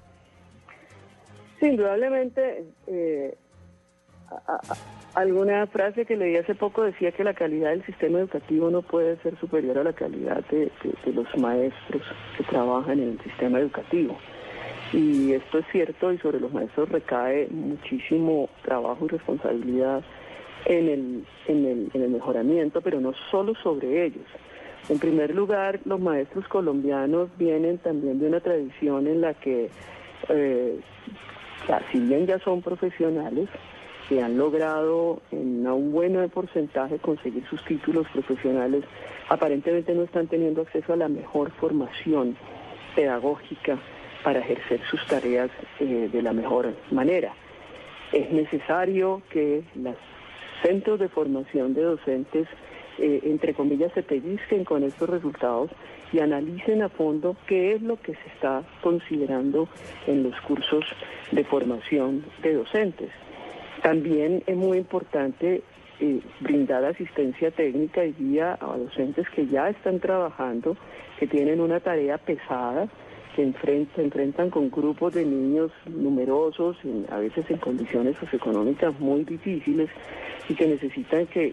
Indudablemente 1.62 2.64
eh, 2.86 3.36
Alguna 5.14 5.66
frase 5.68 6.04
que 6.04 6.16
leí 6.16 6.36
hace 6.36 6.54
poco 6.54 6.82
decía 6.82 7.12
que 7.12 7.22
la 7.22 7.34
calidad 7.34 7.70
del 7.70 7.84
sistema 7.86 8.18
educativo 8.18 8.70
no 8.70 8.82
puede 8.82 9.16
ser 9.18 9.38
superior 9.38 9.78
a 9.78 9.84
la 9.84 9.92
calidad 9.92 10.44
de, 10.46 10.70
los 11.12 11.26
maestros 11.38 12.02
que 12.36 12.44
trabajan 12.44 12.98
en 12.98 13.10
el 13.10 13.20
sistema 13.22 13.60
educativo. 13.60 14.16
Y 14.92 15.32
esto 15.32 15.58
es 15.58 15.66
cierto 15.70 16.12
y 16.12 16.18
sobre 16.18 16.40
los 16.40 16.52
maestros 16.52 16.88
recae 16.88 17.48
muchísimo 17.50 18.48
trabajo 18.62 19.04
y 19.04 19.08
responsabilidad 19.08 20.02
en 20.66 20.88
el, 20.88 21.26
en 21.46 21.66
el, 21.66 21.90
en 21.94 22.02
el 22.02 22.10
mejoramiento, 22.10 22.80
pero 22.80 23.00
no 23.00 23.12
solo 23.30 23.54
sobre 23.62 24.06
ellos. 24.06 24.26
En 24.88 24.98
primer 24.98 25.34
lugar, 25.34 25.80
los 25.84 26.00
maestros 26.00 26.46
colombianos 26.48 27.30
vienen 27.38 27.78
también 27.78 28.18
de 28.18 28.26
una 28.26 28.40
tradición 28.40 29.06
en 29.06 29.20
la 29.22 29.34
que, 29.34 29.70
eh, 30.28 30.80
si 31.90 32.00
bien 32.00 32.26
ya 32.26 32.38
son 32.40 32.60
profesionales, 32.60 33.48
que 34.08 34.22
han 34.22 34.36
logrado 34.36 35.22
en 35.30 35.66
un 35.66 35.92
buen 35.92 36.28
porcentaje 36.30 36.98
conseguir 36.98 37.44
sus 37.48 37.64
títulos 37.64 38.06
profesionales, 38.12 38.84
aparentemente 39.28 39.94
no 39.94 40.02
están 40.02 40.26
teniendo 40.26 40.62
acceso 40.62 40.92
a 40.92 40.96
la 40.96 41.08
mejor 41.08 41.50
formación 41.52 42.36
pedagógica 42.94 43.78
para 44.22 44.40
ejercer 44.40 44.80
sus 44.90 45.04
tareas 45.06 45.50
eh, 45.80 46.08
de 46.12 46.22
la 46.22 46.32
mejor 46.32 46.74
manera. 46.90 47.32
Es 48.12 48.30
necesario 48.30 49.22
que 49.30 49.62
los 49.74 49.96
centros 50.62 51.00
de 51.00 51.08
formación 51.08 51.74
de 51.74 51.82
docentes, 51.82 52.48
eh, 52.98 53.20
entre 53.24 53.54
comillas, 53.54 53.92
se 53.92 54.02
pellizquen 54.02 54.64
con 54.64 54.82
estos 54.82 55.08
resultados 55.08 55.70
y 56.12 56.20
analicen 56.20 56.82
a 56.82 56.88
fondo 56.88 57.36
qué 57.46 57.74
es 57.74 57.82
lo 57.82 58.00
que 58.00 58.14
se 58.14 58.28
está 58.28 58.62
considerando 58.82 59.68
en 60.06 60.22
los 60.22 60.40
cursos 60.42 60.84
de 61.32 61.44
formación 61.44 62.24
de 62.42 62.54
docentes. 62.54 63.10
También 63.84 64.42
es 64.46 64.56
muy 64.56 64.78
importante 64.78 65.62
eh, 66.00 66.20
brindar 66.40 66.86
asistencia 66.86 67.50
técnica 67.50 68.02
y 68.02 68.14
guía 68.14 68.56
a 68.58 68.78
docentes 68.78 69.28
que 69.28 69.46
ya 69.46 69.68
están 69.68 70.00
trabajando, 70.00 70.74
que 71.18 71.26
tienen 71.26 71.60
una 71.60 71.80
tarea 71.80 72.16
pesada, 72.16 72.88
que 73.36 73.52
se 73.94 74.02
enfrentan 74.02 74.48
con 74.48 74.70
grupos 74.70 75.12
de 75.12 75.26
niños 75.26 75.70
numerosos, 75.84 76.78
a 77.10 77.18
veces 77.18 77.44
en 77.50 77.58
condiciones 77.58 78.16
socioeconómicas 78.16 78.98
muy 79.00 79.22
difíciles 79.24 79.90
y 80.48 80.54
que 80.54 80.66
necesitan 80.66 81.26
que, 81.26 81.52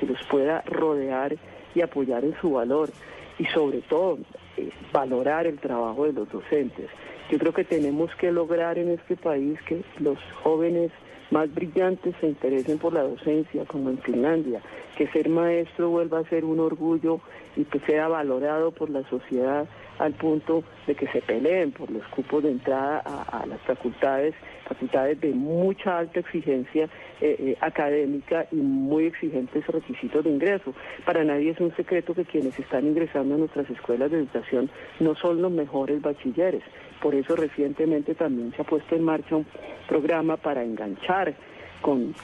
se 0.00 0.06
los 0.06 0.20
pueda 0.24 0.62
rodear 0.62 1.36
y 1.76 1.80
apoyar 1.80 2.24
en 2.24 2.34
su 2.40 2.54
valor 2.54 2.90
y 3.38 3.44
sobre 3.44 3.82
todo 3.82 4.18
eh, 4.56 4.68
valorar 4.92 5.46
el 5.46 5.60
trabajo 5.60 6.06
de 6.06 6.12
los 6.12 6.28
docentes. 6.28 6.90
Yo 7.30 7.38
creo 7.38 7.52
que 7.52 7.64
tenemos 7.64 8.14
que 8.16 8.32
lograr 8.32 8.78
en 8.78 8.90
este 8.90 9.16
país 9.16 9.60
que 9.66 9.82
los 9.98 10.18
jóvenes 10.42 10.90
más 11.30 11.52
brillantes 11.54 12.14
se 12.20 12.26
interesen 12.26 12.78
por 12.78 12.94
la 12.94 13.02
docencia, 13.02 13.66
como 13.66 13.90
en 13.90 13.98
Finlandia, 13.98 14.62
que 14.96 15.08
ser 15.08 15.28
maestro 15.28 15.90
vuelva 15.90 16.20
a 16.20 16.28
ser 16.28 16.44
un 16.44 16.58
orgullo 16.58 17.20
y 17.54 17.64
que 17.64 17.80
sea 17.80 18.08
valorado 18.08 18.70
por 18.70 18.88
la 18.88 19.06
sociedad 19.10 19.68
al 19.98 20.12
punto 20.14 20.64
de 20.86 20.94
que 20.94 21.06
se 21.08 21.20
peleen 21.20 21.72
por 21.72 21.90
los 21.90 22.06
cupos 22.08 22.42
de 22.42 22.50
entrada 22.50 22.98
a, 23.00 23.44
las 23.46 23.60
facultades, 23.62 24.34
facultades 24.66 25.20
de 25.20 25.30
mucha 25.30 25.98
alta 25.98 26.20
exigencia 26.20 26.84
eh, 27.20 27.36
eh, 27.38 27.56
académica 27.60 28.46
y 28.52 28.56
muy 28.56 29.06
exigentes 29.06 29.66
requisitos 29.66 30.24
de 30.24 30.30
ingreso. 30.30 30.74
Para 31.04 31.24
nadie 31.24 31.50
es 31.50 31.60
un 31.60 31.74
secreto 31.76 32.14
que 32.14 32.24
quienes 32.24 32.58
están 32.58 32.86
ingresando 32.86 33.34
a 33.34 33.38
nuestras 33.38 33.68
escuelas 33.70 34.10
de 34.10 34.18
educación 34.18 34.70
no 35.00 35.14
son 35.16 35.42
los 35.42 35.50
mejores 35.50 36.00
bachilleres. 36.00 36.62
Por 37.02 37.14
eso 37.14 37.36
recientemente 37.36 38.14
también 38.14 38.52
se 38.54 38.62
ha 38.62 38.64
puesto 38.64 38.96
en 38.96 39.04
marcha 39.04 39.36
un 39.36 39.46
programa 39.88 40.36
para 40.36 40.64
enganchar 40.64 41.34
con, 41.80 42.14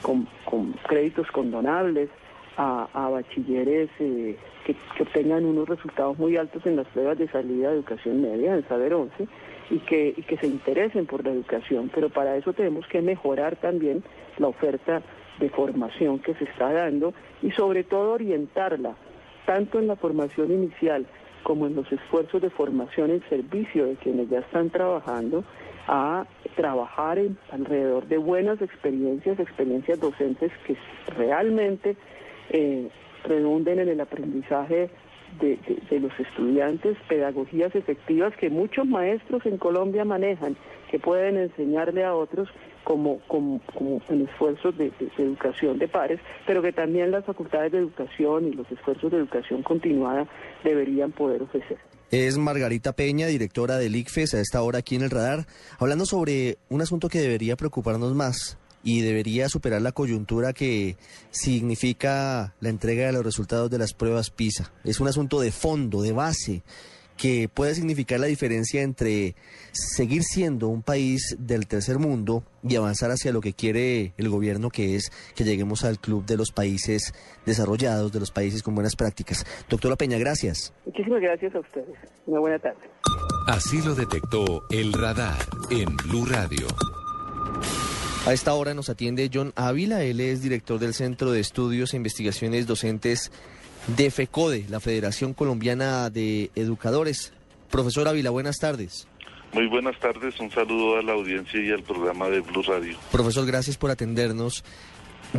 créditos 0.87 1.31
condonables 1.31 2.09
a, 2.57 3.09
bachilleres 3.09 3.89
eh, 3.99 4.37
que, 4.65 4.75
obtengan 5.01 5.45
unos 5.45 5.67
resultados 5.67 6.17
muy 6.17 6.37
altos 6.37 6.65
en 6.65 6.77
las 6.77 6.87
pruebas 6.87 7.17
de 7.17 7.27
salida 7.27 7.69
de 7.69 7.75
educación 7.75 8.21
media, 8.21 8.55
en 8.55 8.67
Saber 8.67 8.93
11, 8.93 9.27
y 9.69 9.79
que, 9.79 10.13
y 10.15 10.21
que 10.23 10.37
se 10.37 10.47
interesen 10.47 11.05
por 11.05 11.25
la 11.25 11.31
educación. 11.31 11.91
Pero 11.93 12.09
para 12.09 12.35
eso 12.37 12.53
tenemos 12.53 12.87
que 12.87 13.01
mejorar 13.01 13.55
también 13.57 14.03
la 14.37 14.47
oferta 14.47 15.01
de 15.39 15.49
formación 15.49 16.19
que 16.19 16.33
se 16.35 16.45
está 16.45 16.71
dando 16.71 17.13
y 17.41 17.51
sobre 17.51 17.83
todo 17.83 18.13
orientarla, 18.13 18.95
tanto 19.45 19.79
en 19.79 19.87
la 19.87 19.95
formación 19.95 20.51
inicial 20.51 21.05
como 21.43 21.67
en 21.67 21.75
los 21.75 21.91
esfuerzos 21.91 22.41
de 22.41 22.49
formación 22.49 23.11
en 23.11 23.21
servicio 23.29 23.85
de 23.85 23.95
quienes 23.95 24.29
ya 24.29 24.39
están 24.39 24.71
trabajando, 24.71 25.43
a 25.87 26.25
trabajar 26.55 27.19
alrededor 27.51 28.07
de 28.07 28.17
buenas 28.17 28.59
experiencias, 28.61 29.39
experiencias 29.39 29.99
docentes 29.99 30.51
que 30.65 30.75
realmente 31.15 31.95
eh, 32.49 32.89
redunden 33.23 33.79
en 33.79 33.89
el 33.89 34.01
aprendizaje 34.01 34.89
de, 35.39 35.99
los 35.99 36.17
estudiantes, 36.19 36.97
pedagogías 37.07 37.75
efectivas 37.75 38.35
que 38.37 38.49
muchos 38.49 38.85
maestros 38.85 39.45
en 39.45 39.57
Colombia 39.57 40.05
manejan, 40.05 40.55
que 40.89 40.99
pueden 40.99 41.37
enseñarle 41.37 42.03
a 42.03 42.15
otros 42.15 42.49
como, 42.83 43.19
como, 43.27 43.59
como 43.73 44.01
en 44.09 44.27
esfuerzos 44.27 44.77
de, 44.77 44.91
educación 45.17 45.79
de 45.79 45.87
pares, 45.87 46.19
pero 46.45 46.61
que 46.61 46.71
también 46.71 47.11
las 47.11 47.25
facultades 47.25 47.71
de 47.71 47.79
educación 47.79 48.47
y 48.47 48.53
los 48.53 48.71
esfuerzos 48.71 49.11
de 49.11 49.17
educación 49.17 49.63
continuada 49.63 50.27
deberían 50.63 51.11
poder 51.11 51.41
ofrecer. 51.41 51.77
Es 52.11 52.37
Margarita 52.37 52.93
Peña, 52.93 53.27
directora 53.27 53.77
del 53.77 53.95
ICFES, 53.95 54.35
a 54.35 54.39
esta 54.39 54.61
hora 54.61 54.79
aquí 54.79 54.95
en 54.95 55.01
el 55.01 55.09
radar, 55.09 55.47
hablando 55.79 56.05
sobre 56.05 56.59
un 56.69 56.81
asunto 56.81 57.09
que 57.09 57.19
debería 57.19 57.55
preocuparnos 57.55 58.13
más 58.13 58.57
y 58.85 59.01
debería 59.01 59.49
superar 59.49 59.81
la 59.81 59.91
coyuntura 59.91 60.53
que 60.53 60.95
significa 61.31 62.53
la 62.61 62.69
entrega 62.69 63.07
de 63.07 63.13
los 63.13 63.25
resultados 63.25 63.69
de 63.69 63.79
las 63.79 63.93
pruebas 63.93 64.29
PISA. 64.29 64.71
Es 64.85 65.01
un 65.01 65.07
asunto 65.07 65.41
de 65.41 65.51
fondo, 65.51 66.03
de 66.03 66.13
base 66.13 66.61
que 67.17 67.49
puede 67.51 67.73
significar 67.73 68.19
la 68.19 68.27
diferencia 68.27 68.81
entre 68.81 69.35
seguir 69.71 70.21
siendo 70.23 70.67
un 70.67 70.83
país 70.83 71.35
del 71.39 71.65
tercer 71.65 71.97
mundo 71.97 72.43
y 72.61 72.75
avanzar 72.75 73.09
hacia 73.09 73.31
lo 73.31 73.41
que 73.41 73.53
quiere 73.53 74.13
el 74.17 74.29
gobierno, 74.29 74.69
que 74.69 74.95
es 74.95 75.11
que 75.33 75.43
lleguemos 75.43 75.83
al 75.83 75.97
club 75.97 76.25
de 76.25 76.37
los 76.37 76.51
países 76.51 77.13
desarrollados, 77.45 78.11
de 78.11 78.19
los 78.19 78.31
países 78.31 78.61
con 78.61 78.75
buenas 78.75 78.95
prácticas. 78.95 79.45
Doctora 79.67 79.95
Peña, 79.95 80.17
gracias. 80.19 80.73
Muchísimas 80.85 81.21
gracias 81.21 81.55
a 81.55 81.59
ustedes. 81.59 81.97
Una 82.27 82.39
buena 82.39 82.59
tarde. 82.59 82.89
Así 83.47 83.81
lo 83.81 83.95
detectó 83.95 84.63
el 84.69 84.93
radar 84.93 85.39
en 85.71 85.95
Blue 85.97 86.25
Radio. 86.25 86.67
A 88.25 88.33
esta 88.33 88.55
hora 88.55 88.73
nos 88.73 88.89
atiende 88.89 89.29
John 89.31 89.53
Ávila, 89.55 90.01
él 90.01 90.19
es 90.19 90.41
director 90.41 90.79
del 90.79 90.95
Centro 90.95 91.31
de 91.31 91.39
Estudios 91.39 91.93
e 91.93 91.97
Investigaciones 91.97 92.65
Docentes 92.65 93.31
de 93.95 94.09
FECODE, 94.09 94.65
la 94.67 94.79
Federación 94.79 95.35
Colombiana 95.35 96.09
de 96.09 96.49
Educadores. 96.55 97.33
Profesor 97.69 98.07
Ávila, 98.07 98.31
buenas 98.31 98.57
tardes. 98.57 99.07
Muy 99.53 99.67
buenas 99.67 99.99
tardes, 99.99 100.39
un 100.39 100.49
saludo 100.49 100.97
a 100.97 101.03
la 101.03 101.13
audiencia 101.13 101.61
y 101.61 101.69
al 101.69 101.83
programa 101.83 102.27
de 102.29 102.39
Blue 102.39 102.63
Radio. 102.63 102.97
Profesor, 103.11 103.45
gracias 103.45 103.77
por 103.77 103.91
atendernos. 103.91 104.63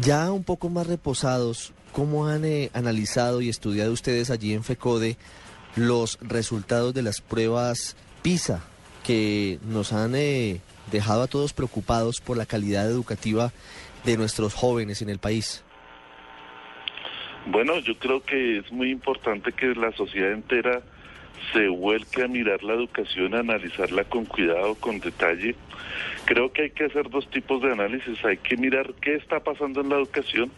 Ya 0.01 0.31
un 0.31 0.45
poco 0.45 0.69
más 0.69 0.87
reposados, 0.87 1.73
¿cómo 1.91 2.29
han 2.29 2.45
eh, 2.45 2.71
analizado 2.73 3.41
y 3.41 3.49
estudiado 3.49 3.93
ustedes 3.93 4.31
allí 4.31 4.53
en 4.53 4.63
FECODE 4.63 5.17
los 5.75 6.19
resultados 6.21 6.95
de 6.95 7.03
las 7.03 7.21
pruebas 7.21 7.97
PISA 8.23 8.61
que 9.03 9.59
nos 9.65 9.93
han 9.93 10.15
eh, 10.15 10.61
dejado 10.91 11.23
a 11.23 11.27
todos 11.27 11.53
preocupados 11.53 12.21
por 12.21 12.37
la 12.37 12.47
calidad 12.47 12.87
educativa 12.91 13.53
de 14.05 14.17
nuestros 14.17 14.55
jóvenes 14.55 15.03
en 15.03 15.09
el 15.09 15.19
país? 15.19 15.65
Bueno, 17.47 17.79
yo 17.79 17.97
creo 17.99 18.23
que 18.23 18.59
es 18.59 18.73
muy 18.73 18.91
importante 18.91 19.53
que 19.53 19.75
la 19.75 19.93
sociedad 19.93 20.33
entera 20.33 20.83
se 21.53 21.69
vuelque 21.69 22.25
a 22.25 22.29
mirar 22.29 22.63
la 22.63 22.75
educación, 22.75 23.35
a 23.35 23.41
analizarla 23.41 24.05
con 24.05 24.25
cuidado, 24.25 24.75
con 24.75 24.99
detalle. 24.99 25.55
Creo 26.25 26.53
que 26.53 26.63
hay 26.63 26.71
que 26.71 26.87
hacer 26.87 27.09
dos 27.09 27.29
tipos 27.31 27.63
de 27.63 27.73
análisis. 27.73 28.25
Hay 28.25 28.39
que 28.39 28.57
mirar 28.57 28.93
qué 29.01 29.15
está 29.15 29.41
pasando 29.41 29.81
en 29.81 29.91
la 29.91 29.97
educación, 29.97 30.51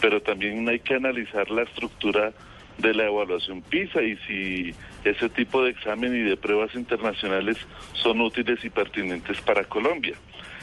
pero 0.00 0.20
también 0.22 0.68
hay 0.68 0.80
que 0.80 0.94
analizar 0.94 1.50
la 1.50 1.62
estructura 1.62 2.32
de 2.78 2.94
la 2.94 3.04
evaluación 3.04 3.62
PISA 3.62 4.02
y 4.02 4.16
si 4.26 4.74
ese 5.04 5.28
tipo 5.28 5.62
de 5.62 5.70
examen 5.70 6.14
y 6.14 6.22
de 6.28 6.36
pruebas 6.36 6.74
internacionales 6.74 7.56
son 7.92 8.20
útiles 8.20 8.64
y 8.64 8.70
pertinentes 8.70 9.40
para 9.40 9.64
Colombia. 9.64 10.14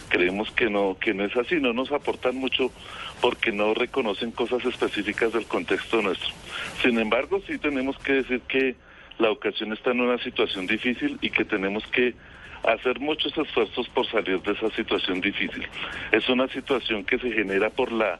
Creemos 0.09 0.51
que 0.51 0.69
no, 0.69 0.97
que 0.99 1.13
no 1.13 1.23
es 1.23 1.35
así, 1.37 1.55
no 1.55 1.71
nos 1.71 1.91
aportan 1.91 2.35
mucho 2.35 2.71
porque 3.21 3.51
no 3.51 3.73
reconocen 3.73 4.31
cosas 4.31 4.65
específicas 4.65 5.31
del 5.31 5.45
contexto 5.45 6.01
nuestro. 6.01 6.29
Sin 6.81 6.99
embargo, 6.99 7.41
sí 7.47 7.57
tenemos 7.57 7.97
que 7.99 8.13
decir 8.13 8.41
que 8.41 8.75
la 9.19 9.27
educación 9.27 9.71
está 9.71 9.91
en 9.91 10.01
una 10.01 10.17
situación 10.17 10.67
difícil 10.67 11.17
y 11.21 11.29
que 11.29 11.45
tenemos 11.45 11.85
que 11.87 12.15
hacer 12.63 12.99
muchos 12.99 13.35
esfuerzos 13.37 13.87
por 13.89 14.05
salir 14.07 14.41
de 14.41 14.51
esa 14.51 14.69
situación 14.71 15.21
difícil. 15.21 15.65
Es 16.11 16.27
una 16.29 16.47
situación 16.47 17.05
que 17.05 17.17
se 17.17 17.31
genera 17.31 17.69
por 17.69 17.91
la 17.91 18.19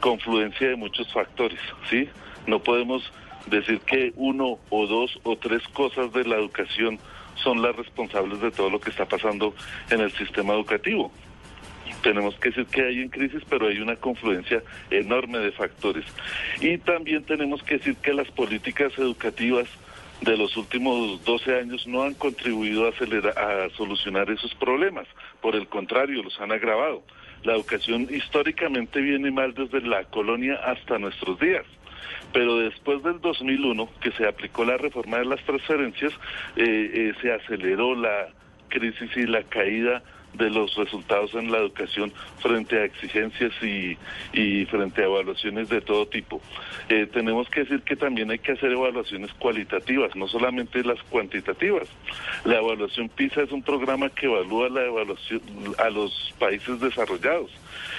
confluencia 0.00 0.68
de 0.68 0.76
muchos 0.76 1.12
factores, 1.12 1.60
¿sí? 1.88 2.08
No 2.46 2.60
podemos 2.62 3.10
decir 3.46 3.80
que 3.80 4.12
uno 4.16 4.58
o 4.70 4.86
dos 4.86 5.18
o 5.22 5.36
tres 5.36 5.62
cosas 5.68 6.12
de 6.12 6.24
la 6.24 6.36
educación 6.36 6.98
son 7.36 7.62
las 7.62 7.74
responsables 7.74 8.40
de 8.40 8.50
todo 8.50 8.70
lo 8.70 8.80
que 8.80 8.90
está 8.90 9.06
pasando 9.06 9.54
en 9.90 10.00
el 10.00 10.12
sistema 10.12 10.54
educativo. 10.54 11.12
Tenemos 12.02 12.34
que 12.36 12.48
decir 12.48 12.66
que 12.66 12.82
hay 12.82 13.00
en 13.00 13.08
crisis, 13.08 13.42
pero 13.48 13.68
hay 13.68 13.78
una 13.78 13.96
confluencia 13.96 14.62
enorme 14.90 15.38
de 15.38 15.52
factores. 15.52 16.04
Y 16.60 16.78
también 16.78 17.24
tenemos 17.24 17.62
que 17.62 17.78
decir 17.78 17.96
que 17.96 18.12
las 18.12 18.28
políticas 18.30 18.92
educativas 18.98 19.68
de 20.20 20.36
los 20.36 20.56
últimos 20.56 21.24
12 21.24 21.58
años 21.58 21.86
no 21.86 22.02
han 22.02 22.14
contribuido 22.14 22.86
a, 22.86 22.90
a 22.90 23.70
solucionar 23.76 24.30
esos 24.30 24.54
problemas. 24.54 25.06
Por 25.40 25.54
el 25.54 25.68
contrario, 25.68 26.22
los 26.22 26.40
han 26.40 26.52
agravado. 26.52 27.02
La 27.44 27.54
educación 27.54 28.08
históricamente 28.10 29.00
viene 29.00 29.30
mal 29.30 29.54
desde 29.54 29.80
la 29.80 30.04
colonia 30.04 30.54
hasta 30.64 30.98
nuestros 30.98 31.38
días 31.40 31.64
pero 32.32 32.58
después 32.58 33.02
del 33.02 33.20
2001, 33.20 33.88
que 34.00 34.12
se 34.12 34.26
aplicó 34.26 34.64
la 34.64 34.76
reforma 34.76 35.18
de 35.18 35.26
las 35.26 35.42
transferencias, 35.44 36.12
eh, 36.56 36.90
eh, 36.94 37.12
se 37.20 37.32
aceleró 37.32 37.94
la 37.94 38.28
crisis 38.68 39.10
y 39.16 39.26
la 39.26 39.42
caída 39.42 40.02
de 40.34 40.50
los 40.50 40.74
resultados 40.76 41.34
en 41.34 41.52
la 41.52 41.58
educación 41.58 42.12
frente 42.38 42.78
a 42.78 42.84
exigencias 42.84 43.52
y, 43.62 43.96
frente 44.66 45.02
a 45.02 45.04
evaluaciones 45.04 45.68
de 45.68 45.80
todo 45.80 46.06
tipo. 46.06 46.40
Eh, 46.88 47.06
tenemos 47.12 47.48
que 47.48 47.60
decir 47.60 47.82
que 47.82 47.96
también 47.96 48.30
hay 48.30 48.38
que 48.38 48.52
hacer 48.52 48.72
evaluaciones 48.72 49.32
cualitativas, 49.34 50.14
no 50.16 50.26
solamente 50.28 50.82
las 50.84 51.02
cuantitativas. 51.04 51.88
La 52.44 52.58
evaluación 52.58 53.08
PISA 53.08 53.42
es 53.42 53.52
un 53.52 53.62
programa 53.62 54.08
que 54.08 54.26
evalúa 54.26 54.68
la 54.68 54.84
evaluación 54.84 55.42
a 55.78 55.90
los 55.90 56.34
países 56.38 56.80
desarrollados 56.80 57.50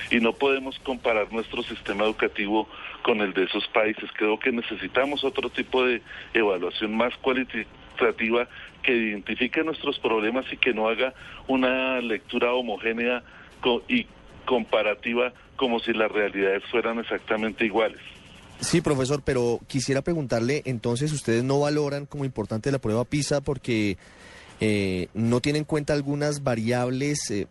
y 0.09 0.19
no 0.19 0.33
podemos 0.33 0.79
comparar 0.79 1.31
nuestro 1.31 1.63
sistema 1.63 2.05
educativo 2.05 2.67
con 3.03 3.21
el 3.21 3.33
de 3.33 3.43
esos 3.43 3.67
países. 3.67 4.09
Creo 4.15 4.39
que 4.39 4.51
necesitamos 4.51 5.23
otro 5.23 5.49
tipo 5.49 5.85
de 5.85 6.01
evaluación 6.33 6.95
más 6.95 7.13
cualitativa 7.17 8.47
que 8.81 8.95
identifique 8.95 9.63
nuestros 9.63 9.99
problemas 9.99 10.45
y 10.51 10.57
que 10.57 10.73
no 10.73 10.87
haga 10.87 11.13
una 11.47 12.01
lectura 12.01 12.53
homogénea 12.53 13.23
y 13.87 14.07
comparativa 14.45 15.31
como 15.55 15.79
si 15.79 15.93
las 15.93 16.11
realidades 16.11 16.63
fueran 16.71 16.99
exactamente 16.99 17.65
iguales. 17.65 18.01
Sí, 18.59 18.81
profesor, 18.81 19.21
pero 19.23 19.59
quisiera 19.67 20.01
preguntarle, 20.01 20.61
entonces, 20.65 21.11
¿ustedes 21.11 21.43
no 21.43 21.59
valoran 21.59 22.05
como 22.05 22.25
importante 22.25 22.71
la 22.71 22.79
prueba 22.79 23.03
PISA 23.03 23.41
porque 23.41 23.97
eh, 24.59 25.07
no 25.13 25.41
tienen 25.41 25.61
en 25.61 25.65
cuenta 25.65 25.93
algunas 25.93 26.43
variables 26.43 27.29
eh, 27.29 27.47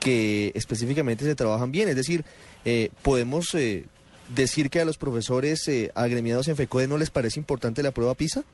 que 0.00 0.52
específicamente 0.54 1.24
se 1.24 1.34
trabajan 1.34 1.70
bien? 1.70 1.88
Es 1.88 1.96
decir, 1.96 2.24
eh, 2.64 2.90
podemos 3.02 3.54
decir 4.34 4.70
que 4.70 4.80
a 4.80 4.84
los 4.84 4.98
profesores 4.98 5.70
agremiados 5.94 6.48
en 6.48 6.56
FECODE 6.56 6.88
no 6.88 6.98
les 6.98 7.10
parece 7.10 7.40
importante 7.40 7.82
la 7.82 7.92
prueba 7.92 8.14
PISA? 8.14 8.44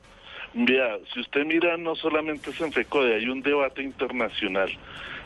Vea, 0.53 0.97
si 1.13 1.21
usted 1.21 1.45
mira, 1.45 1.77
no 1.77 1.95
solamente 1.95 2.49
es 2.49 2.59
en 2.59 2.73
FECODE, 2.73 3.15
hay 3.15 3.27
un 3.27 3.41
debate 3.41 3.83
internacional 3.83 4.69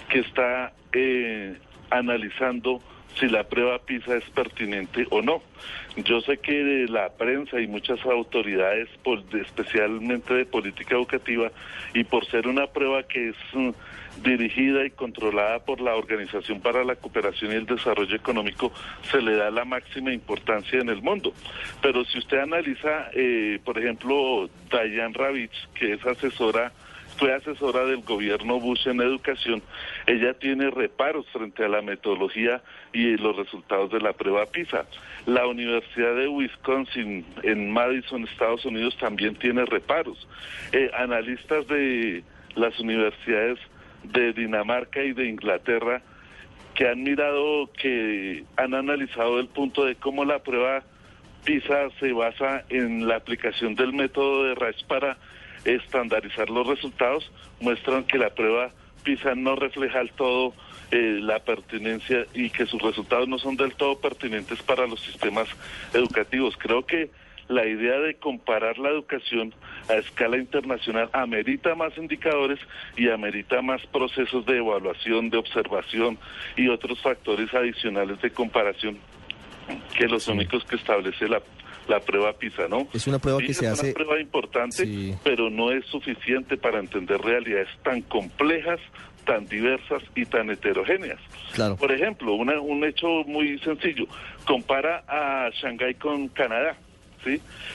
que 0.09 0.19
está 0.19 0.73
eh, 0.93 1.57
analizando 1.89 2.81
si 3.19 3.27
la 3.27 3.43
prueba 3.45 3.79
PISA 3.79 4.17
es 4.17 4.29
pertinente 4.31 5.07
o 5.09 5.21
no. 5.21 5.41
Yo 5.95 6.21
sé 6.21 6.37
que 6.37 6.85
la 6.89 7.09
prensa 7.09 7.59
y 7.59 7.67
muchas 7.67 8.05
autoridades, 8.05 8.89
especialmente 9.33 10.33
de 10.33 10.45
política 10.45 10.95
educativa, 10.95 11.51
y 11.93 12.03
por 12.03 12.25
ser 12.27 12.47
una 12.47 12.67
prueba 12.67 13.03
que 13.03 13.29
es 13.29 13.35
mm, 13.53 13.69
dirigida 14.23 14.85
y 14.85 14.91
controlada 14.91 15.59
por 15.59 15.81
la 15.81 15.95
Organización 15.95 16.61
para 16.61 16.83
la 16.83 16.95
Cooperación 16.95 17.51
y 17.51 17.55
el 17.55 17.65
Desarrollo 17.65 18.15
Económico, 18.15 18.71
se 19.11 19.21
le 19.21 19.35
da 19.35 19.51
la 19.51 19.65
máxima 19.65 20.13
importancia 20.13 20.79
en 20.79 20.89
el 20.89 21.01
mundo. 21.01 21.33
Pero 21.81 22.05
si 22.05 22.19
usted 22.19 22.39
analiza, 22.39 23.09
eh, 23.13 23.59
por 23.63 23.77
ejemplo, 23.77 24.49
Diane 24.71 25.13
Ravitch, 25.13 25.67
que 25.73 25.93
es 25.93 26.05
asesora 26.05 26.71
fue 27.17 27.33
asesora 27.33 27.85
del 27.85 28.01
gobierno 28.01 28.59
Bush 28.59 28.87
en 28.87 28.99
educación, 29.01 29.61
ella 30.05 30.33
tiene 30.33 30.69
reparos 30.69 31.25
frente 31.31 31.63
a 31.63 31.69
la 31.69 31.81
metodología 31.81 32.61
y 32.93 33.15
los 33.17 33.35
resultados 33.37 33.91
de 33.91 33.99
la 33.99 34.13
prueba 34.13 34.45
PISA. 34.45 34.85
La 35.25 35.47
Universidad 35.47 36.15
de 36.15 36.27
Wisconsin 36.27 37.25
en 37.43 37.71
Madison, 37.71 38.25
Estados 38.25 38.65
Unidos, 38.65 38.97
también 38.97 39.35
tiene 39.35 39.65
reparos. 39.65 40.27
Eh, 40.71 40.91
analistas 40.93 41.67
de 41.67 42.23
las 42.55 42.77
universidades 42.79 43.59
de 44.11 44.33
Dinamarca 44.33 45.03
y 45.03 45.13
de 45.13 45.27
Inglaterra 45.27 46.01
que 46.75 46.89
han 46.89 47.03
mirado, 47.03 47.69
que 47.71 48.43
han 48.57 48.73
analizado 48.73 49.39
el 49.39 49.47
punto 49.47 49.85
de 49.85 49.95
cómo 49.95 50.25
la 50.25 50.39
prueba 50.39 50.83
PISA 51.45 51.89
se 51.99 52.11
basa 52.11 52.65
en 52.69 53.07
la 53.07 53.15
aplicación 53.15 53.75
del 53.75 53.93
método 53.93 54.43
de 54.43 54.55
RAIS 54.55 54.83
para 54.83 55.17
estandarizar 55.63 56.49
los 56.49 56.67
resultados, 56.67 57.31
muestran 57.61 58.03
que 58.03 58.17
la 58.17 58.29
prueba 58.31 58.71
PISA 59.03 59.35
no 59.35 59.55
refleja 59.55 59.99
al 59.99 60.11
todo 60.11 60.53
eh, 60.91 61.19
la 61.21 61.39
pertinencia 61.39 62.25
y 62.33 62.49
que 62.49 62.65
sus 62.65 62.81
resultados 62.81 63.27
no 63.27 63.39
son 63.39 63.55
del 63.55 63.73
todo 63.75 63.99
pertinentes 63.99 64.61
para 64.61 64.85
los 64.85 64.99
sistemas 64.99 65.47
educativos. 65.93 66.55
Creo 66.57 66.85
que 66.85 67.09
la 67.47 67.65
idea 67.65 67.99
de 67.99 68.15
comparar 68.15 68.77
la 68.77 68.89
educación 68.89 69.53
a 69.89 69.93
escala 69.95 70.37
internacional 70.37 71.09
amerita 71.13 71.75
más 71.75 71.97
indicadores 71.97 72.59
y 72.97 73.09
amerita 73.09 73.61
más 73.61 73.85
procesos 73.87 74.45
de 74.45 74.57
evaluación, 74.57 75.29
de 75.29 75.37
observación 75.37 76.17
y 76.55 76.67
otros 76.69 76.99
factores 77.01 77.53
adicionales 77.53 78.21
de 78.21 78.31
comparación 78.31 78.97
que 79.97 80.07
los 80.07 80.27
únicos 80.27 80.63
que 80.65 80.75
establece 80.75 81.27
la 81.27 81.41
la 81.87 81.99
prueba 81.99 82.33
PISA, 82.33 82.67
¿no? 82.67 82.87
Es 82.93 83.05
una 83.07 83.19
prueba 83.19 83.39
que 83.39 83.53
se 83.53 83.67
hace... 83.67 83.89
Es 83.89 83.95
una 83.95 84.05
prueba 84.05 84.19
importante, 84.19 85.17
pero 85.23 85.49
no 85.49 85.71
es 85.71 85.85
suficiente 85.85 86.57
para 86.57 86.79
entender 86.79 87.21
realidades 87.21 87.69
tan 87.83 88.01
complejas, 88.01 88.79
tan 89.25 89.45
diversas 89.45 90.03
y 90.15 90.25
tan 90.25 90.49
heterogéneas. 90.49 91.19
Claro. 91.53 91.75
Por 91.77 91.91
ejemplo, 91.91 92.33
un 92.33 92.83
hecho 92.83 93.07
muy 93.25 93.59
sencillo, 93.59 94.05
compara 94.45 95.03
a 95.07 95.49
Shanghái 95.51 95.95
con 95.95 96.27
Canadá, 96.29 96.77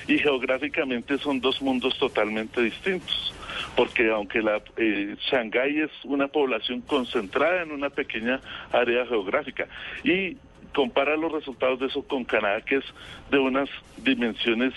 Y 0.06 0.18
geográficamente 0.18 1.18
son 1.18 1.40
dos 1.40 1.60
mundos 1.60 1.98
totalmente 1.98 2.62
distintos 2.62 3.34
porque 3.76 4.10
aunque 4.10 4.42
la 4.42 4.62
eh, 4.76 5.16
Shanghái 5.30 5.80
es 5.80 5.90
una 6.04 6.28
población 6.28 6.80
concentrada 6.82 7.62
en 7.62 7.72
una 7.72 7.90
pequeña 7.90 8.40
área 8.72 9.06
geográfica 9.06 9.66
y 10.04 10.36
compara 10.74 11.16
los 11.16 11.32
resultados 11.32 11.80
de 11.80 11.86
eso 11.86 12.02
con 12.02 12.24
Canadá, 12.24 12.60
que 12.60 12.76
es 12.76 12.84
de 13.30 13.38
unas 13.38 13.68
dimensiones 13.98 14.72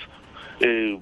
eh, 0.59 0.97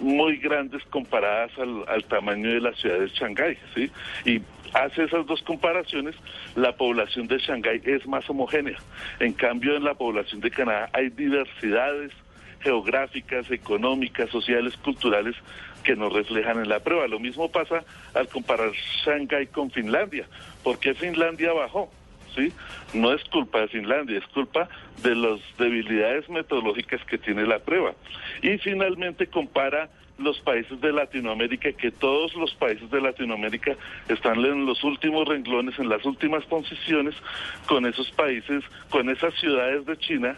muy 0.00 0.38
grandes 0.38 0.82
comparadas 0.86 1.52
al, 1.58 2.04
tamaño 2.04 2.50
de 2.50 2.60
la 2.60 2.72
ciudad 2.74 2.98
de 2.98 3.08
Shanghái, 3.08 3.58
¿sí? 3.74 3.90
Y 4.24 4.42
hace 4.72 5.04
esas 5.04 5.26
dos 5.26 5.42
comparaciones, 5.42 6.16
la 6.56 6.72
población 6.72 7.28
de 7.28 7.38
Shanghái 7.38 7.82
es 7.84 8.06
más 8.06 8.28
homogénea. 8.28 8.78
En 9.20 9.32
cambio, 9.32 9.76
en 9.76 9.84
la 9.84 9.94
población 9.94 10.40
de 10.40 10.50
Canadá 10.50 10.90
hay 10.92 11.10
diversidades 11.10 12.12
geográficas, 12.64 13.50
económicas, 13.50 14.30
sociales, 14.30 14.76
culturales 14.78 15.36
que 15.84 15.94
nos 15.94 16.12
reflejan 16.12 16.58
en 16.58 16.68
la 16.68 16.80
prueba. 16.80 17.06
Lo 17.06 17.20
mismo 17.20 17.52
pasa 17.52 17.84
al 18.14 18.26
comparar 18.28 18.72
Shanghái 19.04 19.48
con 19.48 19.70
Finlandia. 19.70 20.26
¿Por 20.64 20.78
qué 20.80 20.94
Finlandia 20.94 21.52
bajó? 21.52 21.90
¿sí? 22.34 22.52
No 22.94 23.12
es 23.12 23.22
culpa 23.24 23.60
de 23.60 23.68
Finlandia, 23.68 24.18
es 24.18 24.26
culpa 24.28 24.68
de 25.02 25.14
las 25.14 25.40
debilidades 25.58 26.28
metodológicas 26.28 27.04
que 27.04 27.18
tiene 27.18 27.46
la 27.46 27.58
prueba. 27.58 27.92
Y 28.42 28.58
finalmente 28.58 29.26
compara 29.26 29.90
los 30.18 30.38
países 30.40 30.80
de 30.80 30.92
Latinoamérica, 30.92 31.72
que 31.72 31.90
todos 31.90 32.34
los 32.34 32.54
países 32.54 32.88
de 32.90 33.00
Latinoamérica 33.00 33.76
están 34.08 34.44
en 34.44 34.64
los 34.64 34.82
últimos 34.84 35.26
renglones, 35.26 35.78
en 35.78 35.88
las 35.88 36.04
últimas 36.04 36.44
posiciones, 36.44 37.14
con 37.66 37.84
esos 37.84 38.10
países, 38.12 38.62
con 38.90 39.10
esas 39.10 39.34
ciudades 39.34 39.84
de 39.86 39.96
China, 39.98 40.36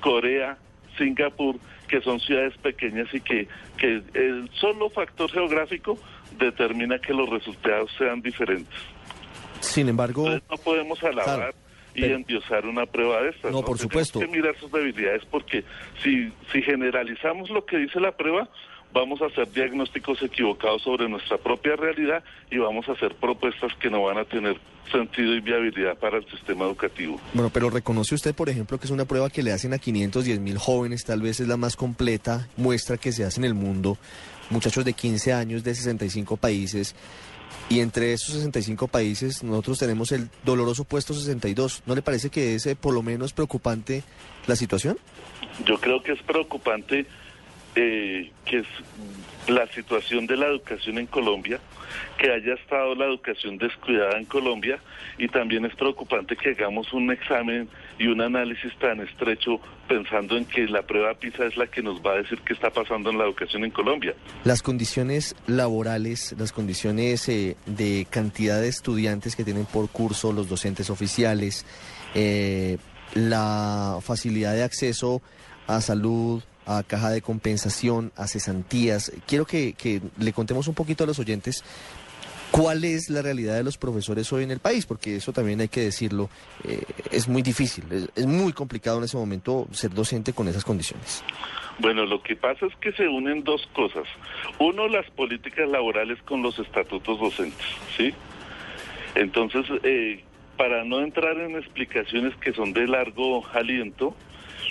Corea, 0.00 0.56
Singapur, 0.98 1.56
que 1.88 2.00
son 2.02 2.20
ciudades 2.20 2.56
pequeñas 2.58 3.08
y 3.14 3.20
que, 3.20 3.48
que 3.78 4.02
el 4.14 4.50
solo 4.54 4.90
factor 4.90 5.30
geográfico 5.30 5.98
determina 6.38 6.98
que 6.98 7.14
los 7.14 7.28
resultados 7.30 7.90
sean 7.96 8.20
diferentes. 8.20 8.78
Sin 9.60 9.88
embargo... 9.88 10.28
no 10.28 10.56
podemos 10.58 11.02
alabar 11.02 11.54
y 11.94 12.04
endiosar 12.04 12.66
una 12.66 12.86
prueba 12.86 13.22
de 13.22 13.30
estas. 13.30 13.52
No, 13.52 13.62
por 13.62 13.78
supuesto. 13.78 14.18
Tenemos 14.18 14.34
que 14.34 14.42
mirar 14.42 14.60
sus 14.60 14.70
debilidades 14.70 15.24
porque 15.26 15.64
si, 16.02 16.32
si 16.52 16.62
generalizamos 16.62 17.50
lo 17.50 17.64
que 17.64 17.78
dice 17.78 18.00
la 18.00 18.12
prueba, 18.12 18.48
vamos 18.92 19.20
a 19.22 19.26
hacer 19.26 19.50
diagnósticos 19.52 20.22
equivocados 20.22 20.82
sobre 20.82 21.08
nuestra 21.08 21.38
propia 21.38 21.76
realidad 21.76 22.22
y 22.50 22.58
vamos 22.58 22.88
a 22.88 22.92
hacer 22.92 23.14
propuestas 23.14 23.72
que 23.80 23.90
no 23.90 24.02
van 24.02 24.18
a 24.18 24.24
tener 24.24 24.56
sentido 24.90 25.34
y 25.34 25.40
viabilidad 25.40 25.96
para 25.98 26.18
el 26.18 26.26
sistema 26.28 26.64
educativo. 26.64 27.20
Bueno, 27.34 27.50
pero 27.52 27.70
reconoce 27.70 28.14
usted, 28.14 28.34
por 28.34 28.48
ejemplo, 28.48 28.78
que 28.78 28.86
es 28.86 28.90
una 28.90 29.04
prueba 29.04 29.30
que 29.30 29.42
le 29.42 29.52
hacen 29.52 29.74
a 29.74 29.78
510 29.78 30.40
mil 30.40 30.58
jóvenes, 30.58 31.04
tal 31.04 31.22
vez 31.22 31.40
es 31.40 31.48
la 31.48 31.56
más 31.56 31.76
completa 31.76 32.48
muestra 32.56 32.96
que 32.96 33.12
se 33.12 33.24
hace 33.24 33.40
en 33.40 33.44
el 33.44 33.54
mundo, 33.54 33.98
muchachos 34.50 34.84
de 34.84 34.94
15 34.94 35.32
años 35.32 35.64
de 35.64 35.74
65 35.74 36.36
países. 36.36 36.94
Y 37.70 37.80
entre 37.80 38.12
esos 38.14 38.34
65 38.34 38.88
países 38.88 39.42
nosotros 39.42 39.78
tenemos 39.78 40.12
el 40.12 40.28
doloroso 40.44 40.84
puesto 40.84 41.12
62. 41.12 41.82
¿No 41.86 41.94
le 41.94 42.02
parece 42.02 42.30
que 42.30 42.54
es 42.54 42.66
eh, 42.66 42.76
por 42.76 42.94
lo 42.94 43.02
menos 43.02 43.32
preocupante 43.32 44.02
la 44.46 44.56
situación? 44.56 44.98
Yo 45.66 45.78
creo 45.78 46.02
que 46.02 46.12
es 46.12 46.22
preocupante 46.22 47.06
eh, 47.80 48.32
que 48.44 48.58
es 48.58 48.66
la 49.46 49.66
situación 49.68 50.26
de 50.26 50.36
la 50.36 50.46
educación 50.46 50.98
en 50.98 51.06
Colombia, 51.06 51.60
que 52.18 52.32
haya 52.32 52.54
estado 52.54 52.94
la 52.96 53.06
educación 53.06 53.56
descuidada 53.56 54.18
en 54.18 54.24
Colombia 54.24 54.80
y 55.16 55.28
también 55.28 55.64
es 55.64 55.74
preocupante 55.76 56.36
que 56.36 56.50
hagamos 56.50 56.92
un 56.92 57.12
examen 57.12 57.68
y 57.98 58.08
un 58.08 58.20
análisis 58.20 58.76
tan 58.78 59.00
estrecho 59.00 59.60
pensando 59.86 60.36
en 60.36 60.44
que 60.44 60.66
la 60.66 60.82
prueba 60.82 61.14
PISA 61.14 61.46
es 61.46 61.56
la 61.56 61.68
que 61.68 61.80
nos 61.80 62.00
va 62.00 62.14
a 62.14 62.16
decir 62.16 62.40
qué 62.40 62.52
está 62.52 62.70
pasando 62.70 63.10
en 63.10 63.18
la 63.18 63.24
educación 63.24 63.64
en 63.64 63.70
Colombia. 63.70 64.14
Las 64.42 64.60
condiciones 64.60 65.36
laborales, 65.46 66.34
las 66.36 66.50
condiciones 66.50 67.28
eh, 67.28 67.56
de 67.66 68.08
cantidad 68.10 68.60
de 68.60 68.68
estudiantes 68.68 69.36
que 69.36 69.44
tienen 69.44 69.66
por 69.66 69.88
curso 69.88 70.32
los 70.32 70.48
docentes 70.48 70.90
oficiales, 70.90 71.64
eh, 72.14 72.78
la 73.14 73.98
facilidad 74.02 74.54
de 74.54 74.64
acceso 74.64 75.22
a 75.68 75.80
salud, 75.80 76.42
a 76.68 76.82
caja 76.82 77.10
de 77.10 77.22
compensación, 77.22 78.12
a 78.14 78.28
cesantías. 78.28 79.10
Quiero 79.26 79.46
que, 79.46 79.74
le 80.18 80.32
contemos 80.32 80.68
un 80.68 80.74
poquito 80.74 81.04
a 81.04 81.06
los 81.06 81.18
oyentes 81.18 81.64
¿Cuál 82.50 82.82
es 82.84 83.10
la 83.10 83.20
realidad 83.20 83.56
de 83.56 83.62
los 83.62 83.76
profesores 83.76 84.32
hoy 84.32 84.42
en 84.42 84.50
el 84.50 84.58
país? 84.58 84.86
Porque 84.86 85.16
eso 85.16 85.34
también 85.34 85.60
hay 85.60 85.68
que 85.68 85.82
decirlo, 85.82 86.30
eh, 86.64 86.82
es 87.10 87.28
muy 87.28 87.42
difícil, 87.42 87.84
es, 87.90 88.08
es 88.16 88.26
muy 88.26 88.54
complicado 88.54 88.96
en 88.96 89.04
ese 89.04 89.18
momento 89.18 89.68
ser 89.70 89.90
docente 89.92 90.32
con 90.32 90.48
esas 90.48 90.64
condiciones. 90.64 91.22
Bueno, 91.78 92.06
lo 92.06 92.22
que 92.22 92.36
pasa 92.36 92.64
es 92.64 92.74
que 92.76 92.92
se 92.92 93.06
unen 93.06 93.44
dos 93.44 93.68
cosas. 93.74 94.04
Uno, 94.58 94.88
las 94.88 95.08
políticas 95.10 95.68
laborales 95.68 96.20
con 96.22 96.42
los 96.42 96.58
estatutos 96.58 97.20
docentes, 97.20 97.66
¿sí? 97.98 98.14
Entonces, 99.14 99.66
eh, 99.82 100.24
para 100.56 100.84
no 100.84 101.00
entrar 101.00 101.38
en 101.38 101.56
explicaciones 101.56 102.34
que 102.36 102.54
son 102.54 102.72
de 102.72 102.86
largo 102.88 103.46
aliento, 103.52 104.16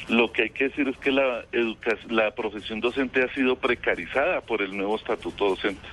lo 0.10 0.32
que 0.32 0.43
hay 0.43 0.50
que 0.50 0.66
decir 0.66 0.88
es 0.88 0.98
que 0.98 1.12
la, 1.12 2.32
profesión 2.36 2.80
docente 2.80 3.24
ha 3.24 3.34
sido 3.34 3.56
precarizada 3.56 4.41
por 4.41 4.62
el 4.62 4.76
nuevo 4.76 4.95
estatuto 4.95 5.50
docente. 5.50 5.88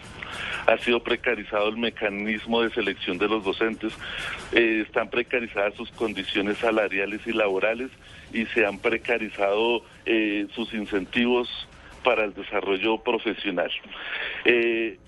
Ha 0.67 0.79
sido 0.79 1.01
precarizado 1.01 1.69
el 1.69 1.77
mecanismo 1.77 2.63
de 2.63 2.71
selección 2.71 3.19
de 3.19 3.29
los 3.29 3.45
docentes, 3.45 3.93
eh, 4.53 4.83
están 4.87 5.09
precarizadas 5.11 5.75
sus 5.75 5.91
condiciones 5.93 6.59
salariales 6.59 7.21
y 7.27 7.33
laborales 7.33 7.91
y 8.33 8.47
se 8.47 8.67
han 8.67 8.79
precarizado 8.79 9.85
eh, 10.07 10.47
sus 10.55 10.73
incentivos 10.75 11.49
para 12.03 12.25
el 12.25 12.35
desarrollo 12.35 12.99
profesional. 12.99 13.71
Eh, 14.45 14.99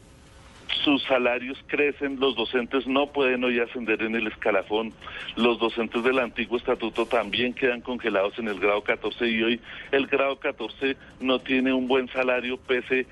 sus 0.84 1.02
salarios 1.04 1.58
crecen, 1.66 2.18
los 2.20 2.36
docentes 2.36 2.86
no 2.86 3.06
pueden 3.08 3.44
hoy 3.44 3.60
ascender 3.60 4.02
en 4.02 4.14
el 4.14 4.26
escalafón, 4.26 4.92
los 5.36 5.58
docentes 5.58 6.02
del 6.02 6.18
antiguo 6.18 6.58
estatuto 6.58 7.06
también 7.06 7.54
quedan 7.54 7.80
congelados 7.80 8.38
en 8.38 8.48
el 8.48 8.58
grado 8.58 8.82
14 8.82 9.28
y 9.28 9.42
hoy 9.42 9.60
el 9.92 10.06
grado 10.06 10.38
14 10.38 10.96
no 11.20 11.38
tiene 11.38 11.72
un 11.72 11.88
buen 11.88 12.08
salario 12.08 12.56
pese 12.56 13.06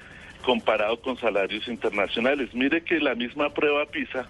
comparado 0.45 1.01
con 1.01 1.17
salarios 1.17 1.67
internacionales. 1.69 2.55
Mire 2.55 2.83
que 2.83 3.01
la 3.01 3.15
misma 3.15 3.51
prueba 3.51 3.87
PISA 3.87 4.29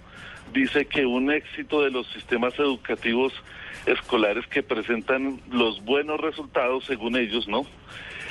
dice 0.53 0.85
que 0.85 1.05
un 1.05 1.31
éxito 1.31 1.83
de 1.83 1.91
los 1.91 2.07
sistemas 2.07 2.57
educativos 2.57 3.33
escolares 3.85 4.47
que 4.47 4.63
presentan 4.63 5.41
los 5.51 5.83
buenos 5.83 6.19
resultados 6.19 6.85
según 6.85 7.17
ellos, 7.17 7.47
¿no? 7.47 7.65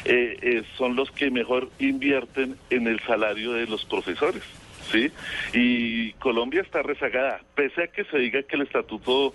Eh, 0.04 0.36
eh, 0.42 0.62
son 0.76 0.96
los 0.96 1.10
que 1.10 1.30
mejor 1.30 1.70
invierten 1.78 2.56
en 2.70 2.86
el 2.86 3.00
salario 3.00 3.52
de 3.52 3.66
los 3.66 3.84
profesores. 3.84 4.42
¿Sí? 4.90 5.10
Y 5.52 6.12
Colombia 6.14 6.62
está 6.62 6.82
rezagada, 6.82 7.40
pese 7.54 7.84
a 7.84 7.86
que 7.88 8.04
se 8.04 8.18
diga 8.18 8.42
que 8.42 8.56
el 8.56 8.62
estatuto 8.62 9.34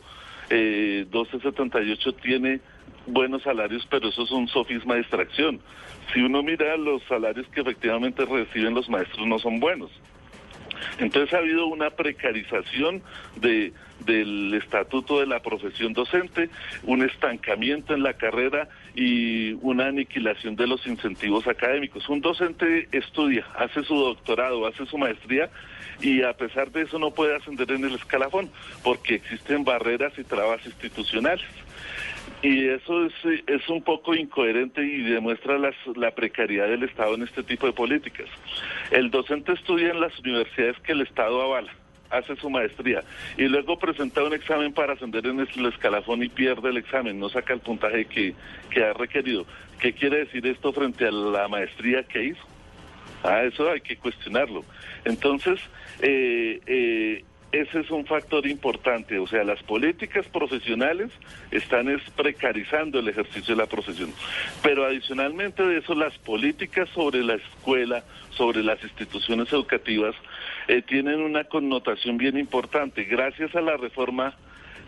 eh, 0.50 1.06
1278 1.12 2.14
tiene 2.14 2.60
buenos 3.06 3.44
salarios, 3.44 3.88
pero 3.90 4.10
eso 4.10 4.24
es 4.24 4.32
un 4.32 4.48
sofisma 4.48 4.96
de 4.96 5.02
extracción. 5.02 5.60
Si 6.14 6.22
uno 6.22 6.42
mira 6.44 6.76
los 6.78 7.04
salarios 7.04 7.48
que 7.48 7.62
efectivamente 7.62 8.26
reciben 8.26 8.74
los 8.74 8.90
maestros 8.90 9.26
no 9.28 9.40
son 9.40 9.60
buenos. 9.60 9.92
Entonces 10.98 11.34
ha 11.34 11.38
habido 11.38 11.68
una 11.68 11.90
precarización 11.92 13.02
de, 13.36 13.74
del 14.06 14.54
estatuto 14.54 15.20
de 15.20 15.28
la 15.28 15.42
profesión 15.42 15.94
docente, 15.94 16.50
un 16.84 17.04
estancamiento 17.04 17.94
en 17.94 18.04
la 18.04 18.14
carrera 18.14 18.70
y 18.96 19.54
una 19.62 19.88
aniquilación 19.88 20.56
de 20.56 20.68
los 20.68 20.86
incentivos 20.88 21.48
académicos. 21.48 22.08
Un 22.10 22.22
docente 22.22 22.88
estudia, 22.92 23.46
hace 23.58 23.84
su 23.84 23.96
doctorado, 23.96 24.68
hace 24.68 24.86
su 24.86 24.98
maestría 24.98 25.50
y 26.02 26.22
a 26.24 26.34
pesar 26.34 26.72
de 26.72 26.84
eso 26.84 27.00
no 27.00 27.12
puede 27.12 27.36
ascender 27.36 27.72
en 27.72 27.86
el 27.86 27.96
escalafón 27.96 28.50
porque 28.84 29.16
existen 29.16 29.64
barreras 29.64 30.14
y 30.18 30.24
trabas 30.24 30.66
institucionales. 30.66 31.46
Y 32.42 32.70
eso 32.70 33.06
es, 33.06 33.14
es 33.48 33.68
un 33.68 33.84
poco 33.84 34.16
incoherente 34.16 34.82
y 34.82 35.02
demuestra 35.02 35.58
las, 35.58 35.76
la 35.96 36.12
precariedad 36.12 36.68
del 36.68 36.84
Estado 36.84 37.16
en 37.16 37.24
este 37.24 37.44
tipo 37.44 37.68
de 37.68 37.74
políticas. 37.74 38.28
El 38.92 39.12
docente 39.12 39.52
estudia 39.54 39.92
en 39.92 40.00
las 40.00 40.18
universidades 40.20 40.80
que 40.80 40.94
el 40.94 41.02
Estado 41.02 41.42
avala, 41.42 41.74
hace 42.10 42.36
su 42.38 42.50
maestría 42.50 43.04
y 43.38 43.44
luego 43.44 43.78
presenta 43.78 44.24
un 44.24 44.34
examen 44.34 44.74
para 44.74 44.94
ascender 44.94 45.28
en 45.28 45.42
el 45.42 45.66
escalafón 45.66 46.24
y 46.24 46.30
pierde 46.30 46.70
el 46.70 46.78
examen, 46.78 47.20
no 47.20 47.30
saca 47.30 47.54
el 47.54 47.60
puntaje 47.60 48.06
que, 48.06 48.34
que 48.70 48.84
ha 48.84 48.94
requerido. 48.94 49.46
¿Qué 49.80 49.94
quiere 49.94 50.20
decir 50.20 50.46
esto 50.48 50.74
frente 50.74 51.06
a 51.08 51.12
la 51.12 51.48
maestría 51.48 52.04
que 52.04 52.24
hizo? 52.24 52.44
Ah, 53.24 53.44
eso 53.44 53.70
hay 53.70 53.82
que 53.82 53.98
cuestionarlo. 53.98 54.64
Entonces, 55.04 55.60
eh, 56.02 56.62
eh, 56.66 57.24
ese 57.52 57.80
es 57.80 57.90
un 57.90 58.06
factor 58.06 58.46
importante, 58.46 59.18
o 59.18 59.26
sea, 59.26 59.44
las 59.44 59.62
políticas 59.64 60.28
profesionales 60.28 61.12
están 61.50 61.90
es 61.90 62.02
precarizando 62.12 63.00
el 63.00 63.08
ejercicio 63.08 63.56
de 63.56 63.62
la 63.62 63.68
profesión. 63.68 64.14
Pero 64.62 64.86
adicionalmente 64.86 65.64
de 65.64 65.80
eso, 65.80 65.96
las 65.96 66.18
políticas 66.20 66.88
sobre 66.90 67.24
la 67.24 67.36
escuela, 67.36 68.04
sobre 68.32 68.64
las 68.64 68.82
instituciones 68.84 69.52
educativas, 69.52 70.16
eh, 70.68 70.84
tienen 70.84 71.22
una 71.22 71.44
connotación 71.46 72.18
bien 72.18 72.38
importante. 72.38 73.06
Gracias 73.06 73.56
a 73.56 73.62
la 73.62 73.78
reforma 73.78 74.36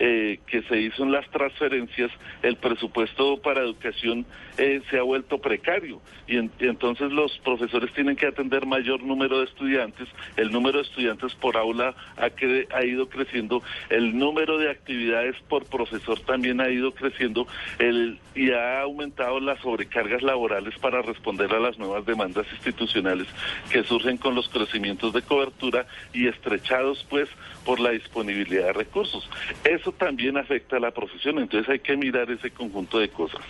eh, 0.03 0.39
que 0.47 0.63
se 0.63 0.79
hizo 0.81 1.03
en 1.03 1.11
las 1.11 1.29
transferencias, 1.29 2.09
el 2.41 2.55
presupuesto 2.55 3.37
para 3.39 3.61
educación 3.61 4.25
eh, 4.57 4.81
se 4.89 4.97
ha 4.97 5.03
vuelto 5.03 5.37
precario. 5.37 6.01
Y, 6.27 6.37
y 6.37 6.67
entonces 6.67 7.11
los 7.11 7.37
profesores 7.39 7.93
tienen 7.93 8.15
que 8.15 8.25
atender 8.25 8.65
mayor 8.65 9.03
número 9.03 9.37
de 9.39 9.45
estudiantes, 9.45 10.07
el 10.37 10.51
número 10.51 10.79
de 10.79 10.85
estudiantes 10.85 11.35
por 11.35 11.55
aula 11.55 11.93
ha, 12.17 12.29
cre- 12.29 12.67
ha 12.73 12.83
ido 12.83 13.09
creciendo, 13.09 13.61
el 13.89 14.17
número 14.17 14.57
de 14.57 14.71
actividades 14.71 15.35
por 15.47 15.65
profesor 15.65 16.19
también 16.21 16.61
ha 16.61 16.69
ido 16.69 16.91
creciendo. 16.93 17.45
El, 17.77 18.17
y 18.33 18.49
ha 18.51 18.81
aumentado 18.81 19.39
las 19.39 19.59
sobrecargas 19.59 20.23
laborales 20.23 20.73
para 20.79 21.01
responder 21.01 21.53
a 21.53 21.59
las 21.59 21.77
nuevas 21.77 22.05
demandas 22.05 22.47
institucionales 22.53 23.27
que 23.69 23.83
surgen 23.83 24.17
con 24.17 24.33
los 24.35 24.47
crecimientos 24.49 25.13
de 25.13 25.21
cobertura 25.21 25.85
y 26.13 26.27
estrechados 26.27 27.05
pues 27.09 27.27
por 27.65 27.79
la 27.79 27.91
disponibilidad 27.91 28.67
de 28.67 28.73
recursos. 28.73 29.29
Eso 29.65 29.90
también 29.93 30.37
afecta 30.37 30.77
a 30.77 30.79
la 30.79 30.91
profesión, 30.91 31.39
entonces 31.39 31.69
hay 31.69 31.79
que 31.79 31.95
mirar 31.97 32.29
ese 32.31 32.51
conjunto 32.51 32.99
de 32.99 33.09
cosas. 33.09 33.41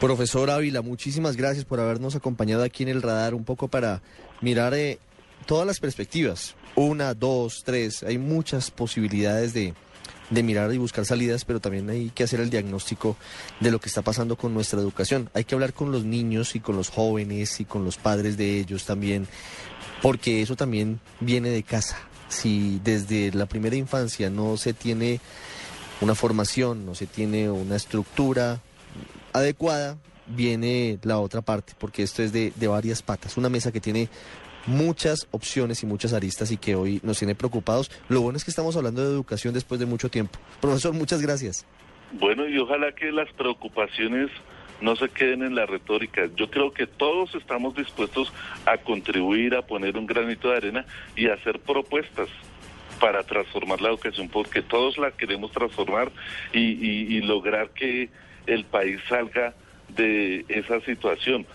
Profesor 0.00 0.50
Ávila, 0.50 0.82
muchísimas 0.82 1.36
gracias 1.36 1.64
por 1.64 1.80
habernos 1.80 2.16
acompañado 2.16 2.62
aquí 2.62 2.82
en 2.82 2.88
el 2.88 3.02
radar 3.02 3.34
un 3.34 3.44
poco 3.44 3.68
para 3.68 4.02
mirar 4.40 4.74
eh, 4.74 4.98
todas 5.46 5.66
las 5.66 5.80
perspectivas. 5.80 6.56
Una, 6.74 7.14
dos, 7.14 7.62
tres, 7.64 8.02
hay 8.02 8.18
muchas 8.18 8.70
posibilidades 8.70 9.54
de, 9.54 9.72
de 10.30 10.42
mirar 10.42 10.72
y 10.74 10.78
buscar 10.78 11.04
salidas, 11.04 11.44
pero 11.44 11.60
también 11.60 11.88
hay 11.88 12.10
que 12.10 12.24
hacer 12.24 12.40
el 12.40 12.50
diagnóstico 12.50 13.16
de 13.60 13.70
lo 13.70 13.80
que 13.80 13.88
está 13.88 14.02
pasando 14.02 14.36
con 14.36 14.52
nuestra 14.52 14.80
educación. 14.80 15.30
Hay 15.34 15.44
que 15.44 15.54
hablar 15.54 15.72
con 15.72 15.92
los 15.92 16.04
niños 16.04 16.54
y 16.54 16.60
con 16.60 16.76
los 16.76 16.90
jóvenes 16.90 17.60
y 17.60 17.64
con 17.64 17.84
los 17.84 17.96
padres 17.96 18.36
de 18.36 18.58
ellos 18.58 18.84
también, 18.84 19.26
porque 20.02 20.42
eso 20.42 20.56
también 20.56 21.00
viene 21.20 21.50
de 21.50 21.62
casa. 21.62 21.98
Si 22.34 22.80
desde 22.82 23.32
la 23.32 23.46
primera 23.46 23.76
infancia 23.76 24.28
no 24.28 24.56
se 24.56 24.74
tiene 24.74 25.20
una 26.00 26.14
formación, 26.14 26.84
no 26.84 26.94
se 26.94 27.06
tiene 27.06 27.48
una 27.48 27.76
estructura 27.76 28.60
adecuada, 29.32 29.96
viene 30.26 30.98
la 31.02 31.18
otra 31.18 31.42
parte, 31.42 31.74
porque 31.78 32.02
esto 32.02 32.22
es 32.22 32.32
de, 32.32 32.52
de 32.56 32.66
varias 32.66 33.02
patas. 33.02 33.36
Una 33.36 33.48
mesa 33.48 33.70
que 33.70 33.80
tiene 33.80 34.08
muchas 34.66 35.28
opciones 35.30 35.82
y 35.82 35.86
muchas 35.86 36.12
aristas 36.12 36.50
y 36.50 36.56
que 36.56 36.74
hoy 36.74 37.00
nos 37.04 37.18
tiene 37.18 37.34
preocupados. 37.34 37.90
Lo 38.08 38.20
bueno 38.20 38.36
es 38.36 38.44
que 38.44 38.50
estamos 38.50 38.76
hablando 38.76 39.02
de 39.02 39.14
educación 39.14 39.54
después 39.54 39.78
de 39.78 39.86
mucho 39.86 40.08
tiempo. 40.08 40.38
Profesor, 40.60 40.92
muchas 40.92 41.22
gracias. 41.22 41.64
Bueno, 42.12 42.48
y 42.48 42.58
ojalá 42.58 42.92
que 42.92 43.12
las 43.12 43.32
preocupaciones 43.34 44.30
no 44.84 44.96
se 44.96 45.08
queden 45.08 45.42
en 45.42 45.54
la 45.54 45.64
retórica. 45.64 46.28
Yo 46.36 46.50
creo 46.50 46.72
que 46.72 46.86
todos 46.86 47.34
estamos 47.34 47.74
dispuestos 47.74 48.30
a 48.66 48.76
contribuir, 48.76 49.54
a 49.54 49.62
poner 49.62 49.96
un 49.96 50.06
granito 50.06 50.50
de 50.50 50.56
arena 50.58 50.84
y 51.16 51.28
a 51.28 51.34
hacer 51.34 51.58
propuestas 51.58 52.28
para 53.00 53.22
transformar 53.22 53.80
la 53.80 53.88
educación, 53.88 54.28
porque 54.28 54.60
todos 54.60 54.98
la 54.98 55.10
queremos 55.10 55.50
transformar 55.52 56.12
y, 56.52 57.20
lograr 57.22 57.70
que 57.70 58.10
el 58.46 58.64
país 58.64 59.00
salga 59.08 59.54
de 59.88 60.44
esa 60.48 60.80
situación 60.82 61.46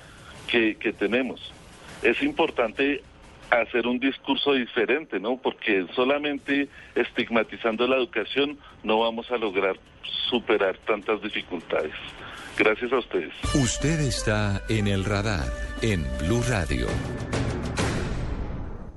que, 0.47 0.75
que 0.75 0.91
tenemos. 0.91 1.53
Es 2.01 2.23
importante 2.23 3.03
hacer 3.51 3.86
un 3.86 3.99
discurso 3.99 4.53
diferente, 4.53 5.19
¿no? 5.19 5.38
Porque 5.38 5.86
solamente 5.95 6.67
estigmatizando 6.95 7.88
la 7.88 7.97
educación 7.97 8.57
no 8.84 8.99
vamos 8.99 9.30
a 9.32 9.38
lograr 9.38 9.77
superar 10.30 10.77
tantas 10.80 11.21
dificultades. 11.21 11.93
Gracias 12.60 12.91
a 12.91 12.97
ustedes. 12.97 13.34
Usted 13.55 14.01
está 14.01 14.62
en 14.68 14.89
el 14.89 15.05
radar 15.05 15.49
en 15.82 16.05
Blue 16.20 16.43
Radio. 16.49 16.88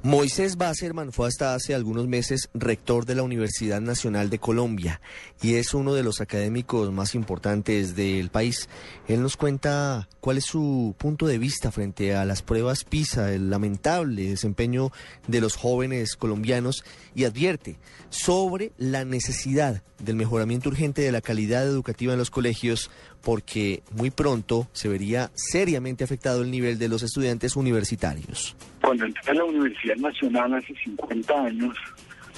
Moisés 0.05 0.57
Basserman 0.57 1.13
fue 1.13 1.29
hasta 1.29 1.55
hace 1.55 1.73
algunos 1.77 2.09
meses 2.09 2.51
rector 2.55 3.07
de 3.07 3.15
la 3.15 3.23
Universidad 3.23 3.81
Nacional 3.81 4.31
de 4.31 4.41
Colombia 4.41 5.01
y 5.41 5.55
es 5.55 5.75
uno 5.75 5.95
de 5.95 6.03
los 6.03 6.21
académicos 6.21 6.91
más 6.91 7.15
importantes 7.15 7.95
del 7.95 8.29
país. 8.31 8.69
Él 9.07 9.23
nos 9.23 9.37
cuenta 9.37 10.09
cuál 10.19 10.39
es 10.39 10.45
su 10.45 10.97
punto 10.99 11.29
de 11.29 11.39
vista 11.39 11.71
frente 11.71 12.17
a 12.17 12.25
las 12.25 12.43
pruebas 12.43 12.83
PISA, 12.83 13.33
el 13.33 13.49
lamentable 13.49 14.31
desempeño 14.31 14.91
de 15.29 15.41
los 15.41 15.55
jóvenes 15.55 16.17
colombianos 16.17 16.85
y 17.15 17.23
advierte 17.23 17.77
sobre 18.11 18.73
la 18.79 19.05
necesidad 19.05 19.85
del 20.01 20.17
mejoramiento 20.17 20.69
urgente 20.69 21.03
de 21.03 21.13
la 21.13 21.21
calidad 21.21 21.65
educativa 21.65 22.13
en 22.13 22.19
los 22.19 22.31
colegios 22.31 22.91
porque 23.23 23.83
muy 23.93 24.11
pronto 24.11 24.69
se 24.73 24.89
vería 24.89 25.31
seriamente 25.35 26.05
afectado 26.05 26.43
el 26.43 26.51
nivel 26.51 26.79
de 26.79 26.89
los 26.89 27.03
estudiantes 27.03 27.57
universitarios. 27.57 28.57
Cuando 28.81 29.07
entré 29.07 29.31
a 29.31 29.35
la 29.35 29.45
Universidad 29.45 29.97
Nacional 29.97 30.55
hace 30.55 30.75
50 30.85 31.45
años, 31.45 31.77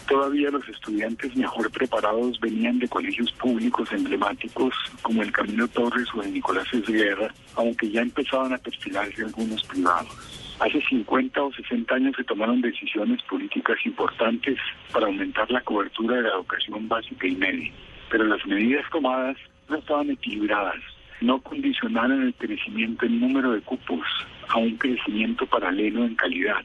todavía 0.07 0.51
los 0.51 0.69
estudiantes 0.69 1.35
mejor 1.37 1.71
preparados 1.71 2.39
venían 2.41 2.79
de 2.79 2.89
colegios 2.89 3.33
públicos 3.33 3.91
emblemáticos 3.93 4.75
como 5.03 5.23
el 5.23 5.33
Camino 5.33 5.67
Torres 5.69 6.07
o 6.15 6.23
el 6.23 6.33
Nicolás 6.33 6.67
Esguerra, 6.73 7.33
aunque 7.57 7.91
ya 7.91 8.03
empezaban 8.03 8.53
a 8.53 8.59
perfilarse 8.59 9.23
algunos 9.23 9.63
privados. 9.65 10.09
Hace 10.61 10.81
50 10.89 11.43
o 11.43 11.53
60 11.53 11.95
años 11.95 12.15
se 12.17 12.25
tomaron 12.25 12.61
decisiones 12.61 13.21
políticas 13.23 13.77
importantes 13.85 14.59
para 14.93 15.07
aumentar 15.07 15.51
la 15.51 15.61
cobertura 15.63 16.17
de 16.17 16.23
la 16.23 16.35
educación 16.35 16.87
básica 16.89 17.27
y 17.27 17.35
media, 17.35 17.73
pero 18.09 18.25
las 18.25 18.45
medidas 18.47 18.85
tomadas 18.91 19.37
no 19.69 19.77
estaban 19.77 20.11
equilibradas, 20.11 20.81
no 21.21 21.41
condicionaron 21.41 22.23
el 22.23 22.35
crecimiento 22.35 23.07
en 23.07 23.21
número 23.21 23.53
de 23.53 23.61
cupos 23.61 24.07
a 24.49 24.59
un 24.59 24.77
crecimiento 24.77 25.47
paralelo 25.47 26.05
en 26.05 26.15
calidad. 26.15 26.65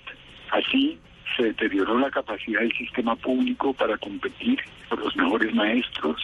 Así, 0.52 1.00
se 1.38 1.44
deterioró 1.44 2.00
la 2.00 2.10
capacidad 2.10 2.62
del 2.62 2.74
sistema 2.74 3.16
público 3.16 3.74
para 3.74 3.98
competir 3.98 4.60
por 4.90 5.00
los 5.00 5.16
mejores 5.16 5.54
maestros, 5.54 6.22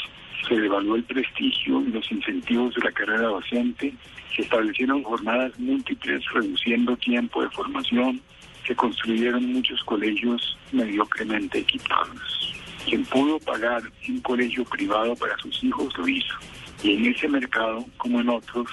se 0.48 0.56
devaluó 0.60 0.96
el 0.96 1.04
prestigio 1.04 1.82
y 1.82 1.92
los 1.92 2.12
incentivos 2.12 2.76
de 2.76 2.82
la 2.82 2.92
carrera 2.92 3.28
docente, 3.28 3.94
se 4.36 4.42
establecieron 4.42 5.04
jornadas 5.04 5.58
múltiples 5.60 6.24
reduciendo 6.34 6.98
tiempo 6.98 7.42
de 7.42 7.50
formación, 7.50 8.22
se 8.66 8.76
construyeron 8.76 9.54
muchos 9.54 9.84
colegios 9.84 10.58
mediocremente 10.72 11.60
equipados. 11.60 12.54
Quien 12.86 13.04
pudo 13.06 13.40
pagar 13.40 13.82
un 14.08 14.20
colegio 14.22 14.64
privado 14.66 15.16
para 15.16 15.38
sus 15.38 15.64
hijos 15.64 15.98
lo 15.98 16.08
hizo. 16.08 16.36
Y 16.84 16.94
en 16.94 17.06
ese 17.14 17.28
mercado, 17.28 17.86
como 17.98 18.22
en 18.22 18.30
otros, 18.30 18.68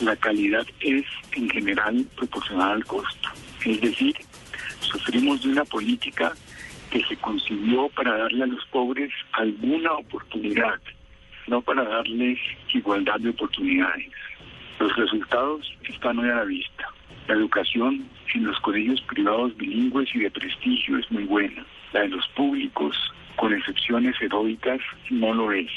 la 0.00 0.14
calidad 0.16 0.66
es 0.80 1.04
en 1.32 1.48
general 1.50 2.06
proporcional 2.16 2.72
al 2.72 2.84
costo. 2.84 3.28
Es 3.64 3.80
decir, 3.80 4.14
sufrimos 4.80 5.42
de 5.42 5.50
una 5.50 5.64
política 5.64 6.32
que 6.90 7.02
se 7.04 7.16
concibió 7.16 7.88
para 7.90 8.16
darle 8.16 8.44
a 8.44 8.46
los 8.46 8.64
pobres 8.66 9.10
alguna 9.32 9.92
oportunidad, 9.94 10.80
no 11.48 11.60
para 11.60 11.82
darles 11.82 12.38
igualdad 12.72 13.18
de 13.18 13.30
oportunidades. 13.30 14.10
Los 14.78 14.94
resultados 14.96 15.72
están 15.88 16.18
hoy 16.18 16.28
a 16.28 16.36
la 16.36 16.44
vista. 16.44 16.88
La 17.26 17.34
educación 17.34 18.08
en 18.34 18.44
los 18.44 18.58
colegios 18.60 19.00
privados 19.02 19.56
bilingües 19.56 20.14
y 20.14 20.20
de 20.20 20.30
prestigio 20.30 20.98
es 20.98 21.10
muy 21.10 21.24
buena. 21.24 21.64
La 21.92 22.02
de 22.02 22.08
los 22.08 22.28
públicos, 22.28 22.94
con 23.36 23.52
excepciones 23.52 24.14
heroicas, 24.20 24.80
no 25.10 25.34
lo 25.34 25.52
es. 25.52 25.70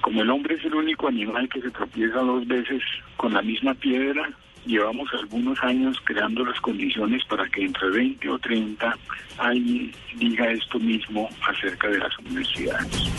Como 0.00 0.22
el 0.22 0.30
hombre 0.30 0.54
es 0.54 0.64
el 0.64 0.74
único 0.74 1.08
animal 1.08 1.48
que 1.48 1.60
se 1.60 1.70
tropieza 1.70 2.20
dos 2.20 2.46
veces 2.46 2.82
con 3.16 3.34
la 3.34 3.42
misma 3.42 3.74
piedra, 3.74 4.30
llevamos 4.64 5.08
algunos 5.12 5.62
años 5.62 5.96
creando 6.04 6.44
las 6.44 6.60
condiciones 6.60 7.24
para 7.26 7.48
que 7.48 7.64
entre 7.64 7.90
20 7.90 8.28
o 8.28 8.38
30 8.38 8.96
alguien 9.38 9.92
diga 10.16 10.50
esto 10.50 10.78
mismo 10.78 11.28
acerca 11.46 11.88
de 11.88 11.98
las 11.98 12.18
universidades. 12.18 13.10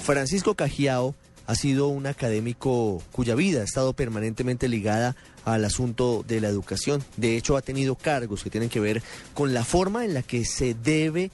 Francisco 0.00 0.54
Cajiao 0.54 1.14
ha 1.46 1.54
sido 1.54 1.88
un 1.88 2.06
académico 2.06 3.02
cuya 3.12 3.34
vida 3.34 3.60
ha 3.60 3.64
estado 3.64 3.92
permanentemente 3.94 4.68
ligada 4.68 5.14
al 5.44 5.64
asunto 5.64 6.24
de 6.26 6.40
la 6.40 6.48
educación. 6.48 7.02
De 7.16 7.36
hecho, 7.36 7.56
ha 7.56 7.62
tenido 7.62 7.94
cargos 7.94 8.42
que 8.42 8.50
tienen 8.50 8.70
que 8.70 8.80
ver 8.80 9.02
con 9.34 9.54
la 9.54 9.64
forma 9.64 10.04
en 10.04 10.14
la 10.14 10.22
que 10.22 10.44
se 10.44 10.74
debe 10.74 11.30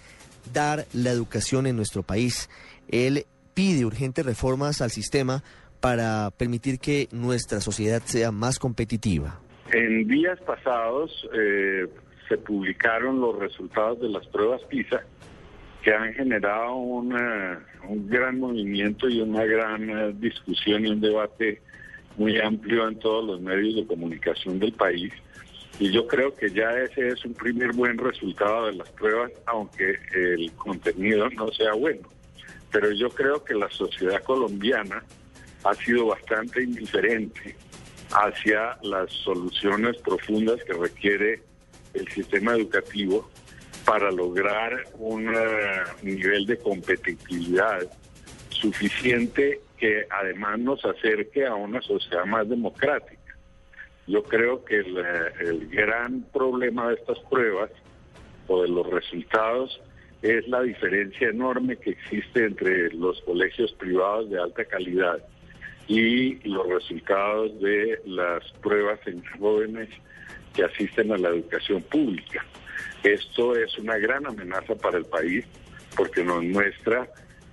dar 0.52 0.86
la 0.92 1.10
educación 1.10 1.66
en 1.66 1.76
nuestro 1.76 2.02
país. 2.02 2.48
Él 2.88 3.26
pide 3.54 3.84
urgentes 3.84 4.24
reformas 4.24 4.80
al 4.80 4.90
sistema 4.90 5.42
para 5.80 6.30
permitir 6.30 6.78
que 6.78 7.08
nuestra 7.10 7.60
sociedad 7.60 8.02
sea 8.04 8.30
más 8.30 8.58
competitiva? 8.58 9.40
En 9.72 10.06
días 10.06 10.38
pasados 10.40 11.28
eh, 11.34 11.86
se 12.28 12.36
publicaron 12.36 13.20
los 13.20 13.38
resultados 13.38 14.00
de 14.00 14.08
las 14.08 14.26
pruebas 14.28 14.60
PISA 14.64 15.02
que 15.82 15.94
han 15.94 16.12
generado 16.12 16.74
un 16.74 17.08
gran 18.08 18.38
movimiento 18.38 19.08
y 19.08 19.22
una 19.22 19.44
gran 19.44 19.88
eh, 19.88 20.14
discusión 20.18 20.84
y 20.84 20.90
un 20.90 21.00
debate 21.00 21.62
muy 22.16 22.38
amplio 22.40 22.88
en 22.88 22.98
todos 22.98 23.24
los 23.24 23.40
medios 23.40 23.76
de 23.76 23.86
comunicación 23.86 24.58
del 24.58 24.72
país. 24.72 25.12
Y 25.78 25.90
yo 25.90 26.06
creo 26.06 26.34
que 26.34 26.50
ya 26.50 26.70
ese 26.72 27.08
es 27.08 27.24
un 27.24 27.34
primer 27.34 27.72
buen 27.72 27.96
resultado 27.96 28.66
de 28.66 28.74
las 28.74 28.90
pruebas, 28.90 29.32
aunque 29.46 29.98
el 30.12 30.52
contenido 30.52 31.28
no 31.30 31.48
sea 31.52 31.72
bueno. 31.72 32.06
Pero 32.70 32.92
yo 32.92 33.08
creo 33.08 33.42
que 33.42 33.54
la 33.54 33.70
sociedad 33.70 34.22
colombiana 34.22 35.02
ha 35.64 35.74
sido 35.74 36.06
bastante 36.06 36.62
indiferente 36.62 37.56
hacia 38.12 38.76
las 38.82 39.10
soluciones 39.10 39.96
profundas 39.98 40.62
que 40.64 40.72
requiere 40.74 41.42
el 41.94 42.08
sistema 42.08 42.54
educativo 42.54 43.30
para 43.84 44.10
lograr 44.10 44.84
un 44.98 45.28
eh, 45.34 45.82
nivel 46.02 46.46
de 46.46 46.58
competitividad 46.58 47.90
suficiente 48.50 49.60
que 49.80 50.06
además 50.10 50.58
nos 50.58 50.84
acerque 50.84 51.46
a 51.46 51.54
una 51.54 51.80
sociedad 51.80 52.26
más 52.26 52.48
democrática. 52.48 53.36
Yo 54.06 54.22
creo 54.22 54.64
que 54.64 54.76
el, 54.76 54.98
eh, 54.98 55.32
el 55.40 55.68
gran 55.68 56.22
problema 56.32 56.88
de 56.88 56.94
estas 56.94 57.18
pruebas 57.30 57.70
o 58.46 58.62
de 58.62 58.68
los 58.68 58.86
resultados 58.88 59.80
es 60.22 60.46
la 60.48 60.60
diferencia 60.62 61.28
enorme 61.28 61.76
que 61.76 61.90
existe 61.90 62.44
entre 62.44 62.92
los 62.92 63.20
colegios 63.22 63.72
privados 63.72 64.28
de 64.28 64.38
alta 64.38 64.64
calidad 64.66 65.24
y 65.88 66.34
los 66.46 66.68
resultados 66.68 67.58
de 67.60 68.00
las 68.04 68.44
pruebas 68.60 69.00
en 69.06 69.24
jóvenes 69.38 69.88
que 70.54 70.64
asisten 70.64 71.10
a 71.12 71.16
la 71.16 71.30
educación 71.30 71.82
pública. 71.82 72.44
Esto 73.02 73.56
es 73.56 73.78
una 73.78 73.96
gran 73.96 74.26
amenaza 74.26 74.74
para 74.74 74.98
el 74.98 75.06
país 75.06 75.46
porque 75.96 76.22
nos 76.22 76.44
muestra 76.44 77.08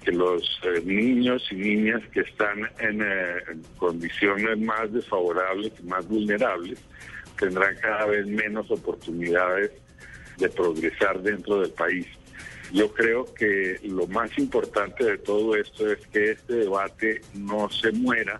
que 0.07 0.13
los 0.13 0.41
eh, 0.63 0.81
niños 0.85 1.45
y 1.51 1.55
niñas 1.55 2.01
que 2.13 2.21
están 2.21 2.59
en, 2.79 3.01
eh, 3.01 3.43
en 3.51 3.61
condiciones 3.75 4.57
más 4.57 4.91
desfavorables 4.93 5.83
más 5.83 6.07
vulnerables 6.07 6.79
tendrán 7.37 7.75
cada 7.81 8.05
vez 8.05 8.25
menos 8.25 8.71
oportunidades 8.71 9.69
de 10.37 10.47
progresar 10.47 11.21
dentro 11.21 11.59
del 11.59 11.71
país. 11.71 12.07
Yo 12.71 12.93
creo 12.93 13.25
que 13.33 13.79
lo 13.83 14.07
más 14.07 14.37
importante 14.37 15.03
de 15.03 15.17
todo 15.17 15.57
esto 15.57 15.91
es 15.91 15.99
que 16.07 16.31
este 16.31 16.53
debate 16.53 17.19
no 17.33 17.69
se 17.69 17.91
muera 17.91 18.39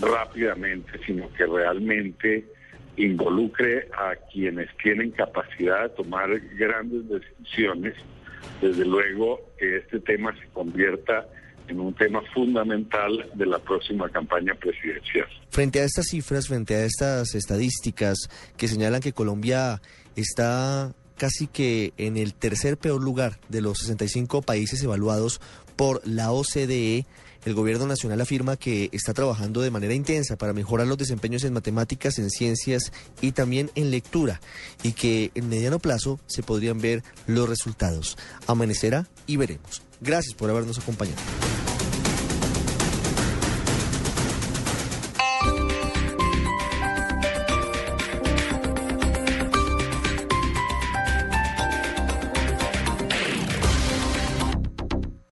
rápidamente, 0.00 0.98
sino 1.04 1.30
que 1.34 1.44
realmente 1.44 2.46
involucre 2.96 3.88
a 3.92 4.16
quienes 4.32 4.74
tienen 4.82 5.10
capacidad 5.10 5.82
de 5.82 5.88
tomar 5.90 6.40
grandes 6.56 7.06
decisiones. 7.08 7.94
Desde 8.60 8.84
luego 8.84 9.40
que 9.58 9.78
este 9.78 10.00
tema 10.00 10.34
se 10.38 10.46
convierta 10.48 11.26
en 11.68 11.80
un 11.80 11.94
tema 11.94 12.22
fundamental 12.34 13.30
de 13.34 13.46
la 13.46 13.58
próxima 13.58 14.08
campaña 14.10 14.54
presidencial. 14.54 15.26
Frente 15.50 15.80
a 15.80 15.84
estas 15.84 16.06
cifras, 16.06 16.48
frente 16.48 16.74
a 16.74 16.84
estas 16.84 17.34
estadísticas 17.34 18.28
que 18.56 18.68
señalan 18.68 19.00
que 19.00 19.12
Colombia 19.12 19.80
está 20.16 20.92
casi 21.16 21.46
que 21.46 21.92
en 21.96 22.16
el 22.16 22.34
tercer 22.34 22.76
peor 22.76 23.02
lugar 23.02 23.38
de 23.48 23.60
los 23.60 23.78
65 23.78 24.42
países 24.42 24.82
evaluados 24.82 25.40
por 25.76 26.06
la 26.06 26.32
OCDE. 26.32 27.06
El 27.44 27.54
gobierno 27.54 27.86
nacional 27.86 28.20
afirma 28.20 28.56
que 28.56 28.88
está 28.92 29.12
trabajando 29.12 29.60
de 29.60 29.70
manera 29.70 29.94
intensa 29.94 30.36
para 30.36 30.52
mejorar 30.52 30.86
los 30.86 30.98
desempeños 30.98 31.44
en 31.44 31.52
matemáticas, 31.52 32.18
en 32.18 32.30
ciencias 32.30 32.92
y 33.20 33.32
también 33.32 33.70
en 33.74 33.90
lectura 33.90 34.40
y 34.82 34.92
que 34.92 35.30
en 35.34 35.48
mediano 35.48 35.78
plazo 35.78 36.18
se 36.26 36.42
podrían 36.42 36.80
ver 36.80 37.02
los 37.26 37.48
resultados. 37.48 38.16
Amanecerá 38.46 39.06
y 39.26 39.36
veremos. 39.36 39.82
Gracias 40.00 40.34
por 40.34 40.50
habernos 40.50 40.78
acompañado. 40.78 41.20